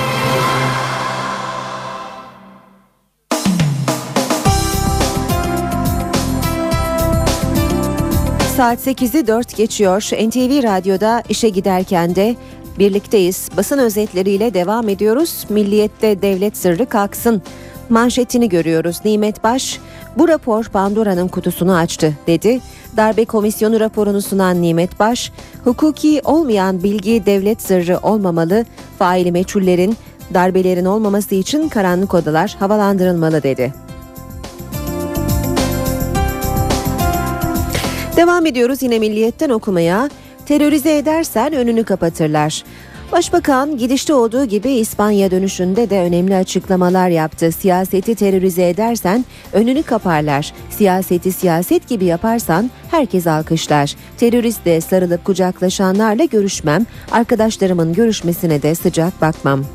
Saat 8.57 8.87
8'i 8.87 9.27
4 9.27 9.57
geçiyor. 9.57 10.01
NTV 10.01 10.63
Radyo'da 10.63 11.23
işe 11.29 11.49
giderken 11.49 12.15
de 12.15 12.35
birlikteyiz. 12.79 13.49
Basın 13.57 13.77
özetleriyle 13.77 14.53
devam 14.53 14.89
ediyoruz. 14.89 15.45
Milliyette 15.49 16.21
devlet 16.21 16.57
sırrı 16.57 16.85
kalksın. 16.85 17.41
Manşetini 17.91 18.49
görüyoruz. 18.49 18.97
Nimet 19.05 19.43
Baş, 19.43 19.79
bu 20.17 20.27
rapor 20.27 20.63
Pandora'nın 20.63 21.27
kutusunu 21.27 21.75
açtı 21.75 22.13
dedi. 22.27 22.59
Darbe 22.97 23.25
komisyonu 23.25 23.79
raporunu 23.79 24.21
sunan 24.21 24.61
Nimet 24.61 24.99
Baş, 24.99 25.31
hukuki 25.63 26.21
olmayan 26.23 26.83
bilgi 26.83 27.25
devlet 27.25 27.61
sırrı 27.61 27.99
olmamalı, 28.03 28.65
faili 28.99 29.31
meçhullerin, 29.31 29.97
darbelerin 30.33 30.85
olmaması 30.85 31.35
için 31.35 31.69
karanlık 31.69 32.13
odalar 32.13 32.55
havalandırılmalı 32.59 33.43
dedi. 33.43 33.73
Devam 38.15 38.45
ediyoruz 38.45 38.83
yine 38.83 38.99
milliyetten 38.99 39.49
okumaya. 39.49 40.09
Terörize 40.45 40.97
edersen 40.97 41.53
önünü 41.53 41.83
kapatırlar. 41.83 42.63
Başbakan 43.11 43.77
gidişte 43.77 44.13
olduğu 44.13 44.45
gibi 44.45 44.71
İspanya 44.71 45.31
dönüşünde 45.31 45.89
de 45.89 45.99
önemli 45.99 46.35
açıklamalar 46.35 47.09
yaptı. 47.09 47.51
Siyaseti 47.51 48.15
terörize 48.15 48.69
edersen 48.69 49.25
önünü 49.53 49.83
kaparlar. 49.83 50.53
Siyaseti 50.69 51.31
siyaset 51.31 51.87
gibi 51.87 52.05
yaparsan 52.05 52.71
herkes 52.91 53.27
alkışlar. 53.27 53.95
Teröristle 54.17 54.81
sarılıp 54.81 55.25
kucaklaşanlarla 55.25 56.25
görüşmem. 56.25 56.85
Arkadaşlarımın 57.11 57.93
görüşmesine 57.93 58.61
de 58.61 58.75
sıcak 58.75 59.21
bakmam. 59.21 59.65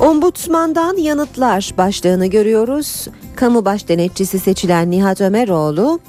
Ombudsmandan 0.00 0.96
yanıtlar 0.96 1.74
başlığını 1.78 2.26
görüyoruz. 2.26 3.08
Kamu 3.36 3.64
baş 3.64 3.88
denetçisi 3.88 4.38
seçilen 4.38 4.90
Nihat 4.90 5.20
Ömeroğlu, 5.20 6.00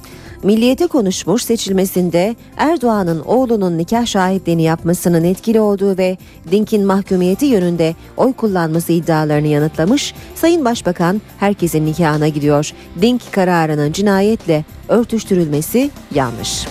Milliyete 0.42 0.86
konuşmuş 0.86 1.42
seçilmesinde 1.42 2.36
Erdoğan'ın 2.56 3.20
oğlunun 3.20 3.78
nikah 3.78 4.06
şahitliğini 4.06 4.62
yapmasının 4.62 5.24
etkili 5.24 5.60
olduğu 5.60 5.98
ve 5.98 6.16
Dink'in 6.50 6.86
mahkumiyeti 6.86 7.46
yönünde 7.46 7.94
oy 8.16 8.32
kullanması 8.32 8.92
iddialarını 8.92 9.46
yanıtlamış. 9.46 10.14
Sayın 10.34 10.64
Başbakan 10.64 11.20
herkesin 11.38 11.86
nikahına 11.86 12.28
gidiyor. 12.28 12.72
Dink 13.02 13.32
kararının 13.32 13.92
cinayetle 13.92 14.64
örtüştürülmesi 14.88 15.90
yanlış. 16.14 16.66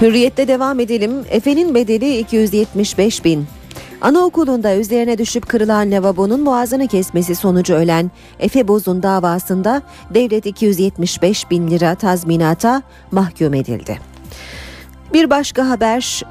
Hürriyette 0.00 0.48
devam 0.48 0.80
edelim. 0.80 1.12
Efe'nin 1.30 1.74
bedeli 1.74 2.18
275 2.18 3.24
bin. 3.24 3.59
Anaokulunda 4.00 4.76
üzerine 4.76 5.18
düşüp 5.18 5.48
kırılan 5.48 5.90
lavabonun 5.90 6.46
boğazını 6.46 6.88
kesmesi 6.88 7.34
sonucu 7.34 7.74
ölen 7.74 8.10
Efe 8.38 8.68
Boz'un 8.68 9.02
davasında 9.02 9.82
devlet 10.14 10.46
275 10.46 11.50
bin 11.50 11.70
lira 11.70 11.94
tazminata 11.94 12.82
mahkum 13.10 13.54
edildi. 13.54 13.98
Bir 15.12 15.30
başka 15.30 15.68
haber 15.68 16.22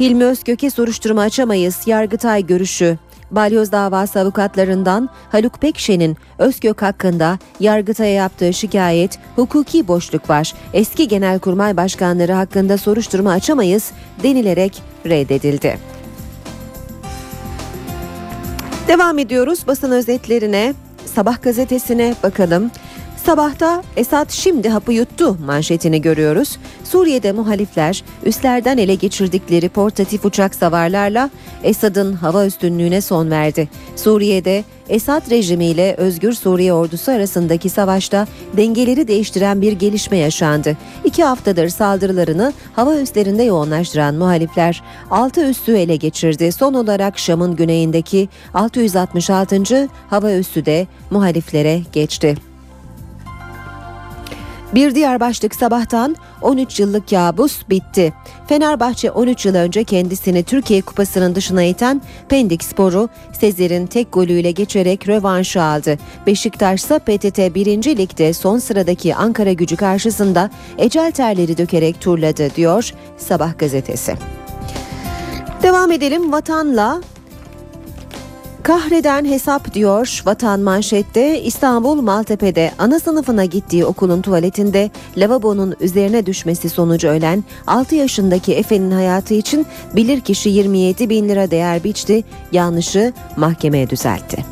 Hilmi 0.00 0.24
Özkök'e 0.24 0.70
soruşturma 0.70 1.22
açamayız 1.22 1.80
Yargıtay 1.86 2.46
görüşü. 2.46 2.98
Balyoz 3.30 3.72
davası 3.72 4.20
avukatlarından 4.20 5.08
Haluk 5.32 5.60
Pekşen'in 5.60 6.16
Özkök 6.38 6.82
hakkında 6.82 7.38
Yargıtay'a 7.60 8.12
yaptığı 8.12 8.52
şikayet 8.52 9.18
hukuki 9.36 9.88
boşluk 9.88 10.30
var. 10.30 10.54
Eski 10.72 11.08
genelkurmay 11.08 11.76
başkanları 11.76 12.32
hakkında 12.32 12.78
soruşturma 12.78 13.30
açamayız 13.30 13.90
denilerek 14.22 14.82
reddedildi. 15.06 15.95
Devam 18.88 19.18
ediyoruz 19.18 19.66
basın 19.66 19.90
özetlerine. 19.90 20.74
Sabah 21.14 21.42
gazetesine 21.42 22.14
bakalım. 22.22 22.70
Sabahta 23.24 23.82
Esad 23.96 24.30
şimdi 24.30 24.68
hapı 24.68 24.92
yuttu 24.92 25.36
manşetini 25.46 26.02
görüyoruz. 26.02 26.58
Suriye'de 26.84 27.32
muhalifler 27.32 28.04
üslerden 28.24 28.78
ele 28.78 28.94
geçirdikleri 28.94 29.68
portatif 29.68 30.24
uçak 30.24 30.54
savarlarla 30.54 31.30
Esad'ın 31.62 32.12
hava 32.12 32.46
üstünlüğüne 32.46 33.00
son 33.00 33.30
verdi. 33.30 33.68
Suriye'de 33.96 34.64
Esad 34.88 35.30
rejimiyle 35.30 35.94
Özgür 35.98 36.32
Suriye 36.32 36.72
ordusu 36.72 37.12
arasındaki 37.12 37.68
savaşta 37.68 38.26
dengeleri 38.56 39.08
değiştiren 39.08 39.60
bir 39.60 39.72
gelişme 39.72 40.16
yaşandı. 40.16 40.76
İki 41.04 41.24
haftadır 41.24 41.68
saldırılarını 41.68 42.52
hava 42.72 42.96
üslerinde 42.96 43.42
yoğunlaştıran 43.42 44.14
muhalifler 44.14 44.82
6 45.10 45.50
üssü 45.50 45.76
ele 45.76 45.96
geçirdi. 45.96 46.52
Son 46.52 46.74
olarak 46.74 47.18
Şam'ın 47.18 47.56
güneyindeki 47.56 48.28
666. 48.54 49.88
hava 50.10 50.32
üssü 50.32 50.66
de 50.66 50.86
muhaliflere 51.10 51.80
geçti. 51.92 52.55
Bir 54.74 54.94
diğer 54.94 55.20
başlık 55.20 55.54
sabahtan 55.54 56.16
13 56.42 56.80
yıllık 56.80 57.08
kabus 57.10 57.68
bitti. 57.70 58.12
Fenerbahçe 58.48 59.10
13 59.10 59.46
yıl 59.46 59.54
önce 59.54 59.84
kendisini 59.84 60.42
Türkiye 60.42 60.82
Kupası'nın 60.82 61.34
dışına 61.34 61.62
iten 61.62 62.02
Pendik 62.28 62.64
Sporu 62.64 63.08
Sezer'in 63.40 63.86
tek 63.86 64.12
golüyle 64.12 64.50
geçerek 64.50 65.08
rövanşı 65.08 65.62
aldı. 65.62 65.98
Beşiktaş 66.26 66.80
ise 66.80 66.98
PTT 66.98 67.54
1. 67.54 67.96
Lig'de 67.96 68.32
son 68.32 68.58
sıradaki 68.58 69.14
Ankara 69.14 69.52
gücü 69.52 69.76
karşısında 69.76 70.50
ecel 70.78 71.12
terleri 71.12 71.58
dökerek 71.58 72.00
turladı 72.00 72.54
diyor 72.54 72.92
Sabah 73.16 73.58
gazetesi. 73.58 74.14
Devam 75.62 75.92
edelim 75.92 76.32
vatanla 76.32 77.00
Kahreden 78.66 79.24
hesap 79.24 79.74
diyor 79.74 80.22
Vatan 80.26 80.60
manşette 80.60 81.42
İstanbul 81.42 82.00
Maltepe'de 82.00 82.72
ana 82.78 83.00
sınıfına 83.00 83.44
gittiği 83.44 83.84
okulun 83.84 84.22
tuvaletinde 84.22 84.90
lavabonun 85.16 85.76
üzerine 85.80 86.26
düşmesi 86.26 86.68
sonucu 86.68 87.08
ölen 87.08 87.44
6 87.66 87.94
yaşındaki 87.94 88.54
Efe'nin 88.54 88.90
hayatı 88.90 89.34
için 89.34 89.66
bilirkişi 89.96 90.48
27 90.48 91.10
bin 91.10 91.28
lira 91.28 91.50
değer 91.50 91.84
biçti 91.84 92.24
yanlışı 92.52 93.12
mahkemeye 93.36 93.90
düzeltti. 93.90 94.44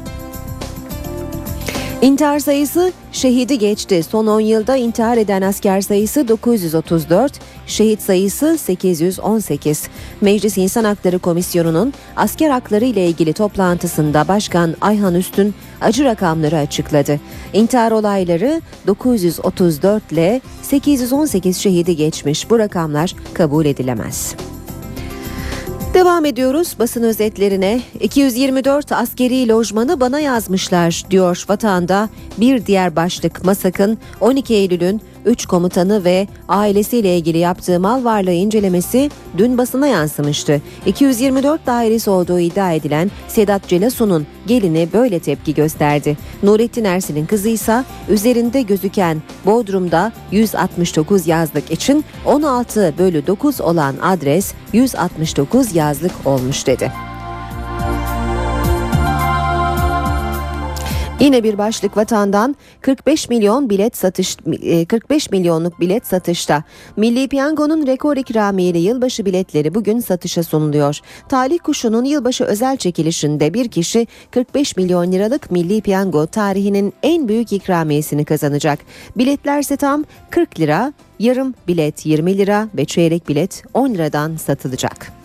İntihar 2.05 2.39
sayısı 2.39 2.93
şehidi 3.13 3.59
geçti. 3.59 4.03
Son 4.03 4.27
10 4.27 4.41
yılda 4.41 4.77
intihar 4.77 5.17
eden 5.17 5.43
asker 5.43 5.81
sayısı 5.81 6.29
934, 6.29 7.33
şehit 7.67 8.03
sayısı 8.03 8.59
818. 8.59 9.89
Meclis 10.21 10.59
İnsan 10.59 10.85
Hakları 10.85 11.19
Komisyonu'nun 11.19 11.93
asker 12.17 12.51
hakları 12.51 12.85
ile 12.85 13.07
ilgili 13.07 13.33
toplantısında 13.33 14.29
Başkan 14.29 14.75
Ayhan 14.81 15.15
Üstün 15.15 15.55
acı 15.81 16.05
rakamları 16.05 16.59
açıkladı. 16.59 17.21
İntihar 17.53 17.93
olayları 17.93 18.61
934 18.87 20.13
ile 20.13 20.41
818 20.63 21.57
şehidi 21.57 21.97
geçmiş. 21.97 22.51
Bu 22.51 22.59
rakamlar 22.59 23.15
kabul 23.35 23.65
edilemez. 23.65 24.35
Devam 25.95 26.25
ediyoruz 26.25 26.75
basın 26.79 27.03
özetlerine. 27.03 27.81
224 28.01 28.93
askeri 28.93 29.49
lojmanı 29.49 30.01
bana 30.01 30.21
yazmışlar 30.21 31.05
diyor 31.11 31.45
vatanda. 31.49 32.09
Bir 32.39 32.67
diğer 32.67 32.97
başlık 32.97 33.45
Masak'ın 33.45 33.99
12 34.21 34.55
Eylül'ün 34.55 35.03
3 35.25 35.47
komutanı 35.47 36.05
ve 36.05 36.29
ailesiyle 36.49 37.17
ilgili 37.17 37.39
yaptığı 37.39 37.81
mal 37.81 38.05
varlığı 38.05 38.33
incelemesi 38.33 39.11
dün 39.39 39.59
basına 39.59 39.87
yansımıştı. 39.87 40.63
224 40.87 41.67
dairesi 41.67 42.11
olduğu 42.11 42.41
iddia 42.41 42.73
edilen 42.73 43.11
Sedat 43.29 43.69
Celasu'nun 43.69 44.27
gelini 44.47 44.89
böyle 44.93 45.19
tepki 45.19 45.55
gösterdi. 45.55 46.17
Nurettin 46.43 46.85
Ersin'in 46.85 47.27
kızı 47.27 47.49
ise 47.49 47.85
üzerinde 48.09 48.63
gözüken 48.63 49.23
Bodrum'da 49.47 50.13
169 50.31 51.27
yazlık 51.27 51.71
için 51.71 52.05
16 52.27 52.95
bölü 52.99 53.27
9 53.27 53.61
olan 53.61 53.95
adres 54.03 54.55
169 54.73 55.75
yazlık 55.75 56.13
olmuş 56.25 56.67
dedi. 56.67 57.14
Yine 61.25 61.45
bir 61.45 61.59
başlık 61.59 61.97
vatandan 61.97 62.57
45 62.81 63.29
milyon 63.29 63.71
bilet 63.71 63.97
satış 63.97 64.37
45 64.89 65.31
milyonluk 65.31 65.81
bilet 65.81 66.07
satışta. 66.07 66.65
Milli 66.97 67.29
Piyango'nun 67.29 67.87
rekor 67.87 68.17
ikramiyeli 68.17 68.79
yılbaşı 68.79 69.27
biletleri 69.27 69.75
bugün 69.75 70.01
satışa 70.01 70.43
sunuluyor. 70.43 71.01
Talih 71.29 71.59
Kuşu'nun 71.59 72.05
yılbaşı 72.05 72.45
özel 72.45 72.77
çekilişinde 72.77 73.55
bir 73.55 73.69
kişi 73.69 74.07
45 74.31 74.77
milyon 74.77 75.13
liralık 75.13 75.51
Milli 75.51 75.81
Piyango 75.81 76.27
tarihinin 76.27 76.93
en 77.03 77.29
büyük 77.29 77.53
ikramiyesini 77.53 78.25
kazanacak. 78.25 78.79
Biletlerse 79.17 79.77
tam 79.77 80.05
40 80.31 80.61
lira, 80.61 80.93
yarım 81.19 81.55
bilet 81.69 82.07
20 82.07 82.39
lira 82.39 82.69
ve 82.77 82.85
çeyrek 82.85 83.29
bilet 83.29 83.63
10 83.75 83.95
liradan 83.95 84.37
satılacak. 84.37 85.24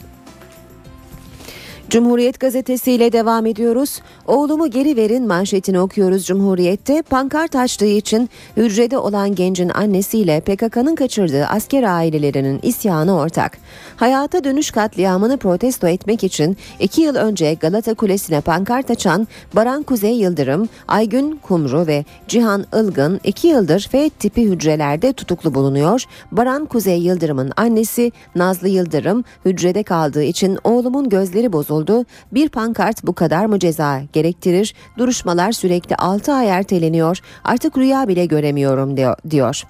Cumhuriyet 1.89 2.39
gazetesiyle 2.39 3.11
devam 3.11 3.45
ediyoruz. 3.45 4.01
Oğlumu 4.27 4.69
geri 4.69 4.95
verin 4.95 5.27
manşetini 5.27 5.79
okuyoruz 5.79 6.25
Cumhuriyet'te. 6.25 7.01
Pankart 7.01 7.55
açtığı 7.55 7.85
için 7.85 8.29
hücrede 8.57 8.97
olan 8.97 9.35
gencin 9.35 9.69
annesiyle 9.69 10.39
PKK'nın 10.41 10.95
kaçırdığı 10.95 11.45
asker 11.45 11.83
ailelerinin 11.83 12.59
isyanı 12.63 13.17
ortak. 13.17 13.57
Hayata 13.95 14.43
dönüş 14.43 14.71
katliamını 14.71 15.37
protesto 15.37 15.87
etmek 15.87 16.23
için 16.23 16.57
iki 16.79 17.01
yıl 17.01 17.15
önce 17.15 17.53
Galata 17.53 17.93
Kulesi'ne 17.93 18.41
pankart 18.41 18.91
açan 18.91 19.27
Baran 19.55 19.83
Kuzey 19.83 20.13
Yıldırım, 20.13 20.69
Aygün 20.87 21.39
Kumru 21.43 21.87
ve 21.87 22.05
Cihan 22.27 22.65
Ilgın 22.73 23.19
iki 23.23 23.47
yıldır 23.47 23.87
F 23.91 24.09
tipi 24.09 24.43
hücrelerde 24.43 25.13
tutuklu 25.13 25.53
bulunuyor. 25.53 26.03
Baran 26.31 26.65
Kuzey 26.65 26.99
Yıldırım'ın 26.99 27.51
annesi 27.57 28.11
Nazlı 28.35 28.69
Yıldırım 28.69 29.23
hücrede 29.45 29.83
kaldığı 29.83 30.23
için 30.23 30.57
oğlumun 30.63 31.09
gözleri 31.09 31.53
bozuldu 31.53 31.78
oldu. 31.79 32.05
Bir 32.31 32.49
pankart 32.49 33.03
bu 33.03 33.13
kadar 33.13 33.45
mı 33.45 33.59
ceza 33.59 34.01
gerektirir? 34.13 34.73
Duruşmalar 34.97 35.51
sürekli 35.51 35.95
6 35.95 36.33
ay 36.33 36.49
erteleniyor. 36.49 37.19
Artık 37.43 37.77
rüya 37.77 38.07
bile 38.07 38.25
göremiyorum 38.25 38.97
diyor. 39.29 39.63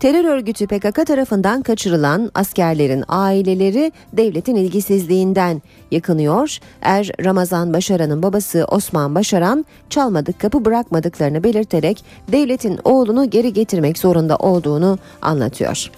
Terör 0.00 0.24
örgütü 0.24 0.66
PKK 0.66 1.06
tarafından 1.06 1.62
kaçırılan 1.62 2.30
askerlerin 2.34 3.04
aileleri 3.08 3.92
devletin 4.12 4.56
ilgisizliğinden 4.56 5.62
yakınıyor. 5.90 6.58
Er 6.82 7.10
Ramazan 7.24 7.72
Başaran'ın 7.72 8.22
babası 8.22 8.64
Osman 8.68 9.14
Başaran 9.14 9.64
çalmadık 9.90 10.40
kapı 10.40 10.64
bırakmadıklarını 10.64 11.44
belirterek 11.44 12.04
devletin 12.32 12.78
oğlunu 12.84 13.30
geri 13.30 13.52
getirmek 13.52 13.98
zorunda 13.98 14.36
olduğunu 14.36 14.98
anlatıyor. 15.22 15.90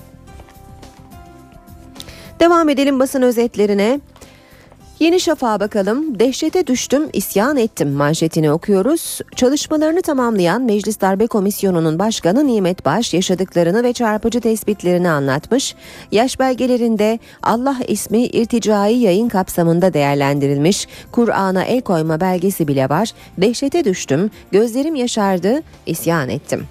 Devam 2.41 2.69
edelim 2.69 3.01
basın 3.01 3.23
özetlerine. 3.23 4.01
Yeni 5.01 5.21
Şafak'a 5.21 5.61
bakalım. 5.61 6.19
Dehşete 6.19 6.67
düştüm, 6.67 7.09
isyan 7.13 7.57
ettim 7.57 7.91
manşetini 7.93 8.53
okuyoruz. 8.53 9.21
Çalışmalarını 9.37 10.03
tamamlayan 10.03 10.63
Meclis 10.63 11.01
Darbe 11.01 11.27
Komisyonu'nun 11.27 11.99
başkanı 11.99 12.47
Nimet 12.47 12.85
Baş 12.85 13.15
yaşadıklarını 13.15 13.83
ve 13.83 13.93
çarpıcı 13.93 14.41
tespitlerini 14.41 15.09
anlatmış. 15.09 15.75
Yaş 16.13 16.39
belgelerinde 16.39 17.19
Allah 17.43 17.77
ismi 17.89 18.23
irticai 18.23 18.95
yayın 18.95 19.29
kapsamında 19.29 19.95
değerlendirilmiş. 19.95 20.89
Kur'an'a 21.13 21.65
el 21.65 21.81
koyma 21.81 22.21
belgesi 22.21 22.69
bile 22.69 22.89
var. 22.89 23.13
Dehşete 23.39 23.85
düştüm, 23.85 24.31
gözlerim 24.53 24.95
yaşardı, 24.95 25.63
isyan 25.87 26.29
ettim. 26.29 26.67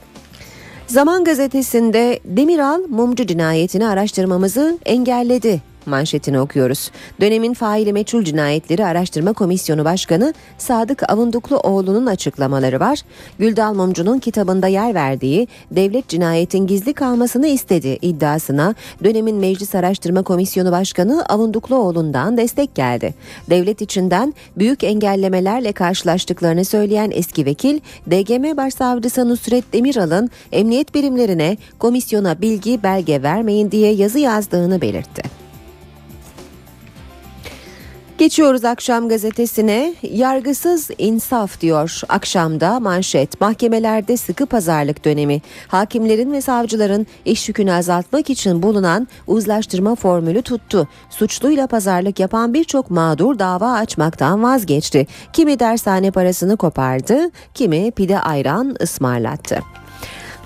Zaman 0.87 1.23
gazetesinde 1.23 2.19
Demiral 2.25 2.81
mumcu 2.89 3.27
cinayetini 3.27 3.87
araştırmamızı 3.87 4.77
engelledi 4.85 5.74
manşetini 5.87 6.39
okuyoruz. 6.39 6.91
Dönemin 7.21 7.53
faili 7.53 7.93
meçhul 7.93 8.23
cinayetleri 8.23 8.85
araştırma 8.85 9.33
komisyonu 9.33 9.85
başkanı 9.85 10.33
Sadık 10.57 11.11
Avundukluoğlu'nun 11.11 12.05
açıklamaları 12.05 12.79
var. 12.79 12.99
Güldal 13.39 13.73
Mumcu'nun 13.73 14.19
kitabında 14.19 14.67
yer 14.67 14.93
verdiği 14.93 15.47
devlet 15.71 16.07
cinayetin 16.07 16.67
gizli 16.67 16.93
kalmasını 16.93 17.47
istedi 17.47 17.97
iddiasına 18.01 18.75
dönemin 19.03 19.35
meclis 19.35 19.75
araştırma 19.75 20.23
komisyonu 20.23 20.71
başkanı 20.71 21.25
Avundukluoğlu'ndan 21.25 22.37
destek 22.37 22.75
geldi. 22.75 23.13
Devlet 23.49 23.81
içinden 23.81 24.33
büyük 24.57 24.83
engellemelerle 24.83 25.71
karşılaştıklarını 25.71 26.65
söyleyen 26.65 27.11
eski 27.13 27.45
vekil 27.45 27.79
DGM 28.11 28.57
Başsavcısı 28.57 29.29
Nusret 29.29 29.73
Demiral'ın 29.73 30.29
emniyet 30.51 30.95
birimlerine 30.95 31.57
komisyona 31.79 32.41
bilgi 32.41 32.83
belge 32.83 33.23
vermeyin 33.23 33.71
diye 33.71 33.93
yazı 33.93 34.19
yazdığını 34.19 34.81
belirtti. 34.81 35.44
Geçiyoruz 38.17 38.65
akşam 38.65 39.09
gazetesine. 39.09 39.93
Yargısız 40.01 40.89
insaf 40.97 41.61
diyor 41.61 42.01
akşamda 42.09 42.79
manşet. 42.79 43.41
Mahkemelerde 43.41 44.17
sıkı 44.17 44.45
pazarlık 44.45 45.05
dönemi. 45.05 45.41
Hakimlerin 45.67 46.31
ve 46.31 46.41
savcıların 46.41 47.07
iş 47.25 47.47
yükünü 47.47 47.71
azaltmak 47.71 48.29
için 48.29 48.63
bulunan 48.63 49.07
uzlaştırma 49.27 49.95
formülü 49.95 50.41
tuttu. 50.41 50.87
Suçluyla 51.09 51.67
pazarlık 51.67 52.19
yapan 52.19 52.53
birçok 52.53 52.91
mağdur 52.91 53.39
dava 53.39 53.71
açmaktan 53.71 54.43
vazgeçti. 54.43 55.07
Kimi 55.33 55.59
dershane 55.59 56.11
parasını 56.11 56.57
kopardı, 56.57 57.29
kimi 57.53 57.91
pide 57.91 58.19
ayran 58.19 58.75
ısmarlattı. 58.81 59.59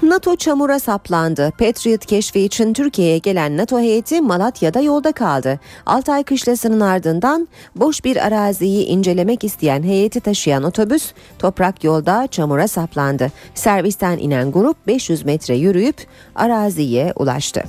NATO 0.04 0.36
çamura 0.36 0.80
saplandı. 0.80 1.52
Patriot 1.60 2.06
keşfi 2.06 2.40
için 2.42 2.74
Türkiye'ye 2.74 3.18
gelen 3.18 3.58
NATO 3.58 3.80
heyeti 3.80 4.22
Malatya'da 4.22 4.80
yolda 4.80 5.12
kaldı. 5.12 5.60
Altay 5.86 6.24
kışlasının 6.24 6.80
ardından 6.80 7.48
boş 7.76 8.06
bir 8.06 8.28
araziyi 8.28 8.86
incelemek 8.86 9.44
isteyen 9.44 9.84
heyeti 9.84 10.20
taşıyan 10.20 10.64
otobüs 10.64 11.14
toprak 11.40 11.84
yolda 11.84 12.28
çamura 12.28 12.68
saplandı. 12.68 13.32
Servisten 13.54 14.18
inen 14.18 14.52
grup 14.52 14.88
500 14.88 15.26
metre 15.26 15.56
yürüyüp 15.56 15.98
araziye 16.36 17.14
ulaştı. 17.16 17.64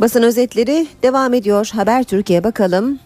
Basın 0.00 0.22
özetleri 0.22 0.86
devam 1.02 1.34
ediyor. 1.34 1.70
Haber 1.74 2.04
Türkiye 2.04 2.44
bakalım. 2.44 2.98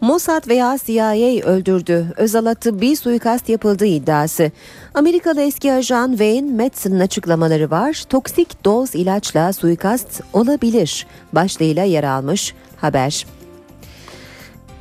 Mossad 0.00 0.48
veya 0.48 0.76
CIA 0.84 1.48
öldürdü. 1.48 2.06
Özal'a 2.16 2.54
tıbbi 2.54 2.96
suikast 2.96 3.48
yapıldığı 3.48 3.86
iddiası. 3.86 4.50
Amerikalı 4.94 5.40
eski 5.40 5.72
ajan 5.72 6.10
Wayne 6.10 6.62
Madsen'ın 6.62 7.00
açıklamaları 7.00 7.70
var. 7.70 8.02
Toksik 8.08 8.64
doz 8.64 8.94
ilaçla 8.94 9.52
suikast 9.52 10.20
olabilir 10.32 11.06
başlığıyla 11.32 11.84
yer 11.84 12.04
almış 12.04 12.54
haber. 12.76 13.26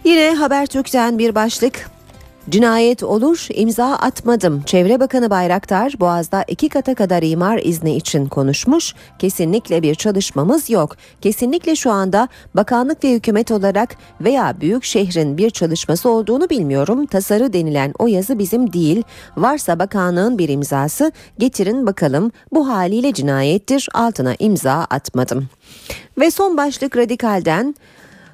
Yine 0.03 0.35
Habertürk'ten 0.35 1.19
bir 1.19 1.35
başlık. 1.35 1.96
Cinayet 2.49 3.03
olur, 3.03 3.47
imza 3.53 3.85
atmadım. 3.85 4.63
Çevre 4.65 4.99
Bakanı 4.99 5.29
Bayraktar 5.29 5.93
Boğaz'da 5.99 6.43
iki 6.47 6.69
kata 6.69 6.95
kadar 6.95 7.23
imar 7.23 7.57
izni 7.57 7.95
için 7.95 8.25
konuşmuş. 8.25 8.93
Kesinlikle 9.19 9.81
bir 9.81 9.95
çalışmamız 9.95 10.69
yok. 10.69 10.95
Kesinlikle 11.21 11.75
şu 11.75 11.91
anda 11.91 12.27
bakanlık 12.55 13.03
ve 13.03 13.13
hükümet 13.13 13.51
olarak 13.51 13.95
veya 14.21 14.61
büyük 14.61 14.83
şehrin 14.83 15.37
bir 15.37 15.49
çalışması 15.49 16.09
olduğunu 16.09 16.49
bilmiyorum. 16.49 17.05
Tasarı 17.05 17.53
denilen 17.53 17.93
o 17.99 18.07
yazı 18.07 18.39
bizim 18.39 18.73
değil. 18.73 19.03
Varsa 19.37 19.79
bakanlığın 19.79 20.37
bir 20.37 20.49
imzası 20.49 21.11
getirin 21.37 21.85
bakalım. 21.85 22.31
Bu 22.51 22.67
haliyle 22.67 23.13
cinayettir. 23.13 23.89
Altına 23.93 24.35
imza 24.39 24.73
atmadım. 24.89 25.49
Ve 26.19 26.31
son 26.31 26.57
başlık 26.57 26.97
radikalden 26.97 27.75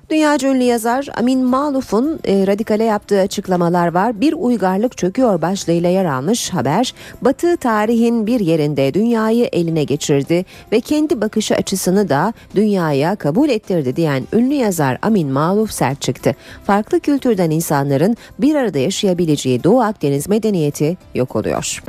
Dünyaca 0.09 0.49
ünlü 0.49 0.63
yazar 0.63 1.07
Amin 1.17 1.43
Maluf'un 1.43 2.19
e, 2.27 2.47
radikale 2.47 2.83
yaptığı 2.83 3.19
açıklamalar 3.19 3.93
var. 3.93 4.21
Bir 4.21 4.33
uygarlık 4.33 4.97
çöküyor 4.97 5.41
başlığıyla 5.41 5.89
yer 5.89 6.05
almış 6.05 6.49
haber. 6.49 6.93
Batı 7.21 7.57
tarihin 7.57 8.27
bir 8.27 8.39
yerinde 8.39 8.93
dünyayı 8.93 9.49
eline 9.51 9.83
geçirdi 9.83 10.45
ve 10.71 10.79
kendi 10.79 11.21
bakışı 11.21 11.55
açısını 11.55 12.09
da 12.09 12.33
dünyaya 12.55 13.15
kabul 13.15 13.49
ettirdi 13.49 13.95
diyen 13.95 14.23
ünlü 14.33 14.53
yazar 14.53 14.97
Amin 15.01 15.31
Maluf 15.31 15.71
sert 15.71 16.01
çıktı. 16.01 16.35
Farklı 16.65 16.99
kültürden 16.99 17.49
insanların 17.49 18.17
bir 18.39 18.55
arada 18.55 18.79
yaşayabileceği 18.79 19.63
Doğu 19.63 19.81
Akdeniz 19.81 20.29
medeniyeti 20.29 20.97
yok 21.15 21.35
oluyor. 21.35 21.83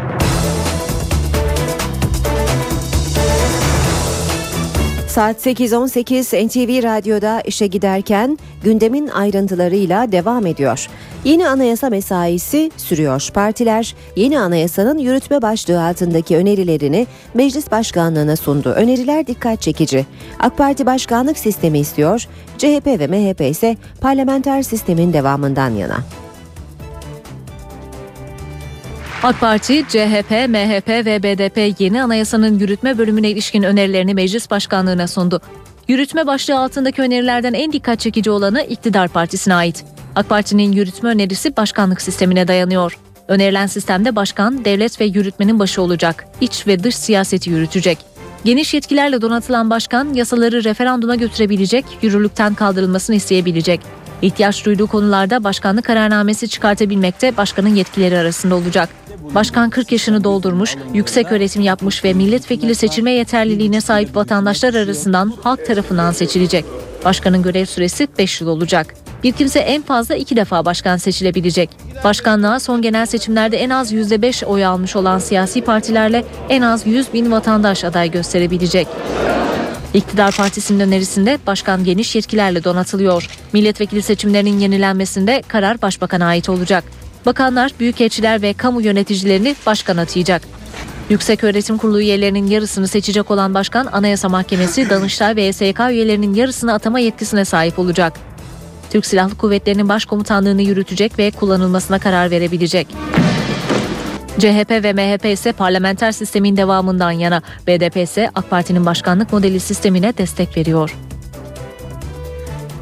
Saat 5.15 5.47
8.18 5.47 6.47
NTV 6.47 6.83
Radyo'da 6.83 7.41
işe 7.41 7.67
giderken 7.67 8.39
gündemin 8.63 9.09
ayrıntılarıyla 9.09 10.13
devam 10.13 10.47
ediyor. 10.47 10.89
Yeni 11.25 11.49
anayasa 11.49 11.91
mesaisi 11.91 12.71
sürüyor. 12.77 13.29
Partiler 13.35 13.95
yeni 14.17 14.39
anayasanın 14.39 14.99
yürütme 14.99 15.43
başlığı 15.43 15.85
altındaki 15.85 16.37
önerilerini 16.37 17.07
meclis 17.35 17.71
başkanlığına 17.71 18.37
sundu. 18.37 18.69
Öneriler 18.69 19.27
dikkat 19.27 19.63
çekici. 19.63 20.07
AK 20.41 20.59
Parti 20.59 20.87
başkanlık 20.87 21.39
sistemi 21.39 21.79
istiyor. 21.79 22.27
CHP 22.59 22.87
ve 22.87 23.07
MHP 23.07 23.41
ise 23.41 23.77
parlamenter 24.01 24.63
sistemin 24.63 25.13
devamından 25.13 25.71
yana. 25.71 26.24
AK 29.25 29.41
Parti, 29.41 29.85
CHP, 29.89 30.31
MHP 30.49 30.89
ve 30.89 31.23
BDP 31.23 31.81
yeni 31.81 32.03
anayasanın 32.03 32.59
yürütme 32.59 32.99
bölümüne 32.99 33.31
ilişkin 33.31 33.63
önerilerini 33.63 34.15
meclis 34.15 34.51
başkanlığına 34.51 35.07
sundu. 35.07 35.41
Yürütme 35.89 36.27
başlığı 36.27 36.59
altındaki 36.59 37.03
önerilerden 37.03 37.53
en 37.53 37.73
dikkat 37.73 38.01
çekici 38.01 38.31
olanı 38.31 38.63
iktidar 38.63 39.09
partisine 39.09 39.55
ait. 39.55 39.85
AK 40.17 40.29
Parti'nin 40.29 40.73
yürütme 40.73 41.09
önerisi 41.09 41.57
başkanlık 41.57 42.03
sistemine 42.03 42.49
dayanıyor. 42.49 42.99
Önerilen 43.29 43.67
sistemde 43.67 44.17
başkan, 44.17 44.65
devlet 44.65 45.01
ve 45.01 45.05
yürütmenin 45.05 45.59
başı 45.59 45.83
olacak. 45.83 46.27
İç 46.41 46.67
ve 46.67 46.85
dış 46.85 46.97
siyaseti 46.97 47.51
yürütecek. 47.51 47.99
Geniş 48.45 48.75
yetkilerle 48.75 49.23
donatılan 49.23 49.71
başkan 49.71 50.15
yasaları 50.15 50.65
referanduma 50.65 51.15
götürebilecek, 51.15 51.85
yürürlükten 52.03 52.55
kaldırılmasını 52.55 53.17
isteyebilecek. 53.17 53.81
İhtiyaç 54.23 54.67
duyduğu 54.67 54.87
konularda 54.87 55.45
başkanlık 55.45 55.85
kararnamesi 55.85 56.49
çıkartabilmekte 56.49 57.37
başkanın 57.37 57.75
yetkileri 57.75 58.19
arasında 58.19 58.55
olacak. 58.55 58.89
Başkan 59.35 59.71
40 59.71 59.93
yaşını 59.93 60.25
doldurmuş, 60.25 60.77
yüksek 60.95 61.33
öğretim 61.33 61.63
yapmış 61.63 62.05
ve 62.05 62.13
milletvekili 62.13 62.75
seçilme 62.75 63.11
yeterliliğine 63.11 63.81
sahip 63.81 64.17
vatandaşlar 64.17 64.75
arasından 64.75 65.33
halk 65.43 65.67
tarafından 65.67 66.13
seçilecek. 66.13 66.65
Başkanın 67.05 67.43
görev 67.43 67.67
süresi 67.67 68.09
5 68.19 68.41
yıl 68.41 68.49
olacak. 68.49 68.95
Bir 69.25 69.33
kimse 69.33 69.59
en 69.59 69.83
fazla 69.83 70.15
iki 70.15 70.37
defa 70.37 70.65
başkan 70.65 70.97
seçilebilecek. 70.97 71.71
Başkanlığa 72.05 72.61
son 72.61 72.83
genel 72.83 73.07
seçimlerde 73.07 73.57
en 73.57 73.71
az 73.71 73.93
%5 73.93 74.45
oy 74.45 74.65
almış 74.65 74.97
olan 74.97 75.19
siyasi 75.19 75.63
partilerle 75.63 76.25
en 76.49 76.63
az 76.63 76.87
100 76.87 77.13
bin 77.13 77.33
vatandaş 77.33 77.85
aday 77.85 78.11
gösterebilecek. 78.11 78.87
İktidar 79.95 80.37
Partisi'nin 80.37 80.81
önerisinde 80.81 81.39
başkan 81.47 81.85
geniş 81.85 82.15
yetkilerle 82.15 82.65
donatılıyor. 82.65 83.29
Milletvekili 83.53 84.03
seçimlerinin 84.03 84.59
yenilenmesinde 84.59 85.43
karar 85.49 85.83
başbakana 85.83 86.27
ait 86.27 86.49
olacak. 86.49 86.85
Bakanlar, 87.27 87.73
büyükelçiler 87.81 88.43
ve 88.43 88.53
kamu 88.53 88.83
yöneticilerini 88.83 89.57
başkan 89.67 89.97
atayacak. 89.97 90.43
Yüksek 91.11 91.45
Öğretim 91.45 91.79
Kurulu 91.79 92.01
üyelerinin 92.01 92.47
yarısını 92.47 92.89
seçecek 92.89 93.31
olan 93.31 93.55
başkan 93.55 93.87
Anayasa 93.87 94.29
Mahkemesi, 94.29 94.91
Danıştay 94.91 95.37
ve 95.37 95.43
YSK 95.43 95.81
üyelerinin 95.91 96.35
yarısını 96.35 96.73
atama 96.73 96.99
yetkisine 96.99 97.45
sahip 97.45 97.79
olacak. 97.79 98.13
Türk 98.91 99.07
Silahlı 99.07 99.35
Kuvvetleri'nin 99.35 99.89
başkomutanlığını 99.89 100.63
yürütecek 100.63 101.19
ve 101.19 101.31
kullanılmasına 101.31 101.99
karar 101.99 102.31
verebilecek. 102.31 102.87
CHP 104.39 104.71
ve 104.71 104.93
MHP 104.93 105.25
ise 105.25 105.53
parlamenter 105.53 106.13
sistemin 106.13 106.57
devamından 106.57 107.11
yana, 107.11 107.43
BDP 107.67 107.97
ise 107.97 108.31
AK 108.35 108.51
Parti'nin 108.51 108.87
başkanlık 108.87 109.33
modeli 109.33 109.61
sistemine 109.61 110.19
destek 110.19 110.57
veriyor. 110.57 110.97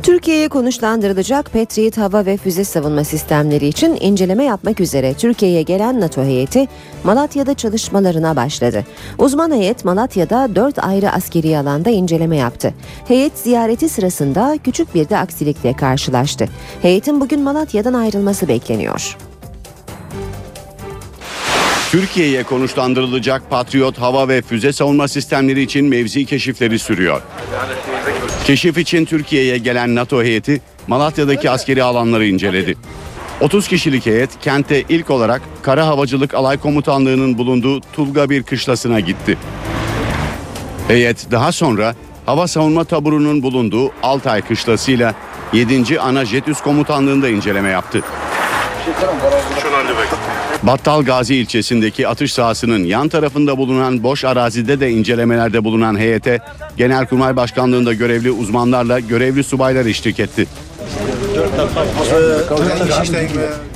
Türkiye'ye 0.02 0.48
konuşlandırılacak 0.48 1.52
Patriot 1.52 1.98
hava 1.98 2.26
ve 2.26 2.36
füze 2.36 2.64
savunma 2.64 3.04
sistemleri 3.04 3.66
için 3.66 3.98
inceleme 4.00 4.44
yapmak 4.44 4.80
üzere 4.80 5.14
Türkiye'ye 5.14 5.62
gelen 5.62 6.00
NATO 6.00 6.22
heyeti 6.22 6.68
Malatya'da 7.04 7.54
çalışmalarına 7.54 8.36
başladı. 8.36 8.84
Uzman 9.18 9.52
heyet 9.52 9.84
Malatya'da 9.84 10.54
4 10.54 10.78
ayrı 10.78 11.10
askeri 11.10 11.58
alanda 11.58 11.90
inceleme 11.90 12.36
yaptı. 12.36 12.74
Heyet 13.08 13.38
ziyareti 13.38 13.88
sırasında 13.88 14.58
küçük 14.64 14.94
bir 14.94 15.08
de 15.08 15.18
aksilikle 15.18 15.72
karşılaştı. 15.72 16.48
Heyetin 16.82 17.20
bugün 17.20 17.40
Malatya'dan 17.40 17.94
ayrılması 17.94 18.48
bekleniyor. 18.48 19.16
Türkiye'ye 21.92 22.42
konuşlandırılacak 22.42 23.50
Patriot 23.50 23.98
hava 23.98 24.28
ve 24.28 24.42
füze 24.42 24.72
savunma 24.72 25.08
sistemleri 25.08 25.62
için 25.62 25.86
mevzi 25.86 26.26
keşifleri 26.26 26.78
sürüyor. 26.78 27.22
Keşif 28.44 28.78
için 28.78 29.04
Türkiye'ye 29.04 29.58
gelen 29.58 29.94
NATO 29.94 30.22
heyeti 30.22 30.60
Malatya'daki 30.86 31.50
askeri 31.50 31.82
alanları 31.82 32.26
inceledi. 32.26 32.76
30 33.40 33.68
kişilik 33.68 34.06
heyet 34.06 34.30
kente 34.40 34.82
ilk 34.88 35.10
olarak 35.10 35.42
Kara 35.62 35.86
Havacılık 35.86 36.34
Alay 36.34 36.58
Komutanlığı'nın 36.58 37.38
bulunduğu 37.38 37.80
Tulga 37.80 38.30
bir 38.30 38.42
kışlasına 38.42 39.00
gitti. 39.00 39.38
Heyet 40.88 41.30
daha 41.30 41.52
sonra 41.52 41.94
hava 42.26 42.48
savunma 42.48 42.84
taburunun 42.84 43.42
bulunduğu 43.42 43.92
Altay 44.02 44.42
kışlasıyla 44.42 45.14
7. 45.52 46.00
Ana 46.00 46.24
Jet 46.24 46.48
Üs 46.48 46.60
Komutanlığı'nda 46.60 47.28
inceleme 47.28 47.68
yaptı. 47.68 48.00
Battal 50.62 51.02
Gazi 51.02 51.34
ilçesindeki 51.34 52.08
atış 52.08 52.32
sahasının 52.32 52.84
yan 52.84 53.08
tarafında 53.08 53.58
bulunan 53.58 54.02
boş 54.02 54.24
arazide 54.24 54.80
de 54.80 54.90
incelemelerde 54.90 55.64
bulunan 55.64 55.98
heyete 55.98 56.38
Genelkurmay 56.76 57.36
Başkanlığı'nda 57.36 57.92
görevli 57.92 58.30
uzmanlarla 58.30 59.00
görevli 59.00 59.44
subaylar 59.44 59.86
eşlik 59.86 60.20
etti. 60.20 60.46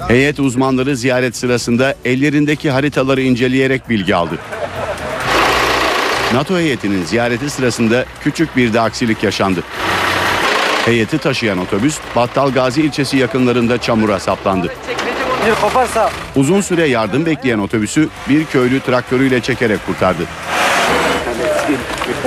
Heyet 0.09 0.41
uzmanları 0.41 0.97
ziyaret 0.97 1.37
sırasında 1.37 1.95
ellerindeki 2.05 2.71
haritaları 2.71 3.23
inceleyerek 3.23 3.89
bilgi 3.89 4.15
aldı. 4.15 4.39
NATO 6.33 6.59
heyetinin 6.59 7.05
ziyareti 7.05 7.51
sırasında 7.51 8.05
küçük 8.25 8.57
bir 8.57 8.73
de 8.73 8.81
aksilik 8.81 9.23
yaşandı. 9.23 9.63
Heyeti 10.85 11.19
taşıyan 11.19 11.59
otobüs 11.59 11.99
Battal 12.17 12.51
Gazi 12.51 12.83
ilçesi 12.83 13.17
yakınlarında 13.17 13.81
çamura 13.81 14.21
saplandı. 14.21 14.73
Uzun 16.37 16.61
süre 16.61 16.87
yardım 16.87 17.27
bekleyen 17.27 17.59
otobüsü 17.59 18.09
bir 18.29 18.45
köylü 18.45 18.81
traktörüyle 18.81 19.41
çekerek 19.41 19.87
kurtardı. 19.87 20.23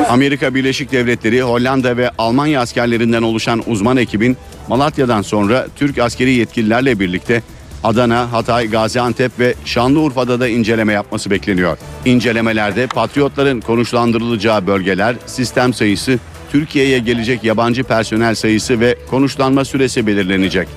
Amerika 0.09 0.55
Birleşik 0.55 0.91
Devletleri, 0.91 1.41
Hollanda 1.41 1.97
ve 1.97 2.11
Almanya 2.17 2.61
askerlerinden 2.61 3.22
oluşan 3.22 3.63
uzman 3.67 3.97
ekibin 3.97 4.38
Malatya'dan 4.67 5.22
sonra 5.22 5.67
Türk 5.76 5.97
askeri 5.97 6.32
yetkililerle 6.32 6.99
birlikte 6.99 7.41
Adana, 7.84 8.32
Hatay, 8.32 8.70
Gaziantep 8.70 9.39
ve 9.39 9.53
Şanlıurfa'da 9.65 10.39
da 10.39 10.47
inceleme 10.47 10.93
yapması 10.93 11.30
bekleniyor. 11.30 11.78
İncelemelerde 12.05 12.88
patriotların 12.88 13.61
konuşlandırılacağı 13.61 14.67
bölgeler, 14.67 15.15
sistem 15.26 15.74
sayısı, 15.74 16.20
Türkiye'ye 16.51 16.99
gelecek 16.99 17.43
yabancı 17.43 17.84
personel 17.84 18.36
sayısı 18.36 18.80
ve 18.80 18.95
konuşlanma 19.09 19.65
süresi 19.65 20.07
belirlenecek. 20.07 20.67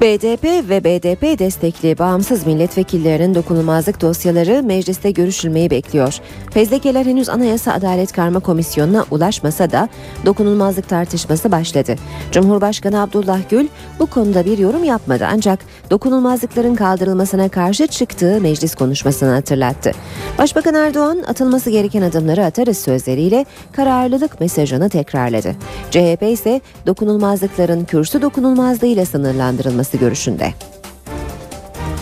BDP 0.00 0.44
ve 0.68 0.84
BDP 0.84 1.38
destekli 1.38 1.98
bağımsız 1.98 2.46
milletvekillerinin 2.46 3.34
dokunulmazlık 3.34 4.00
dosyaları 4.00 4.62
mecliste 4.62 5.10
görüşülmeyi 5.10 5.70
bekliyor. 5.70 6.18
Fezlekeler 6.50 7.06
henüz 7.06 7.28
Anayasa 7.28 7.72
Adalet 7.72 8.12
Karma 8.12 8.40
Komisyonu'na 8.40 9.04
ulaşmasa 9.10 9.70
da 9.70 9.88
dokunulmazlık 10.26 10.88
tartışması 10.88 11.52
başladı. 11.52 11.96
Cumhurbaşkanı 12.32 13.02
Abdullah 13.02 13.40
Gül 13.50 13.68
bu 13.98 14.06
konuda 14.06 14.44
bir 14.44 14.58
yorum 14.58 14.84
yapmadı 14.84 15.26
ancak 15.32 15.58
dokunulmazlıkların 15.90 16.74
kaldırılmasına 16.74 17.48
karşı 17.48 17.86
çıktığı 17.86 18.40
meclis 18.40 18.74
konuşmasını 18.74 19.30
hatırlattı. 19.30 19.92
Başbakan 20.38 20.74
Erdoğan 20.74 21.18
atılması 21.28 21.70
gereken 21.70 22.02
adımları 22.02 22.44
atarız 22.44 22.78
sözleriyle 22.78 23.46
kararlılık 23.72 24.40
mesajını 24.40 24.88
tekrarladı. 24.88 25.54
CHP 25.90 26.22
ise 26.22 26.60
dokunulmazlıkların 26.86 27.84
kürsü 27.84 28.22
dokunulmazlığıyla 28.22 29.06
sınırlandırılması 29.06 29.87
görüşünde. 29.96 30.54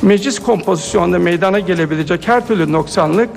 Meclis 0.03 0.39
kompozisyonunda 0.39 1.19
meydana 1.19 1.61
gelebilecek 1.61 2.29
her 2.29 2.47
türlü 2.47 2.73
noksanlık 2.73 3.31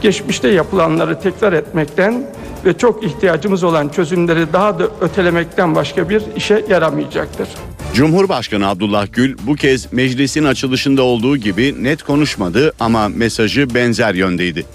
geçmişte 0.00 0.48
yapılanları 0.48 1.20
tekrar 1.20 1.52
etmekten 1.52 2.26
ve 2.64 2.78
çok 2.78 3.04
ihtiyacımız 3.04 3.64
olan 3.64 3.88
çözümleri 3.88 4.52
daha 4.52 4.78
da 4.78 4.88
ötelemekten 5.00 5.74
başka 5.74 6.08
bir 6.08 6.22
işe 6.36 6.64
yaramayacaktır. 6.70 7.48
Cumhurbaşkanı 7.94 8.68
Abdullah 8.68 9.06
Gül 9.12 9.36
bu 9.46 9.54
kez 9.54 9.92
meclisin 9.92 10.44
açılışında 10.44 11.02
olduğu 11.02 11.36
gibi 11.36 11.84
net 11.84 12.02
konuşmadı 12.02 12.72
ama 12.80 13.08
mesajı 13.08 13.74
benzer 13.74 14.14
yöndeydi. 14.14 14.66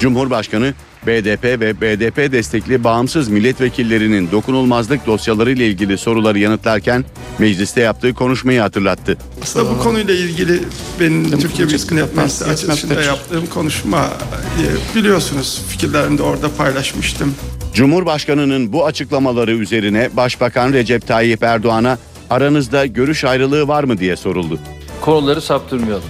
Cumhurbaşkanı 0.00 0.74
BDP 1.06 1.44
ve 1.44 1.80
BDP 1.80 2.32
destekli 2.32 2.84
bağımsız 2.84 3.28
milletvekillerinin 3.28 4.30
dokunulmazlık 4.32 5.06
dosyaları 5.06 5.50
ile 5.52 5.66
ilgili 5.66 5.98
soruları 5.98 6.38
yanıtlarken 6.38 7.04
mecliste 7.38 7.80
yaptığı 7.80 8.14
konuşmayı 8.14 8.60
hatırlattı. 8.60 9.16
Aslında 9.42 9.70
bu 9.70 9.78
konuyla 9.82 10.14
ilgili 10.14 10.60
benim 11.00 11.30
Türkiye 11.40 11.68
Büyük 11.68 11.90
Millet 11.90 12.16
Meclisi 12.16 12.44
açılışında 12.44 13.02
yaptığım 13.02 13.46
konuşma 13.46 14.04
e, 14.04 14.96
biliyorsunuz 14.96 15.60
fikirlerimi 15.68 16.18
de 16.18 16.22
orada 16.22 16.48
paylaşmıştım. 16.58 17.34
Cumhurbaşkanının 17.74 18.72
bu 18.72 18.86
açıklamaları 18.86 19.52
üzerine 19.52 20.10
Başbakan 20.16 20.72
Recep 20.72 21.06
Tayyip 21.06 21.42
Erdoğan'a 21.42 21.98
aranızda 22.30 22.86
görüş 22.86 23.24
ayrılığı 23.24 23.68
var 23.68 23.84
mı 23.84 23.98
diye 23.98 24.16
soruldu. 24.16 24.58
konuları 25.00 25.40
saptırmayalım. 25.40 26.02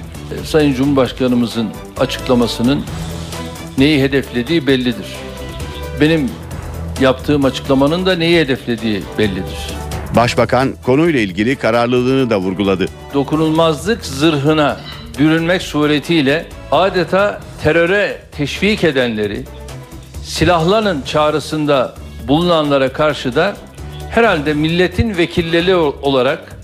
E, 0.43 0.47
Sayın 0.47 0.75
Cumhurbaşkanımızın 0.75 1.69
açıklamasının 1.99 2.85
neyi 3.81 4.03
hedeflediği 4.03 4.67
bellidir. 4.67 5.07
Benim 6.01 6.31
yaptığım 7.01 7.45
açıklamanın 7.45 8.07
da 8.07 8.17
neyi 8.17 8.41
hedeflediği 8.41 9.03
bellidir. 9.19 9.75
Başbakan 10.17 10.75
konuyla 10.87 11.21
ilgili 11.21 11.57
kararlılığını 11.57 12.31
da 12.31 12.41
vurguladı. 12.41 12.87
Dokunulmazlık 13.15 14.05
zırhına 14.05 14.77
bürünmek 15.19 15.63
suretiyle 15.63 16.47
adeta 16.73 17.41
teröre 17.63 18.21
teşvik 18.33 18.85
edenleri, 18.85 19.45
silahlanın 20.25 21.03
çağrısında 21.03 21.95
bulunanlara 22.29 22.93
karşı 22.93 23.35
da 23.35 23.57
herhalde 24.11 24.55
milletin 24.55 25.17
vekilleri 25.17 25.75
olarak 25.77 26.57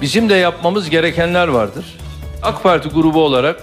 bizim 0.00 0.28
de 0.28 0.34
yapmamız 0.34 0.90
gerekenler 0.90 1.48
vardır. 1.48 1.84
AK 2.42 2.62
Parti 2.62 2.88
grubu 2.88 3.24
olarak 3.24 3.62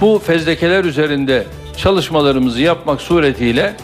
bu 0.00 0.22
fezlekeler 0.26 0.84
üzerinde 0.84 1.44
çalışmalarımızı 1.76 2.60
yapmak 2.60 3.00
suretiyle 3.00 3.74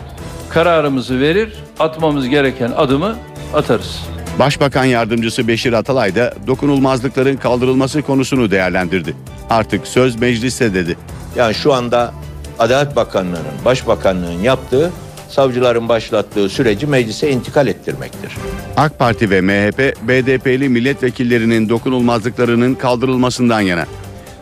kararımızı 0.49 1.20
verir, 1.20 1.53
atmamız 1.78 2.28
gereken 2.28 2.72
adımı 2.76 3.16
atarız. 3.55 4.01
Başbakan 4.39 4.84
yardımcısı 4.84 5.49
Beşir 5.49 5.72
Atalay 5.72 6.14
da 6.14 6.34
dokunulmazlıkların 6.47 7.36
kaldırılması 7.36 8.03
konusunu 8.03 8.51
değerlendirdi. 8.51 9.14
Artık 9.51 9.86
söz 9.86 10.16
mecliste 10.16 10.74
dedi. 10.74 10.97
Yani 11.36 11.55
şu 11.55 11.72
anda 11.72 12.12
Adalet 12.59 12.97
Bakanlığı'nın, 12.97 13.64
Başbakanlığı'nın 13.64 14.43
yaptığı 14.43 14.91
savcıların 15.28 15.89
başlattığı 15.89 16.49
süreci 16.49 16.86
meclise 16.86 17.30
intikal 17.30 17.66
ettirmektir. 17.66 18.32
AK 18.76 18.99
Parti 18.99 19.30
ve 19.30 19.41
MHP, 19.41 19.97
BDP'li 20.03 20.68
milletvekillerinin 20.68 21.68
dokunulmazlıklarının 21.68 22.74
kaldırılmasından 22.74 23.61
yana. 23.61 23.86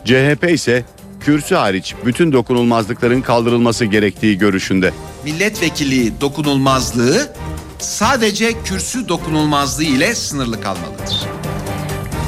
CHP 0.05 0.51
ise 0.51 0.84
kürsü 1.27 1.55
hariç 1.55 1.95
bütün 2.05 2.33
dokunulmazlıkların 2.33 3.20
kaldırılması 3.20 3.85
gerektiği 3.85 4.39
görüşünde. 4.39 4.93
milletvekili 5.24 6.20
dokunulmazlığı 6.20 7.33
sadece 7.79 8.62
kürsü 8.62 9.09
dokunulmazlığı 9.09 9.85
ile 9.85 10.14
sınırlı 10.14 10.61
kalmalıdır. 10.61 11.27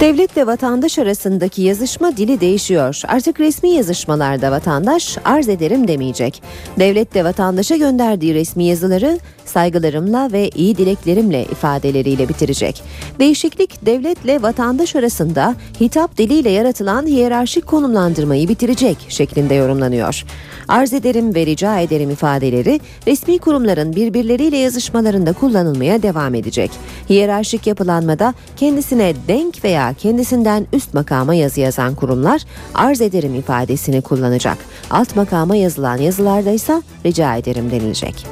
Devletle 0.01 0.47
vatandaş 0.47 0.99
arasındaki 0.99 1.63
yazışma 1.63 2.17
dili 2.17 2.41
değişiyor. 2.41 3.03
Artık 3.09 3.41
resmi 3.41 3.71
yazışmalarda 3.71 4.51
vatandaş 4.51 5.19
arz 5.25 5.49
ederim 5.49 5.89
demeyecek. 5.89 6.43
Devlet 6.79 7.15
de 7.15 7.25
vatandaşa 7.25 7.77
gönderdiği 7.77 8.35
resmi 8.35 8.65
yazıları 8.65 9.19
saygılarımla 9.45 10.33
ve 10.33 10.49
iyi 10.49 10.77
dileklerimle 10.77 11.43
ifadeleriyle 11.43 12.29
bitirecek. 12.29 12.83
Değişiklik 13.19 13.87
devletle 13.87 14.43
vatandaş 14.43 14.97
arasında 14.97 15.55
hitap 15.81 16.19
diliyle 16.19 16.51
yaratılan 16.51 17.07
hiyerarşik 17.07 17.67
konumlandırmayı 17.67 18.49
bitirecek 18.49 19.07
şeklinde 19.09 19.55
yorumlanıyor. 19.55 20.25
Arz 20.69 20.93
ederim 20.93 21.35
ve 21.35 21.47
rica 21.47 21.79
ederim 21.79 22.11
ifadeleri 22.11 22.81
resmi 23.07 23.39
kurumların 23.39 23.97
birbirleriyle 23.97 24.57
yazışmalarında 24.57 25.33
kullanılmaya 25.33 26.03
devam 26.03 26.35
edecek. 26.35 26.71
Hiyerarşik 27.11 27.67
yapılanmada 27.67 28.35
kendisine 28.57 29.15
denk 29.29 29.65
veya 29.65 29.88
kendisinden 29.93 30.67
üst 30.73 30.95
makama 30.95 31.35
yazı 31.35 31.61
yazan 31.61 31.95
kurumlar 31.95 32.43
arz 32.75 33.01
ederim 33.01 33.35
ifadesini 33.35 34.03
kullanacak. 34.03 34.59
Alt 34.91 35.17
makama 35.17 35.57
yazılan 35.57 35.97
yazılarda 35.97 36.51
ise 36.51 36.83
rica 37.07 37.37
ederim 37.37 37.71
denilecek. 37.71 38.27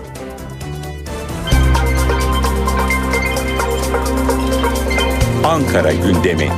Ankara 5.45 5.93
gündemi. 5.93 6.49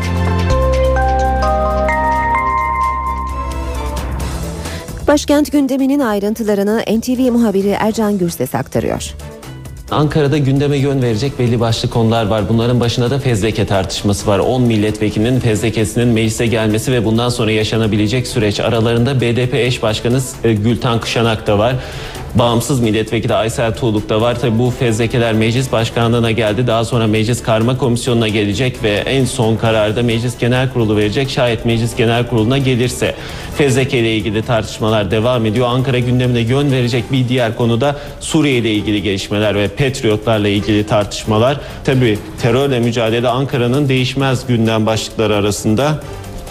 Başkent 5.09 5.53
gündeminin 5.53 6.01
ayrıntılarını 6.01 6.85
NTV 6.99 7.33
muhabiri 7.33 7.69
Ercan 7.69 8.19
Gürses 8.19 8.55
aktarıyor. 8.55 9.15
Ankara'da 9.91 10.39
gündeme 10.39 10.77
yön 10.77 11.03
verecek 11.03 11.39
belli 11.39 11.61
başlı 11.61 11.91
konular 11.91 12.27
var. 12.27 12.49
Bunların 12.49 12.81
başında 12.81 13.11
da 13.11 13.19
fezleke 13.19 13.67
tartışması 13.67 14.27
var. 14.27 14.39
10 14.39 14.63
milletvekilinin 14.63 15.41
fezlekesinin 15.41 16.09
meclise 16.09 16.47
gelmesi 16.47 16.93
ve 16.93 17.05
bundan 17.05 17.29
sonra 17.29 17.51
yaşanabilecek 17.51 18.27
süreç. 18.27 18.61
Aralarında 18.61 19.21
BDP 19.21 19.55
eş 19.55 19.83
başkanı 19.83 20.21
e, 20.45 20.53
Gülten 20.53 21.01
Kışanak 21.01 21.47
da 21.47 21.59
var. 21.59 21.75
Bağımsız 22.39 22.81
milletvekili 22.81 23.35
Aysel 23.35 23.75
Tuğluk 23.75 24.09
da 24.09 24.21
var. 24.21 24.41
Tabi 24.41 24.59
bu 24.59 24.71
fezlekeler 24.71 25.33
meclis 25.33 25.73
başkanlığına 25.73 26.31
geldi. 26.31 26.67
Daha 26.67 26.85
sonra 26.85 27.07
meclis 27.07 27.43
karma 27.43 27.79
komisyonuna 27.79 28.29
gelecek 28.29 28.83
ve 28.83 28.91
en 28.91 29.25
son 29.25 29.57
kararda 29.57 30.03
meclis 30.03 30.39
genel 30.39 30.73
kurulu 30.73 30.97
verecek. 30.97 31.31
Şayet 31.31 31.65
meclis 31.65 31.97
genel 31.97 32.27
kuruluna 32.27 32.59
gelirse 32.59 33.15
fezleke 33.57 33.99
ile 33.99 34.17
ilgili 34.17 34.43
tartışmalar 34.43 35.11
devam 35.11 35.47
ediyor. 35.47 35.67
Ankara 35.69 35.99
gündemine 35.99 36.41
yön 36.41 36.73
verecek 36.73 37.13
bir 37.13 37.29
diğer 37.29 37.57
konu 37.57 37.81
da 37.81 37.97
Suriye 38.21 38.57
ile 38.57 38.73
ilgili 38.73 39.03
gelişmeler 39.03 39.55
ve 39.55 39.69
Patriotlarla 39.69 40.49
ilgili 40.49 40.87
tartışmalar. 40.87 41.61
Tabi 41.85 42.19
terörle 42.43 42.81
mücadele 42.81 43.29
Ankara'nın 43.29 43.89
değişmez 43.89 44.47
gündem 44.47 44.87
başlıkları 44.87 45.37
arasında 45.37 46.01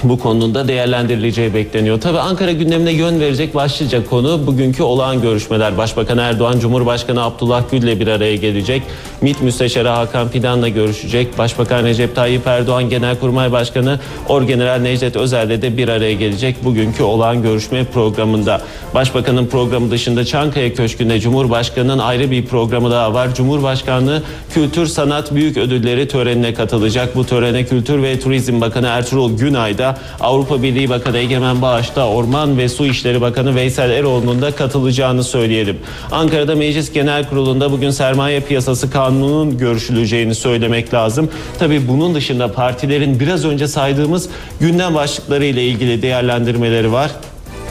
bu 0.03 0.19
konuda 0.19 0.67
değerlendirileceği 0.67 1.53
bekleniyor. 1.53 2.01
Tabii 2.01 2.19
Ankara 2.19 2.51
gündemine 2.51 2.91
yön 2.91 3.19
verecek 3.19 3.55
başlıca 3.55 4.05
konu 4.05 4.47
bugünkü 4.47 4.83
olağan 4.83 5.21
görüşmeler. 5.21 5.77
Başbakan 5.77 6.17
Erdoğan, 6.17 6.59
Cumhurbaşkanı 6.59 7.23
Abdullah 7.23 7.63
Gül'le 7.71 7.99
bir 7.99 8.07
araya 8.07 8.35
gelecek. 8.35 8.81
MİT 9.21 9.41
Müsteşarı 9.41 9.87
Hakan 9.87 10.27
Fidan'la 10.27 10.69
görüşecek. 10.69 11.37
Başbakan 11.37 11.83
Recep 11.83 12.15
Tayyip 12.15 12.47
Erdoğan, 12.47 12.89
Genelkurmay 12.89 13.51
Başkanı 13.51 13.99
Orgeneral 14.29 14.79
Necdet 14.79 15.15
Özel'le 15.15 15.61
de 15.61 15.77
bir 15.77 15.87
araya 15.87 16.13
gelecek 16.13 16.65
bugünkü 16.65 17.03
olağan 17.03 17.41
görüşme 17.41 17.83
programında. 17.83 18.61
Başbakanın 18.93 19.45
programı 19.45 19.91
dışında 19.91 20.25
Çankaya 20.25 20.73
Köşkü'nde 20.73 21.19
Cumhurbaşkanı'nın 21.19 21.99
ayrı 21.99 22.31
bir 22.31 22.45
programı 22.45 22.91
daha 22.91 23.13
var. 23.13 23.35
Cumhurbaşkanlığı 23.35 24.23
Kültür 24.53 24.85
Sanat 24.87 25.35
Büyük 25.35 25.57
Ödülleri 25.57 26.07
törenine 26.07 26.53
katılacak. 26.53 27.15
Bu 27.15 27.25
törene 27.25 27.65
Kültür 27.65 28.03
ve 28.03 28.19
Turizm 28.19 28.61
Bakanı 28.61 28.87
Ertuğrul 28.87 29.37
Günay 29.37 29.77
da 29.77 29.86
Avrupa 30.19 30.61
Birliği 30.61 30.89
Bakanı 30.89 31.17
Egemen 31.17 31.61
Bağış'ta 31.61 32.07
Orman 32.07 32.57
ve 32.57 32.69
Su 32.69 32.85
İşleri 32.85 33.21
Bakanı 33.21 33.55
Veysel 33.55 33.91
Eroğlu'nun 33.91 34.41
da 34.41 34.51
katılacağını 34.51 35.23
söyleyelim. 35.23 35.77
Ankara'da 36.11 36.55
Meclis 36.55 36.93
Genel 36.93 37.29
Kurulu'nda 37.29 37.71
bugün 37.71 37.89
sermaye 37.89 38.39
piyasası 38.39 38.91
kanununun 38.91 39.57
görüşüleceğini 39.57 40.35
söylemek 40.35 40.93
lazım. 40.93 41.29
Tabii 41.59 41.88
bunun 41.88 42.15
dışında 42.15 42.51
partilerin 42.53 43.19
biraz 43.19 43.45
önce 43.45 43.67
saydığımız 43.67 44.29
gündem 44.59 44.95
başlıkları 44.95 45.45
ile 45.45 45.63
ilgili 45.63 46.01
değerlendirmeleri 46.01 46.91
var. 46.91 47.11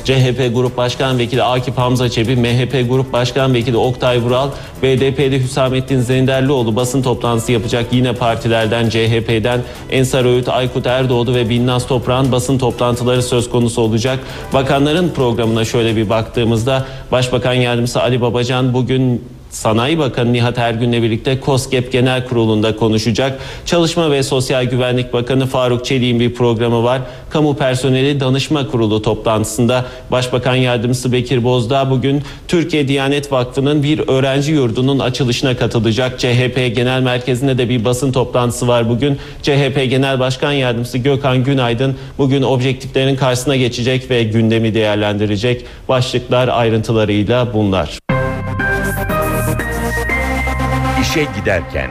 CHP 0.06 0.54
Grup 0.54 0.76
Başkan 0.76 1.18
Vekili 1.18 1.42
Akif 1.42 1.78
Hamza 1.78 2.08
Çebi, 2.08 2.36
MHP 2.36 2.88
Grup 2.88 3.12
Başkan 3.12 3.54
Vekili 3.54 3.76
Oktay 3.76 4.22
Vural, 4.22 4.50
BDP'li 4.82 5.42
Hüsamettin 5.42 6.00
Zenderlioğlu 6.00 6.76
basın 6.76 7.02
toplantısı 7.02 7.52
yapacak 7.52 7.86
yine 7.92 8.12
partilerden 8.12 8.88
CHP'den 8.88 9.60
Ensar 9.90 10.24
Öğüt, 10.24 10.48
Aykut 10.48 10.86
Erdoğdu 10.86 11.34
ve 11.34 11.48
Binnaz 11.48 11.86
Toprağ'ın 11.86 12.32
basın 12.32 12.58
toplantıları 12.58 13.22
söz 13.22 13.50
konusu 13.50 13.82
olacak. 13.82 14.18
Bakanların 14.52 15.08
programına 15.08 15.64
şöyle 15.64 15.96
bir 15.96 16.08
baktığımızda 16.08 16.86
Başbakan 17.12 17.54
Yardımcısı 17.54 18.02
Ali 18.02 18.20
Babacan 18.20 18.74
bugün 18.74 19.35
Sanayi 19.50 19.98
Bakanı 19.98 20.32
Nihat 20.32 20.58
Ergün'le 20.58 21.02
birlikte 21.02 21.40
KOSGEB 21.40 21.92
Genel 21.92 22.28
Kurulu'nda 22.28 22.76
konuşacak. 22.76 23.38
Çalışma 23.66 24.10
ve 24.10 24.22
Sosyal 24.22 24.64
Güvenlik 24.64 25.12
Bakanı 25.12 25.46
Faruk 25.46 25.84
Çelik'in 25.84 26.20
bir 26.20 26.34
programı 26.34 26.82
var. 26.82 27.00
Kamu 27.30 27.56
Personeli 27.56 28.20
Danışma 28.20 28.68
Kurulu 28.68 29.02
toplantısında 29.02 29.84
Başbakan 30.10 30.54
Yardımcısı 30.54 31.12
Bekir 31.12 31.44
Bozdağ 31.44 31.90
bugün 31.90 32.22
Türkiye 32.48 32.88
Diyanet 32.88 33.32
Vakfı'nın 33.32 33.82
bir 33.82 34.08
öğrenci 34.08 34.52
yurdunun 34.52 34.98
açılışına 34.98 35.56
katılacak. 35.56 36.18
CHP 36.18 36.72
Genel 36.74 37.02
Merkezi'nde 37.02 37.58
de 37.58 37.68
bir 37.68 37.84
basın 37.84 38.12
toplantısı 38.12 38.68
var 38.68 38.88
bugün. 38.88 39.18
CHP 39.42 39.86
Genel 39.90 40.20
Başkan 40.20 40.52
Yardımcısı 40.52 40.98
Gökhan 40.98 41.44
Günaydın 41.44 41.96
bugün 42.18 42.42
objektiflerin 42.42 43.16
karşısına 43.16 43.56
geçecek 43.56 44.10
ve 44.10 44.22
gündemi 44.22 44.74
değerlendirecek. 44.74 45.64
Başlıklar 45.88 46.48
ayrıntılarıyla 46.48 47.54
bunlar. 47.54 48.05
İşe 51.16 51.24
giderken 51.40 51.90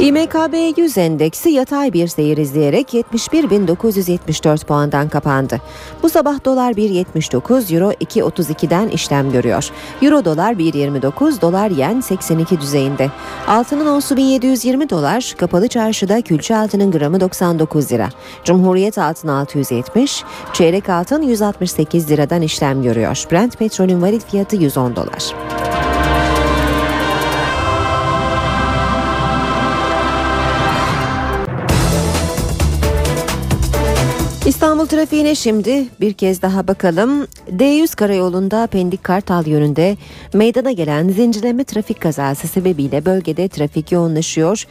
İMKB 0.00 0.78
100 0.78 0.98
endeksi 0.98 1.50
yatay 1.50 1.92
bir 1.92 2.08
seyir 2.08 2.36
izleyerek 2.36 2.94
71.974 2.94 4.64
puandan 4.64 5.08
kapandı. 5.08 5.60
Bu 6.02 6.08
sabah 6.08 6.44
dolar 6.44 6.72
1.79, 6.72 7.74
euro 7.74 7.92
2.32'den 7.92 8.88
işlem 8.88 9.32
görüyor. 9.32 9.70
Euro 10.02 10.24
dolar 10.24 10.52
1.29, 10.52 11.40
dolar 11.40 11.70
yen 11.70 12.00
82 12.00 12.60
düzeyinde. 12.60 13.10
Altının 13.46 13.86
onsu 13.86 14.16
1720 14.16 14.90
dolar, 14.90 15.34
kapalı 15.38 15.68
çarşıda 15.68 16.20
külçe 16.20 16.56
altının 16.56 16.90
gramı 16.90 17.20
99 17.20 17.92
lira. 17.92 18.08
Cumhuriyet 18.44 18.98
altın 18.98 19.28
670, 19.28 20.24
çeyrek 20.52 20.88
altın 20.88 21.22
168 21.22 22.10
liradan 22.10 22.42
işlem 22.42 22.82
görüyor. 22.82 23.24
Brent 23.32 23.58
petrolün 23.58 24.02
varil 24.02 24.20
fiyatı 24.20 24.56
110 24.56 24.96
dolar. 24.96 25.34
İstanbul 34.60 34.86
trafiğine 34.86 35.34
şimdi 35.34 35.84
bir 36.00 36.12
kez 36.12 36.42
daha 36.42 36.68
bakalım. 36.68 37.26
D100 37.50 37.96
karayolunda 37.96 38.66
Pendik 38.66 39.04
Kartal 39.04 39.46
yönünde 39.46 39.96
meydana 40.34 40.72
gelen 40.72 41.08
zincirleme 41.08 41.64
trafik 41.64 42.00
kazası 42.00 42.48
sebebiyle 42.48 43.04
bölgede 43.04 43.48
trafik 43.48 43.92
yoğunlaşıyor. 43.92 44.64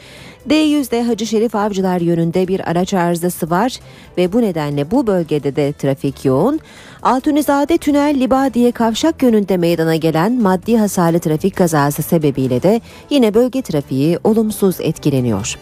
D100'de 0.48 1.02
Hacı 1.02 1.26
Şerif 1.26 1.54
Avcılar 1.54 2.00
yönünde 2.00 2.48
bir 2.48 2.70
araç 2.70 2.94
arızası 2.94 3.50
var 3.50 3.78
ve 4.18 4.32
bu 4.32 4.42
nedenle 4.42 4.90
bu 4.90 5.06
bölgede 5.06 5.56
de 5.56 5.72
trafik 5.72 6.24
yoğun. 6.24 6.60
Altunizade 7.02 7.78
Tünel 7.78 8.20
Libadiye 8.20 8.72
Kavşak 8.72 9.22
yönünde 9.22 9.56
meydana 9.56 9.96
gelen 9.96 10.32
maddi 10.32 10.76
hasarlı 10.78 11.18
trafik 11.18 11.56
kazası 11.56 12.02
sebebiyle 12.02 12.62
de 12.62 12.80
yine 13.10 13.34
bölge 13.34 13.62
trafiği 13.62 14.18
olumsuz 14.24 14.80
etkileniyor. 14.80 15.58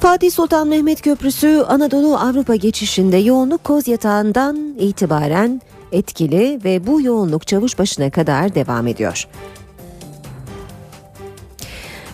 Fatih 0.00 0.30
Sultan 0.30 0.68
Mehmet 0.68 1.02
Köprüsü 1.02 1.64
Anadolu 1.68 2.16
Avrupa 2.16 2.54
geçişinde 2.54 3.16
yoğunluk 3.16 3.64
koz 3.64 3.88
yatağından 3.88 4.74
itibaren 4.78 5.60
etkili 5.92 6.60
ve 6.64 6.86
bu 6.86 7.02
yoğunluk 7.02 7.46
çavuş 7.46 7.78
başına 7.78 8.10
kadar 8.10 8.54
devam 8.54 8.86
ediyor. 8.86 9.28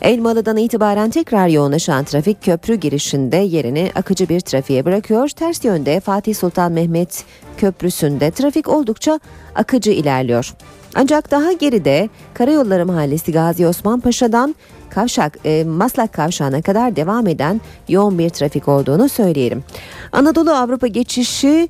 Elmalı'dan 0.02 0.56
itibaren 0.56 1.10
tekrar 1.10 1.48
yoğunlaşan 1.48 2.04
trafik 2.04 2.42
köprü 2.42 2.74
girişinde 2.74 3.36
yerini 3.36 3.90
akıcı 3.94 4.28
bir 4.28 4.40
trafiğe 4.40 4.84
bırakıyor. 4.84 5.28
Ters 5.28 5.64
yönde 5.64 6.00
Fatih 6.00 6.34
Sultan 6.34 6.72
Mehmet 6.72 7.24
Köprüsü'nde 7.56 8.30
trafik 8.30 8.68
oldukça 8.68 9.20
akıcı 9.54 9.90
ilerliyor. 9.90 10.54
Ancak 10.94 11.30
daha 11.30 11.52
geride 11.52 12.08
Karayolları 12.34 12.86
Mahallesi 12.86 13.32
Gazi 13.32 13.66
Osman 13.66 14.00
Paşa'dan 14.00 14.54
Kavşak, 14.94 15.38
e, 15.44 15.64
Maslak 15.64 16.12
Kavşağı'na 16.12 16.62
kadar 16.62 16.96
devam 16.96 17.26
eden 17.26 17.60
yoğun 17.88 18.18
bir 18.18 18.30
trafik 18.30 18.68
olduğunu 18.68 19.08
söyleyelim. 19.08 19.64
Anadolu 20.12 20.50
Avrupa 20.50 20.86
geçişi 20.86 21.68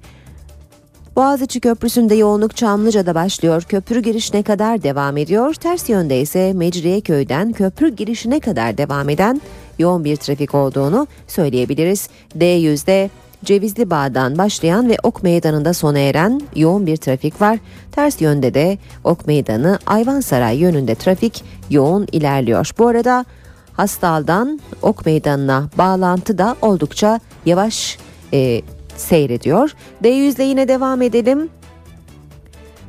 Boğaziçi 1.16 1.60
Köprüsü'nde 1.60 2.14
yoğunluk 2.14 2.56
Çamlıca'da 2.56 3.14
başlıyor. 3.14 3.62
Köprü 3.62 4.02
girişine 4.02 4.42
kadar 4.42 4.82
devam 4.82 5.16
ediyor. 5.16 5.54
Ters 5.54 5.88
yönde 5.88 6.20
ise 6.20 6.52
Mecriye 6.52 7.00
köyden 7.00 7.52
köprü 7.52 7.96
girişine 7.96 8.40
kadar 8.40 8.78
devam 8.78 9.08
eden 9.08 9.40
yoğun 9.78 10.04
bir 10.04 10.16
trafik 10.16 10.54
olduğunu 10.54 11.06
söyleyebiliriz. 11.26 12.08
D100'de 12.38 13.10
Cevizli 13.44 13.90
Bağ'dan 13.90 14.38
başlayan 14.38 14.88
ve 14.88 14.96
Ok 15.02 15.22
Meydanı'nda 15.22 15.74
sona 15.74 15.98
eren 15.98 16.40
yoğun 16.56 16.86
bir 16.86 16.96
trafik 16.96 17.40
var. 17.40 17.58
Ters 17.92 18.20
yönde 18.20 18.54
de 18.54 18.78
Ok 19.04 19.26
Meydanı 19.26 19.78
Ayvansaray 19.86 20.58
yönünde 20.58 20.94
trafik 20.94 21.44
yoğun 21.70 22.06
ilerliyor. 22.12 22.70
Bu 22.78 22.88
arada 22.88 23.24
Hastal'dan 23.72 24.60
Ok 24.82 25.06
Meydanı'na 25.06 25.68
bağlantı 25.78 26.38
da 26.38 26.56
oldukça 26.62 27.20
yavaş 27.46 27.98
e, 28.32 28.62
seyrediyor. 28.96 29.74
D100'de 30.02 30.42
yine 30.42 30.68
devam 30.68 31.02
edelim. 31.02 31.48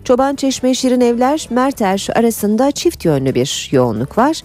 Çoban 0.04 0.36
Çeşme 0.36 0.74
Şirin 0.74 1.02
Evler 1.02 1.48
Merter 1.50 2.08
arasında 2.16 2.72
çift 2.72 3.06
yönlü 3.06 3.36
bir 3.36 3.70
yoğunluk 3.72 4.18
var. 4.18 4.42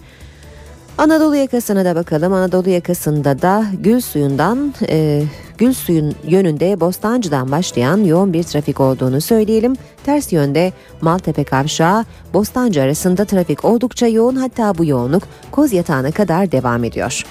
Anadolu 0.97 1.35
yakasına 1.35 1.85
da 1.85 1.95
bakalım. 1.95 2.33
Anadolu 2.33 2.69
yakasında 2.69 3.41
da 3.41 3.65
Gül 3.79 4.01
Suyu'ndan 4.01 4.73
e, 4.89 5.23
Gül 5.61 5.73
Suyu'nun 5.73 6.15
yönünde 6.27 6.79
Bostancı'dan 6.79 7.51
başlayan 7.51 8.03
yoğun 8.03 8.33
bir 8.33 8.43
trafik 8.43 8.79
olduğunu 8.79 9.21
söyleyelim. 9.21 9.75
Ters 10.03 10.33
yönde 10.33 10.73
Maltepe 11.01 11.43
Kavşağı 11.43 12.05
Bostancı 12.33 12.81
arasında 12.81 13.25
trafik 13.25 13.65
oldukça 13.65 14.07
yoğun 14.07 14.35
hatta 14.35 14.77
bu 14.77 14.85
yoğunluk 14.85 15.23
Koz 15.51 15.73
Yatağı'na 15.73 16.11
kadar 16.11 16.51
devam 16.51 16.83
ediyor. 16.83 17.23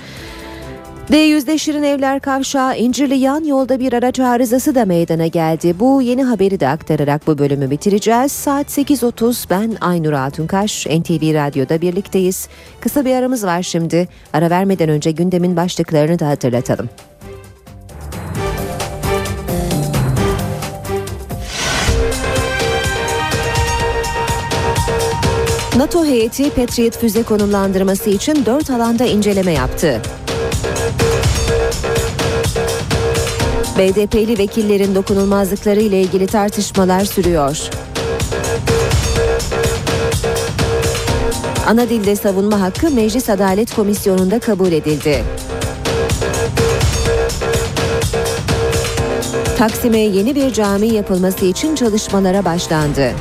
D100'de 1.11 1.59
Şirin 1.59 1.83
Evler 1.83 2.21
Kavşağı 2.21 2.79
İncirli 2.79 3.15
yan 3.15 3.45
yolda 3.45 3.81
bir 3.81 3.93
araç 3.93 4.21
arızası 4.21 4.75
da 4.75 4.85
meydana 4.85 5.27
geldi. 5.27 5.75
Bu 5.81 6.03
yeni 6.03 6.25
haberi 6.25 6.61
de 6.61 6.69
aktararak 6.69 7.27
bu 7.27 7.39
bölümü 7.39 7.71
bitireceğiz. 7.71 8.33
Saat 8.33 8.79
8.30 8.79 9.51
ben 9.51 9.77
Aynur 9.81 10.13
Altunkaş 10.13 10.87
NTV 10.87 11.35
Radyo'da 11.35 11.81
birlikteyiz. 11.81 12.49
Kısa 12.81 13.05
bir 13.05 13.15
aramız 13.15 13.45
var 13.45 13.63
şimdi. 13.63 14.09
Ara 14.33 14.51
vermeden 14.51 14.89
önce 14.89 15.11
gündemin 15.11 15.57
başlıklarını 15.57 16.19
da 16.19 16.29
hatırlatalım. 16.29 16.89
NATO 25.81 26.05
heyeti 26.05 26.51
Patriot 26.51 26.99
füze 26.99 27.23
konumlandırması 27.23 28.11
için 28.11 28.47
dört 28.47 28.71
alanda 28.71 29.05
inceleme 29.05 29.53
yaptı. 29.53 30.03
BDP'li 33.79 34.39
vekillerin 34.39 34.95
dokunulmazlıkları 34.95 35.81
ile 35.81 36.01
ilgili 36.01 36.27
tartışmalar 36.27 37.05
sürüyor. 37.05 37.59
Ana 41.67 41.89
dilde 41.89 42.17
savunma 42.17 42.61
hakkı 42.61 42.91
Meclis 42.91 43.31
Adalet 43.31 43.75
Komisyonu'nda 43.75 44.39
kabul 44.39 44.73
edildi. 44.73 45.23
Taksim'e 49.59 50.01
yeni 50.01 50.35
bir 50.35 50.53
cami 50.53 50.87
yapılması 50.87 51.45
için 51.45 51.75
çalışmalara 51.75 52.45
başlandı. 52.45 53.13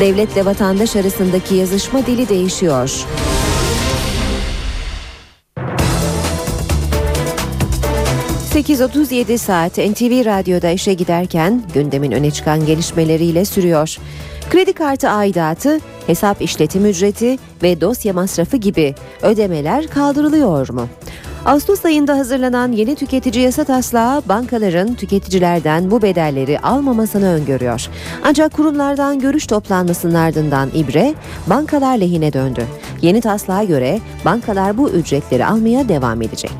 Devletle 0.00 0.44
vatandaş 0.44 0.96
arasındaki 0.96 1.54
yazışma 1.54 2.06
dili 2.06 2.28
değişiyor. 2.28 3.06
...8.37 8.54 9.38
saat 9.38 9.78
NTV 9.78 10.24
Radyo'da 10.24 10.70
işe 10.70 10.94
giderken... 10.94 11.62
...gündemin 11.74 12.12
öne 12.12 12.30
çıkan 12.30 12.66
gelişmeleriyle 12.66 13.44
sürüyor. 13.44 13.96
Kredi 14.50 14.72
kartı 14.72 15.08
aidatı, 15.08 15.80
hesap 16.06 16.42
işletim 16.42 16.86
ücreti 16.86 17.38
ve 17.62 17.80
dosya 17.80 18.12
masrafı 18.12 18.56
gibi 18.56 18.94
ödemeler 19.22 19.86
kaldırılıyor 19.86 20.68
mu? 20.68 20.88
Ağustos 21.44 21.84
ayında 21.84 22.18
hazırlanan 22.18 22.72
yeni 22.72 22.96
tüketici 22.96 23.44
yasa 23.44 23.64
taslağı 23.64 24.22
bankaların 24.28 24.94
tüketicilerden 24.94 25.90
bu 25.90 26.02
bedelleri 26.02 26.58
almamasını 26.60 27.34
öngörüyor. 27.34 27.86
Ancak 28.24 28.52
kurumlardan 28.52 29.20
görüş 29.20 29.46
toplanmasının 29.46 30.14
ardından 30.14 30.70
ibre 30.74 31.14
bankalar 31.46 31.98
lehine 31.98 32.32
döndü. 32.32 32.66
Yeni 33.02 33.20
taslağa 33.20 33.64
göre 33.64 34.00
bankalar 34.24 34.78
bu 34.78 34.90
ücretleri 34.90 35.46
almaya 35.46 35.88
devam 35.88 36.22
edecek. 36.22 36.52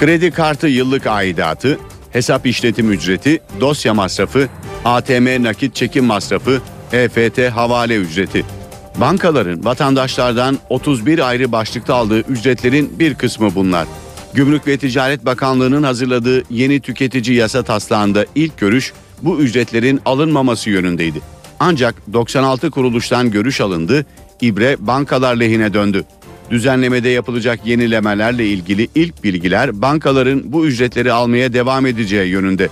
Kredi 0.00 0.30
kartı 0.30 0.66
yıllık 0.66 1.06
aidatı, 1.06 1.78
hesap 2.10 2.46
işletim 2.46 2.92
ücreti, 2.92 3.40
dosya 3.60 3.94
masrafı, 3.94 4.48
ATM 4.84 5.42
nakit 5.42 5.74
çekim 5.74 6.04
masrafı, 6.04 6.60
EFT 6.92 7.38
havale 7.38 7.96
ücreti. 7.96 8.55
Bankaların 9.00 9.64
vatandaşlardan 9.64 10.58
31 10.70 11.28
ayrı 11.28 11.52
başlıkta 11.52 11.94
aldığı 11.94 12.20
ücretlerin 12.20 12.98
bir 12.98 13.14
kısmı 13.14 13.54
bunlar. 13.54 13.86
Gümrük 14.34 14.66
ve 14.66 14.76
Ticaret 14.76 15.24
Bakanlığı'nın 15.24 15.82
hazırladığı 15.82 16.42
yeni 16.50 16.80
tüketici 16.80 17.36
yasa 17.36 17.62
taslağında 17.62 18.26
ilk 18.34 18.58
görüş 18.58 18.92
bu 19.22 19.40
ücretlerin 19.40 20.00
alınmaması 20.04 20.70
yönündeydi. 20.70 21.20
Ancak 21.60 21.94
96 22.12 22.70
kuruluştan 22.70 23.30
görüş 23.30 23.60
alındı, 23.60 24.06
ibre 24.40 24.76
bankalar 24.78 25.36
lehine 25.36 25.74
döndü. 25.74 26.04
Düzenlemede 26.50 27.08
yapılacak 27.08 27.66
yenilemelerle 27.66 28.46
ilgili 28.46 28.88
ilk 28.94 29.24
bilgiler 29.24 29.82
bankaların 29.82 30.42
bu 30.52 30.66
ücretleri 30.66 31.12
almaya 31.12 31.52
devam 31.52 31.86
edeceği 31.86 32.28
yönünde. 32.28 32.68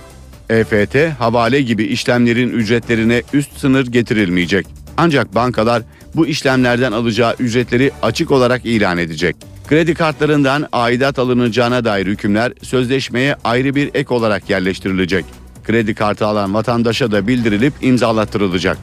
EFT, 0.49 0.95
havale 1.19 1.61
gibi 1.61 1.83
işlemlerin 1.83 2.49
ücretlerine 2.49 3.23
üst 3.33 3.57
sınır 3.57 3.87
getirilmeyecek. 3.87 4.67
Ancak 4.97 5.35
bankalar 5.35 5.83
bu 6.15 6.27
işlemlerden 6.27 6.91
alacağı 6.91 7.35
ücretleri 7.39 7.91
açık 8.01 8.31
olarak 8.31 8.65
ilan 8.65 8.97
edecek. 8.97 9.35
Kredi 9.67 9.93
kartlarından 9.93 10.67
aidat 10.71 11.19
alınacağına 11.19 11.85
dair 11.85 12.07
hükümler 12.07 12.53
sözleşmeye 12.61 13.35
ayrı 13.43 13.75
bir 13.75 13.89
ek 13.93 14.13
olarak 14.13 14.49
yerleştirilecek. 14.49 15.25
Kredi 15.63 15.95
kartı 15.95 16.25
alan 16.25 16.53
vatandaşa 16.53 17.11
da 17.11 17.27
bildirilip 17.27 17.73
imzalattırılacak. 17.81 18.77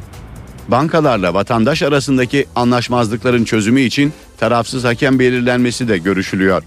Bankalarla 0.69 1.35
vatandaş 1.35 1.83
arasındaki 1.83 2.47
anlaşmazlıkların 2.57 3.45
çözümü 3.45 3.81
için 3.81 4.13
tarafsız 4.39 4.85
hakem 4.85 5.19
belirlenmesi 5.19 5.89
de 5.89 5.99
görüşülüyor. 5.99 6.63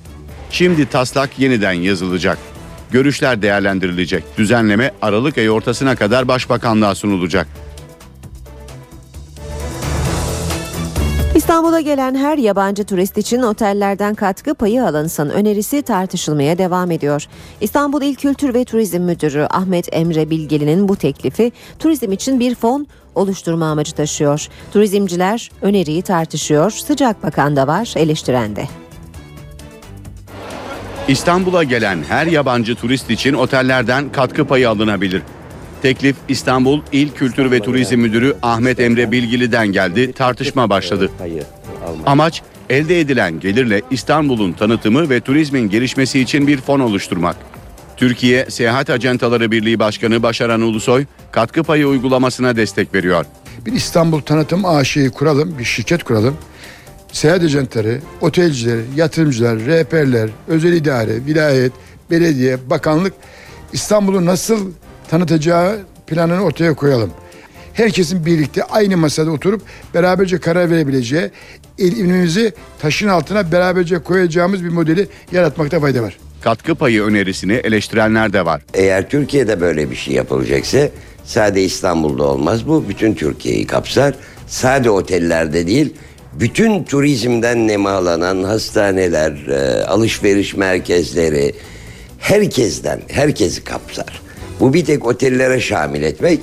Şimdi 0.52 0.86
taslak 0.86 1.40
yeniden 1.40 1.72
yazılacak. 1.72 2.38
Görüşler 2.92 3.42
değerlendirilecek. 3.42 4.24
Düzenleme 4.38 4.92
Aralık 5.02 5.38
ayı 5.38 5.52
ortasına 5.52 5.96
kadar 5.96 6.28
Başbakanlığa 6.28 6.96
sunulacak. 6.96 7.48
İstanbul'a 11.66 11.82
gelen 11.82 12.16
her 12.16 12.38
yabancı 12.38 12.84
turist 12.84 13.18
için 13.18 13.42
otellerden 13.42 14.16
katkı 14.16 14.54
payı 14.54 14.86
alınsın 14.86 15.30
önerisi 15.30 15.82
tartışılmaya 15.82 16.58
devam 16.58 16.92
ediyor. 16.92 17.28
İstanbul 17.62 18.02
İl 18.02 18.16
Kültür 18.16 18.54
ve 18.54 18.66
Turizm 18.66 19.02
Müdürü 19.02 19.48
Ahmet 19.50 19.90
Emre 19.92 20.30
Bilgeli'nin 20.30 20.90
bu 20.90 20.96
teklifi 20.96 21.52
turizm 21.80 22.12
için 22.12 22.40
bir 22.40 22.56
fon 22.56 22.88
oluşturma 23.16 23.66
amacı 23.66 23.92
taşıyor. 23.92 24.48
Turizmciler 24.74 25.52
öneriyi 25.62 26.02
tartışıyor, 26.02 26.72
sıcak 26.72 27.24
bakan 27.24 27.56
da 27.56 27.68
var, 27.68 27.94
eleştiren 27.96 28.56
de. 28.56 28.66
İstanbul'a 31.08 31.64
gelen 31.64 32.04
her 32.08 32.28
yabancı 32.28 32.76
turist 32.76 33.10
için 33.10 33.34
otellerden 33.34 34.12
katkı 34.12 34.46
payı 34.46 34.70
alınabilir. 34.70 35.22
Teklif 35.82 36.16
İstanbul 36.30 36.82
İl 36.92 37.10
Kültür 37.10 37.52
ve 37.52 37.60
Turizm 37.60 37.98
Müdürü 37.98 38.36
Ahmet 38.42 38.80
Emre 38.80 39.12
Bilgili'den 39.12 39.68
geldi, 39.68 40.14
tartışma 40.14 40.70
başladı. 40.70 41.12
Amaç 42.06 42.42
elde 42.70 43.00
edilen 43.00 43.40
gelirle 43.40 43.82
İstanbul'un 43.92 44.54
tanıtımı 44.54 45.10
ve 45.10 45.20
turizmin 45.20 45.70
gelişmesi 45.70 46.20
için 46.20 46.48
bir 46.48 46.62
fon 46.62 46.80
oluşturmak. 46.80 47.36
Türkiye 47.98 48.46
Seyahat 48.50 48.90
Acentaları 48.90 49.52
Birliği 49.52 49.80
Başkanı 49.80 50.24
Başaran 50.24 50.62
Ulusoy 50.62 51.06
katkı 51.32 51.64
payı 51.64 51.88
uygulamasına 51.88 52.56
destek 52.56 52.94
veriyor. 52.94 53.26
Bir 53.66 53.74
İstanbul 53.74 54.22
Tanıtım 54.22 54.66
AŞ'yi 54.66 55.10
kuralım, 55.10 55.60
bir 55.60 55.64
şirket 55.64 56.04
kuralım. 56.04 56.38
Seyahat 57.12 57.44
acentleri, 57.44 58.00
otelciler, 58.22 58.80
yatırımcılar, 58.96 59.60
rehberler, 59.60 60.30
özel 60.48 60.74
idare, 60.74 61.26
vilayet, 61.26 61.72
belediye, 62.12 62.70
bakanlık 62.70 63.14
İstanbul'u 63.74 64.26
nasıl 64.26 64.72
tanıtacağı 65.08 65.80
planını 66.08 66.42
ortaya 66.42 66.74
koyalım. 66.74 67.12
Herkesin 67.74 68.26
birlikte 68.26 68.64
aynı 68.64 68.98
masada 68.98 69.32
oturup 69.32 69.62
beraberce 69.94 70.38
karar 70.38 70.72
verebileceği, 70.72 71.32
elimizi 71.80 72.54
taşın 72.80 73.08
altına 73.08 73.52
beraberce 73.52 74.00
koyacağımız 74.00 74.64
bir 74.64 74.70
modeli 74.70 75.08
yaratmakta 75.32 75.80
fayda 75.80 76.04
var. 76.04 76.18
Katkı 76.42 76.76
payı 76.76 77.04
önerisini 77.04 77.54
eleştirenler 77.54 78.34
de 78.34 78.46
var. 78.46 78.62
Eğer 78.74 79.10
Türkiye'de 79.10 79.62
böyle 79.62 79.92
bir 79.92 79.96
şey 79.96 80.14
yapılacaksa 80.14 80.90
sade 81.24 81.64
İstanbul'da 81.64 82.24
olmaz 82.24 82.68
bu. 82.68 82.90
Bütün 82.90 83.14
Türkiye'yi 83.14 83.68
kapsar. 83.68 84.16
Sade 84.48 84.90
otellerde 84.90 85.68
değil, 85.68 85.94
bütün 86.40 86.84
turizmden 86.84 87.68
nemalanan 87.68 88.44
hastaneler, 88.44 89.48
e, 89.48 89.84
alışveriş 89.84 90.56
merkezleri, 90.56 91.54
herkesten, 92.20 93.02
herkesi 93.08 93.64
kapsar. 93.64 94.22
Bu 94.60 94.74
bir 94.74 94.86
tek 94.86 95.06
otellere 95.06 95.60
şamil 95.60 96.04
etmek, 96.04 96.40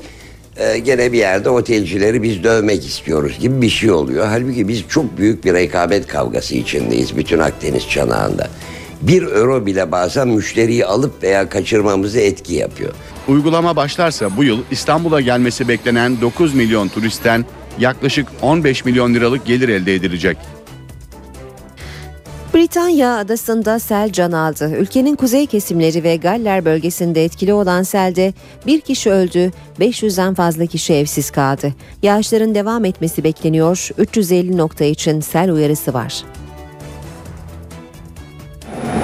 e, 0.57 0.79
gene 0.79 1.13
bir 1.13 1.19
yerde 1.19 1.51
otelcileri 1.51 2.23
biz 2.23 2.45
dövmek 2.45 2.87
istiyoruz 2.87 3.39
gibi 3.39 3.63
bir 3.63 3.69
şey 3.69 3.91
oluyor. 3.91 4.27
Halbuki 4.27 4.69
biz 4.69 4.89
çok 4.89 5.19
büyük 5.19 5.45
bir 5.45 5.55
rekabet 5.55 6.07
kavgası 6.07 6.55
içindeyiz 6.55 7.17
bütün 7.17 7.39
Akdeniz 7.39 7.89
çanağında. 7.89 8.49
Bir 9.03 9.23
euro 9.23 9.67
bile 9.67 9.93
bazen 9.93 10.29
müşteriyi 10.29 10.87
alıp 10.87 11.23
veya 11.23 11.49
kaçırmamızı 11.49 12.21
etki 12.21 12.55
yapıyor. 12.55 12.93
Uygulama 13.29 13.77
başlarsa 13.77 14.37
bu 14.37 14.45
yıl 14.45 14.59
İstanbul'a 14.71 15.21
gelmesi 15.21 15.69
beklenen 15.69 16.21
9 16.21 16.55
milyon 16.55 16.89
turistten 16.89 17.45
yaklaşık 17.79 18.29
15 18.43 18.85
milyon 18.85 19.15
liralık 19.15 19.47
gelir 19.47 19.69
elde 19.69 19.95
edilecek. 19.95 20.37
Britanya 22.55 23.17
adasında 23.17 23.79
sel 23.79 24.13
can 24.13 24.33
aldı. 24.33 24.71
Ülkenin 24.79 25.17
kuzey 25.17 25.47
kesimleri 25.47 26.05
ve 26.05 26.17
Galler 26.17 26.65
bölgesinde 26.65 27.25
etkili 27.25 27.53
olan 27.53 27.83
selde 27.83 28.35
bir 28.67 28.81
kişi 28.81 29.11
öldü, 29.11 29.51
500'den 29.81 30.35
fazla 30.35 30.67
kişi 30.67 30.95
evsiz 30.95 31.31
kaldı. 31.31 31.75
Yağışların 32.03 32.55
devam 32.55 32.85
etmesi 32.85 33.25
bekleniyor. 33.25 33.89
350 33.99 34.57
nokta 34.57 34.85
için 34.85 35.21
sel 35.21 35.51
uyarısı 35.51 35.95
var. 35.95 36.23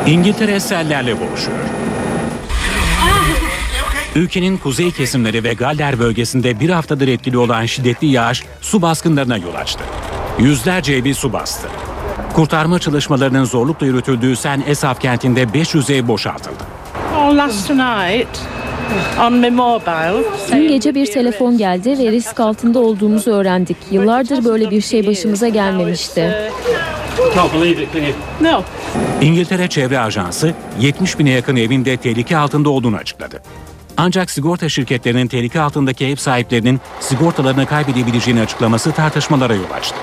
İngiltere 0.07 0.61
sellerle 0.61 1.21
boğuşuyor. 1.21 1.59
Ülkenin 4.15 4.57
kuzey 4.57 4.91
kesimleri 4.91 5.45
ve 5.45 5.55
Galler 5.55 5.99
bölgesinde 5.99 6.61
bir 6.61 6.71
haftadır 6.71 7.09
etkili 7.09 7.39
olan 7.39 7.67
şiddetli 7.67 8.07
yağış 8.07 8.45
su 8.61 8.83
baskınlarına 8.83 9.37
yol 9.37 9.55
açtı. 9.55 9.85
Yüzlerce 10.39 10.93
evi 10.93 11.15
su 11.15 11.33
bastı. 11.33 11.69
Kurtarma 12.39 12.79
çalışmalarının 12.79 13.45
zorlukla 13.45 13.87
yürütüldüğü 13.87 14.37
Sen 14.37 14.63
Esaf 14.67 15.01
kentinde 15.01 15.53
500 15.55 15.91
ev 15.91 16.09
boşaltıldı. 16.09 16.65
Oh, 17.17 17.37
last 17.37 17.71
night 17.71 18.29
on 19.21 19.33
my 19.33 19.51
mobile. 19.51 20.25
Dün 20.53 20.69
gece 20.69 20.95
bir 20.95 21.13
telefon 21.13 21.59
geldi 21.59 21.99
ve 21.99 22.13
risk 22.13 22.41
altında 22.41 22.79
olduğumuzu 22.79 23.31
öğrendik. 23.31 23.77
Yıllardır 23.91 24.45
böyle 24.45 24.71
bir 24.71 24.81
şey 24.81 25.07
başımıza 25.07 25.49
gelmemişti. 25.49 26.35
İngiltere 29.21 29.69
Çevre 29.69 29.99
Ajansı 29.99 30.55
70 30.81 31.19
bine 31.19 31.31
yakın 31.31 31.57
evin 31.57 31.85
de 31.85 31.97
tehlike 31.97 32.37
altında 32.37 32.71
olduğunu 32.71 32.97
açıkladı. 32.97 33.43
Ancak 33.97 34.31
sigorta 34.31 34.69
şirketlerinin 34.69 35.27
tehlike 35.27 35.61
altındaki 35.61 36.07
ev 36.07 36.17
sahiplerinin 36.17 36.81
sigortalarını 37.01 37.67
kaybedebileceğini 37.67 38.41
açıklaması 38.41 38.93
tartışmalara 38.93 39.55
yol 39.55 39.71
açtı. 39.75 39.97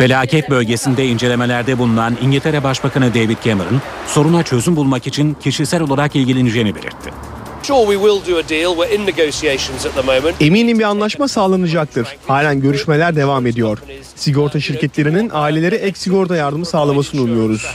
Felaket 0.00 0.50
bölgesinde 0.50 1.06
incelemelerde 1.06 1.78
bulunan 1.78 2.16
İngiltere 2.22 2.64
Başbakanı 2.64 3.14
David 3.14 3.36
Cameron, 3.44 3.80
soruna 4.06 4.42
çözüm 4.42 4.76
bulmak 4.76 5.06
için 5.06 5.34
kişisel 5.34 5.82
olarak 5.82 6.16
ilgileneceğini 6.16 6.74
belirtti. 6.74 7.10
Eminim 10.40 10.78
bir 10.78 10.84
anlaşma 10.84 11.28
sağlanacaktır. 11.28 12.08
Halen 12.26 12.60
görüşmeler 12.60 13.16
devam 13.16 13.46
ediyor. 13.46 13.78
Sigorta 14.16 14.60
şirketlerinin 14.60 15.30
ailelere 15.32 15.76
ek 15.76 15.98
sigorta 15.98 16.36
yardımı 16.36 16.66
sağlamasını 16.66 17.22
umuyoruz. 17.22 17.66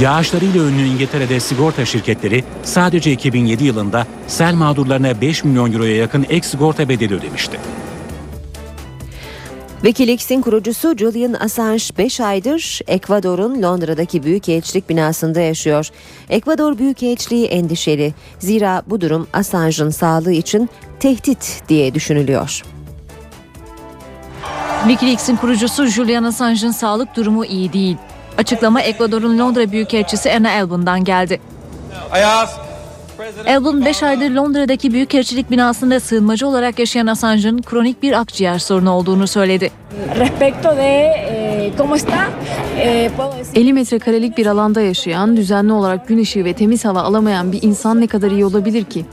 Yağışlarıyla 0.00 0.64
ünlü 0.64 0.86
İngiltere'de 0.86 1.40
sigorta 1.40 1.84
şirketleri 1.84 2.44
sadece 2.62 3.12
2007 3.12 3.64
yılında 3.64 4.06
sel 4.26 4.54
mağdurlarına 4.54 5.20
5 5.20 5.44
milyon 5.44 5.72
euroya 5.72 5.96
yakın 5.96 6.26
ek 6.28 6.48
sigorta 6.48 6.88
bedeli 6.88 7.14
ödemişti. 7.14 7.58
Wikileaks'in 9.86 10.42
kurucusu 10.42 10.96
Julian 10.96 11.32
Assange 11.32 11.84
5 11.98 12.20
aydır 12.20 12.80
Ekvador'un 12.88 13.62
Londra'daki 13.62 14.22
Büyükelçilik 14.22 14.88
binasında 14.88 15.40
yaşıyor. 15.40 15.88
Ekvador 16.30 16.78
Büyükelçiliği 16.78 17.46
endişeli. 17.46 18.14
Zira 18.38 18.82
bu 18.86 19.00
durum 19.00 19.28
Assange'ın 19.32 19.90
sağlığı 19.90 20.32
için 20.32 20.70
tehdit 21.00 21.62
diye 21.68 21.94
düşünülüyor. 21.94 22.62
Wikileaks'in 24.88 25.36
kurucusu 25.36 25.86
Julian 25.86 26.24
Assange'ın 26.24 26.72
sağlık 26.72 27.16
durumu 27.16 27.44
iyi 27.44 27.72
değil. 27.72 27.96
Açıklama 28.38 28.80
Ekvador'un 28.80 29.38
Londra 29.38 29.72
Büyükelçisi 29.72 30.32
Anna 30.32 30.50
Albon'dan 30.50 31.04
geldi. 31.04 31.40
Albon 33.48 33.84
5 33.84 34.02
aydır 34.02 34.30
Londra'daki 34.30 34.92
Büyükelçilik 34.92 35.50
binasında 35.50 36.00
sığınmacı 36.00 36.46
olarak 36.46 36.78
yaşayan 36.78 37.06
Assange'ın 37.06 37.62
kronik 37.62 38.02
bir 38.02 38.20
akciğer 38.20 38.58
sorunu 38.58 38.90
olduğunu 38.92 39.26
söyledi. 39.26 39.70
De 40.76 41.12
eh, 41.66 41.72
cómo 41.78 41.96
está, 41.96 42.28
eh, 42.78 43.10
puedo 43.16 43.32
decir- 43.38 43.60
50 43.60 43.72
metrekarelik 43.72 44.38
bir 44.38 44.46
alanda 44.46 44.80
yaşayan, 44.80 45.36
düzenli 45.36 45.72
olarak 45.72 46.08
gün 46.08 46.18
ışığı 46.18 46.44
ve 46.44 46.52
temiz 46.52 46.84
hava 46.84 47.00
alamayan 47.02 47.52
bir 47.52 47.62
insan 47.62 48.00
ne 48.00 48.06
kadar 48.06 48.30
iyi 48.30 48.44
olabilir 48.44 48.84
ki? 48.84 49.04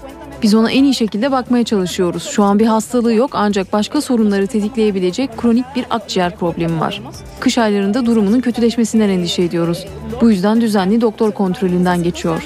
Biz 0.43 0.53
ona 0.55 0.71
en 0.71 0.83
iyi 0.83 0.95
şekilde 0.95 1.31
bakmaya 1.31 1.63
çalışıyoruz. 1.63 2.23
Şu 2.23 2.43
an 2.43 2.59
bir 2.59 2.65
hastalığı 2.65 3.13
yok 3.13 3.31
ancak 3.33 3.73
başka 3.73 4.01
sorunları 4.01 4.47
tetikleyebilecek 4.47 5.37
kronik 5.37 5.65
bir 5.75 5.85
akciğer 5.89 6.37
problemi 6.37 6.79
var. 6.79 7.01
Kış 7.39 7.57
aylarında 7.57 8.05
durumunun 8.05 8.39
kötüleşmesinden 8.41 9.09
endişe 9.09 9.43
ediyoruz. 9.43 9.85
Bu 10.21 10.31
yüzden 10.31 10.61
düzenli 10.61 11.01
doktor 11.01 11.31
kontrolünden 11.31 12.03
geçiyor. 12.03 12.43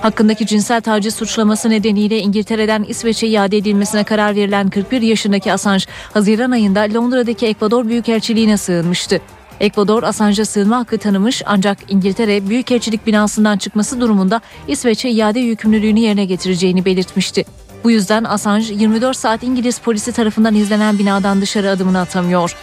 Hakkındaki 0.00 0.46
cinsel 0.46 0.80
taciz 0.80 1.14
suçlaması 1.14 1.70
nedeniyle 1.70 2.18
İngiltere'den 2.18 2.82
İsveç'e 2.88 3.26
iade 3.26 3.56
edilmesine 3.56 4.04
karar 4.04 4.36
verilen 4.36 4.70
41 4.70 5.02
yaşındaki 5.02 5.52
Assange, 5.52 5.84
Haziran 6.12 6.50
ayında 6.50 6.80
Londra'daki 6.80 7.46
Ekvador 7.46 7.88
Büyükelçiliğine 7.88 8.56
sığınmıştı. 8.56 9.20
Ekvador 9.60 10.02
Assange'a 10.02 10.44
sığınma 10.44 10.78
hakkı 10.78 10.98
tanımış 10.98 11.42
ancak 11.46 11.78
İngiltere 11.88 12.48
Büyükelçilik 12.48 13.06
binasından 13.06 13.58
çıkması 13.58 14.00
durumunda 14.00 14.40
İsveç'e 14.68 15.10
iade 15.10 15.40
yükümlülüğünü 15.40 16.00
yerine 16.00 16.24
getireceğini 16.24 16.84
belirtmişti. 16.84 17.44
Bu 17.84 17.90
yüzden 17.90 18.24
Assange 18.24 18.74
24 18.74 19.16
saat 19.16 19.42
İngiliz 19.42 19.78
polisi 19.78 20.12
tarafından 20.12 20.54
izlenen 20.54 20.98
binadan 20.98 21.40
dışarı 21.40 21.70
adımını 21.70 22.00
atamıyor. 22.00 22.56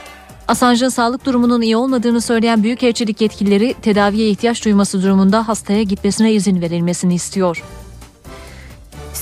Assange'ın 0.48 0.90
sağlık 0.90 1.26
durumunun 1.26 1.62
iyi 1.62 1.78
olmadığını 1.78 2.22
söyleyen 2.22 2.64
Büyükelçilik 2.64 3.22
yetkilileri 3.22 3.76
tedaviye 3.82 4.30
ihtiyaç 4.30 4.66
duyması 4.66 5.04
durumunda 5.04 5.48
hastaya 5.48 5.84
gitmesine 5.84 6.34
izin 6.34 6.62
verilmesini 6.62 7.16
istiyor. 7.16 7.64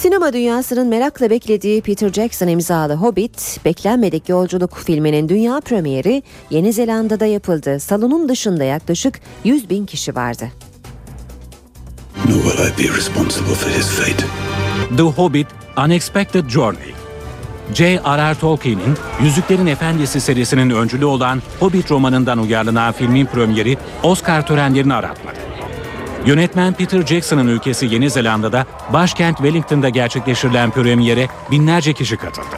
Sinema 0.06 0.34
dünyasının 0.34 0.88
merakla 0.88 1.30
beklediği 1.30 1.82
Peter 1.82 2.10
Jackson 2.10 2.48
imzalı 2.48 2.96
Hobbit, 2.96 3.60
Beklenmedik 3.66 4.30
Yolculuk 4.30 4.78
filminin 4.78 5.30
dünya 5.30 5.60
premieri 5.60 6.24
Yeni 6.50 6.74
Zelanda'da 6.74 7.26
yapıldı. 7.26 7.80
Salonun 7.80 8.30
dışında 8.30 8.64
yaklaşık 8.64 9.20
100 9.44 9.70
bin 9.70 9.86
kişi 9.86 10.16
vardı. 10.16 10.48
Nor 12.30 12.44
will 12.44 12.84
I 12.84 12.90
be 12.90 12.98
responsible 12.98 13.54
for 13.54 13.70
his 13.70 13.88
fate. 13.88 14.26
The 14.98 15.04
Hobbit 15.04 15.48
Unexpected 15.86 16.50
Journey. 16.50 16.94
J.R.R. 17.74 18.36
Tolkien'in 18.36 18.98
Yüzüklerin 19.24 19.68
Efendisi 19.68 20.22
serisinin 20.22 20.70
öncülü 20.70 21.06
olan 21.06 21.42
Hobbit 21.60 21.92
romanından 21.92 22.40
uyarlanan 22.40 22.94
filmin 22.94 23.26
premieri 23.26 23.78
Oscar 24.04 24.48
törenlerini 24.48 24.94
aratmadı. 24.94 25.55
Yönetmen 26.26 26.74
Peter 26.74 27.02
Jackson'ın 27.06 27.48
ülkesi 27.48 27.86
Yeni 27.86 28.10
Zelanda'da 28.10 28.66
başkent 28.94 29.38
Wellington'da 29.38 29.90
gerçekleştirilen 29.90 30.72
premiere 30.72 31.28
binlerce 31.52 31.94
kişi 31.94 32.18
katıldı. 32.18 32.56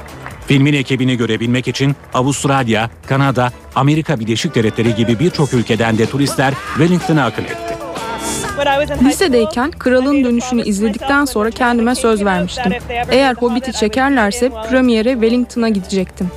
Filmin 0.47 0.73
ekibini 0.73 1.17
görebilmek 1.17 1.67
için 1.67 1.95
Avustralya, 2.13 2.89
Kanada, 3.07 3.51
Amerika 3.75 4.19
Birleşik 4.19 4.55
Devletleri 4.55 4.95
gibi 4.95 5.19
birçok 5.19 5.53
ülkeden 5.53 5.97
de 5.97 6.05
turistler 6.05 6.53
Wellington'a 6.77 7.25
akın 7.25 7.43
etti. 7.43 7.77
Lisedeyken 9.03 9.71
Kralın 9.71 10.23
Dönüşü'nü 10.23 10.63
izledikten 10.63 11.25
sonra 11.25 11.51
kendime 11.51 11.95
söz 11.95 12.25
vermiştim. 12.25 12.73
Eğer 13.09 13.35
Hobbit'i 13.35 13.73
çekerlerse 13.73 14.51
premiere 14.69 15.11
Wellington'a 15.11 15.69
gidecektim. 15.69 16.31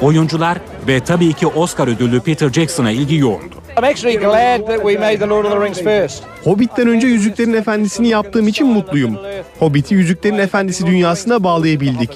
Oyuncular 0.00 0.58
ve 0.88 1.00
tabii 1.00 1.32
ki 1.32 1.46
Oscar 1.46 1.88
ödüllü 1.88 2.20
Peter 2.20 2.52
Jackson'a 2.52 2.90
ilgi 2.90 3.16
yoğundu. 3.16 3.65
I'm 3.78 3.84
actually 3.84 4.16
glad 4.16 4.66
that 4.66 4.80
we 4.82 4.96
made 4.96 5.18
the 5.18 5.26
Lord 5.26 5.44
of 5.44 5.52
the 5.52 5.60
Rings 5.60 5.80
first. 5.82 6.22
Hobbit'ten 6.44 6.88
önce 6.88 7.06
Yüzüklerin 7.06 7.52
Efendisi'ni 7.52 8.08
yaptığım 8.08 8.48
için 8.48 8.66
mutluyum. 8.66 9.18
Hobbit'i 9.58 9.94
Yüzüklerin 9.94 10.38
Efendisi 10.38 10.86
dünyasına 10.86 11.44
bağlayabildik. 11.44 12.10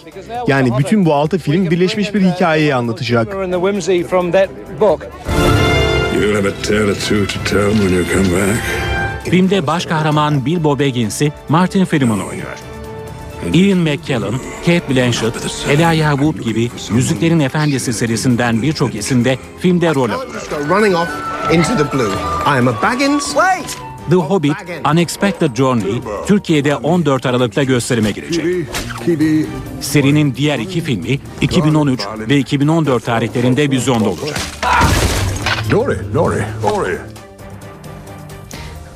Yani 0.46 0.70
bütün 0.78 1.06
bu 1.06 1.14
altı 1.14 1.38
film 1.38 1.70
birleşmiş 1.70 2.14
bir 2.14 2.20
hikayeyi 2.20 2.74
anlatacak. 2.74 3.36
Filmde 9.24 9.66
baş 9.66 9.86
kahraman 9.86 10.46
Bilbo 10.46 10.78
Baggins'i 10.78 11.32
Martin 11.48 11.84
Freeman 11.84 12.26
oynuyor. 12.26 12.69
Ian 13.52 13.78
McKellen, 13.78 14.34
Kate 14.66 14.82
Blanchett, 14.90 15.34
Elijah 15.68 16.10
Wood 16.10 16.38
gibi 16.44 16.70
Yüzüklerin 16.94 17.40
Efendisi 17.40 17.92
serisinden 17.92 18.62
birçok 18.62 18.94
isim 18.94 19.24
de 19.24 19.38
filmde 19.58 19.94
rol 19.94 20.08
into 21.52 21.76
the 24.10 24.16
Hobbit 24.16 24.56
Unexpected 24.92 25.56
Journey 25.56 26.02
Türkiye'de 26.26 26.76
14 26.76 27.26
Aralık'ta 27.26 27.62
gösterime 27.62 28.10
girecek. 28.10 28.44
Serinin 29.80 30.34
diğer 30.34 30.58
iki 30.58 30.80
filmi 30.80 31.18
2013 31.40 32.00
ve 32.18 32.38
2014 32.38 33.04
tarihlerinde 33.04 33.70
vizyonda 33.70 34.08
olacak. 34.08 34.40
Nori, 35.72 35.98
Nori, 36.14 36.44
Nori. 36.62 36.98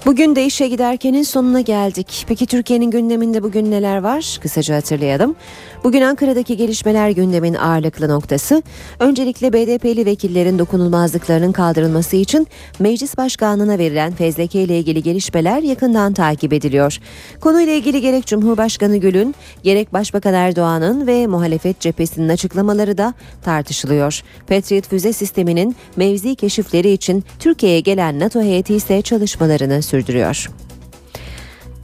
Bugün 0.06 0.36
de 0.36 0.44
işe 0.44 0.68
giderkenin 0.68 1.22
sonuna 1.22 1.60
geldik. 1.60 2.24
Peki 2.28 2.46
Türkiye'nin 2.46 2.90
gündeminde 2.90 3.42
bugün 3.42 3.70
neler 3.70 3.98
var? 3.98 4.38
Kısaca 4.42 4.76
hatırlayalım. 4.76 5.36
Bugün 5.84 6.00
Ankara'daki 6.00 6.56
gelişmeler 6.56 7.10
gündemin 7.10 7.54
ağırlıklı 7.54 8.08
noktası. 8.08 8.62
Öncelikle 9.00 9.52
BDP'li 9.52 10.06
vekillerin 10.06 10.58
dokunulmazlıklarının 10.58 11.52
kaldırılması 11.52 12.16
için 12.16 12.46
meclis 12.78 13.16
başkanlığına 13.16 13.78
verilen 13.78 14.12
fezleke 14.12 14.62
ile 14.62 14.78
ilgili 14.78 15.02
gelişmeler 15.02 15.62
yakından 15.62 16.14
takip 16.14 16.52
ediliyor. 16.52 16.98
Konuyla 17.40 17.72
ilgili 17.72 18.00
gerek 18.00 18.26
Cumhurbaşkanı 18.26 18.96
Gül'ün 18.96 19.34
gerek 19.62 19.92
Başbakan 19.92 20.34
Erdoğan'ın 20.34 21.06
ve 21.06 21.26
muhalefet 21.26 21.80
cephesinin 21.80 22.28
açıklamaları 22.28 22.98
da 22.98 23.14
tartışılıyor. 23.44 24.22
Patriot 24.48 24.88
füze 24.88 25.12
sisteminin 25.12 25.76
mevzi 25.96 26.34
keşifleri 26.34 26.90
için 26.90 27.24
Türkiye'ye 27.38 27.80
gelen 27.80 28.18
NATO 28.18 28.42
heyeti 28.42 28.74
ise 28.74 29.02
çalışmalarını 29.02 29.82
sürdürüyor. 29.94 30.50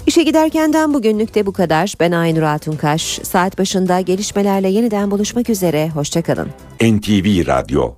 İşe 0.07 0.23
giderkenden 0.23 0.95
bugünlük 0.95 1.35
de 1.35 1.47
bu 1.47 1.53
kadar. 1.53 1.95
Ben 2.01 2.13
Aynur 2.13 2.43
Altunkaş. 2.43 3.03
Saat 3.23 3.59
başında 3.59 4.01
gelişmelerle 4.01 4.69
yeniden 4.69 5.11
buluşmak 5.11 5.51
üzere. 5.51 5.89
Hoşçakalın. 5.89 6.49
NTV 6.83 7.47
Radyo 7.47 7.95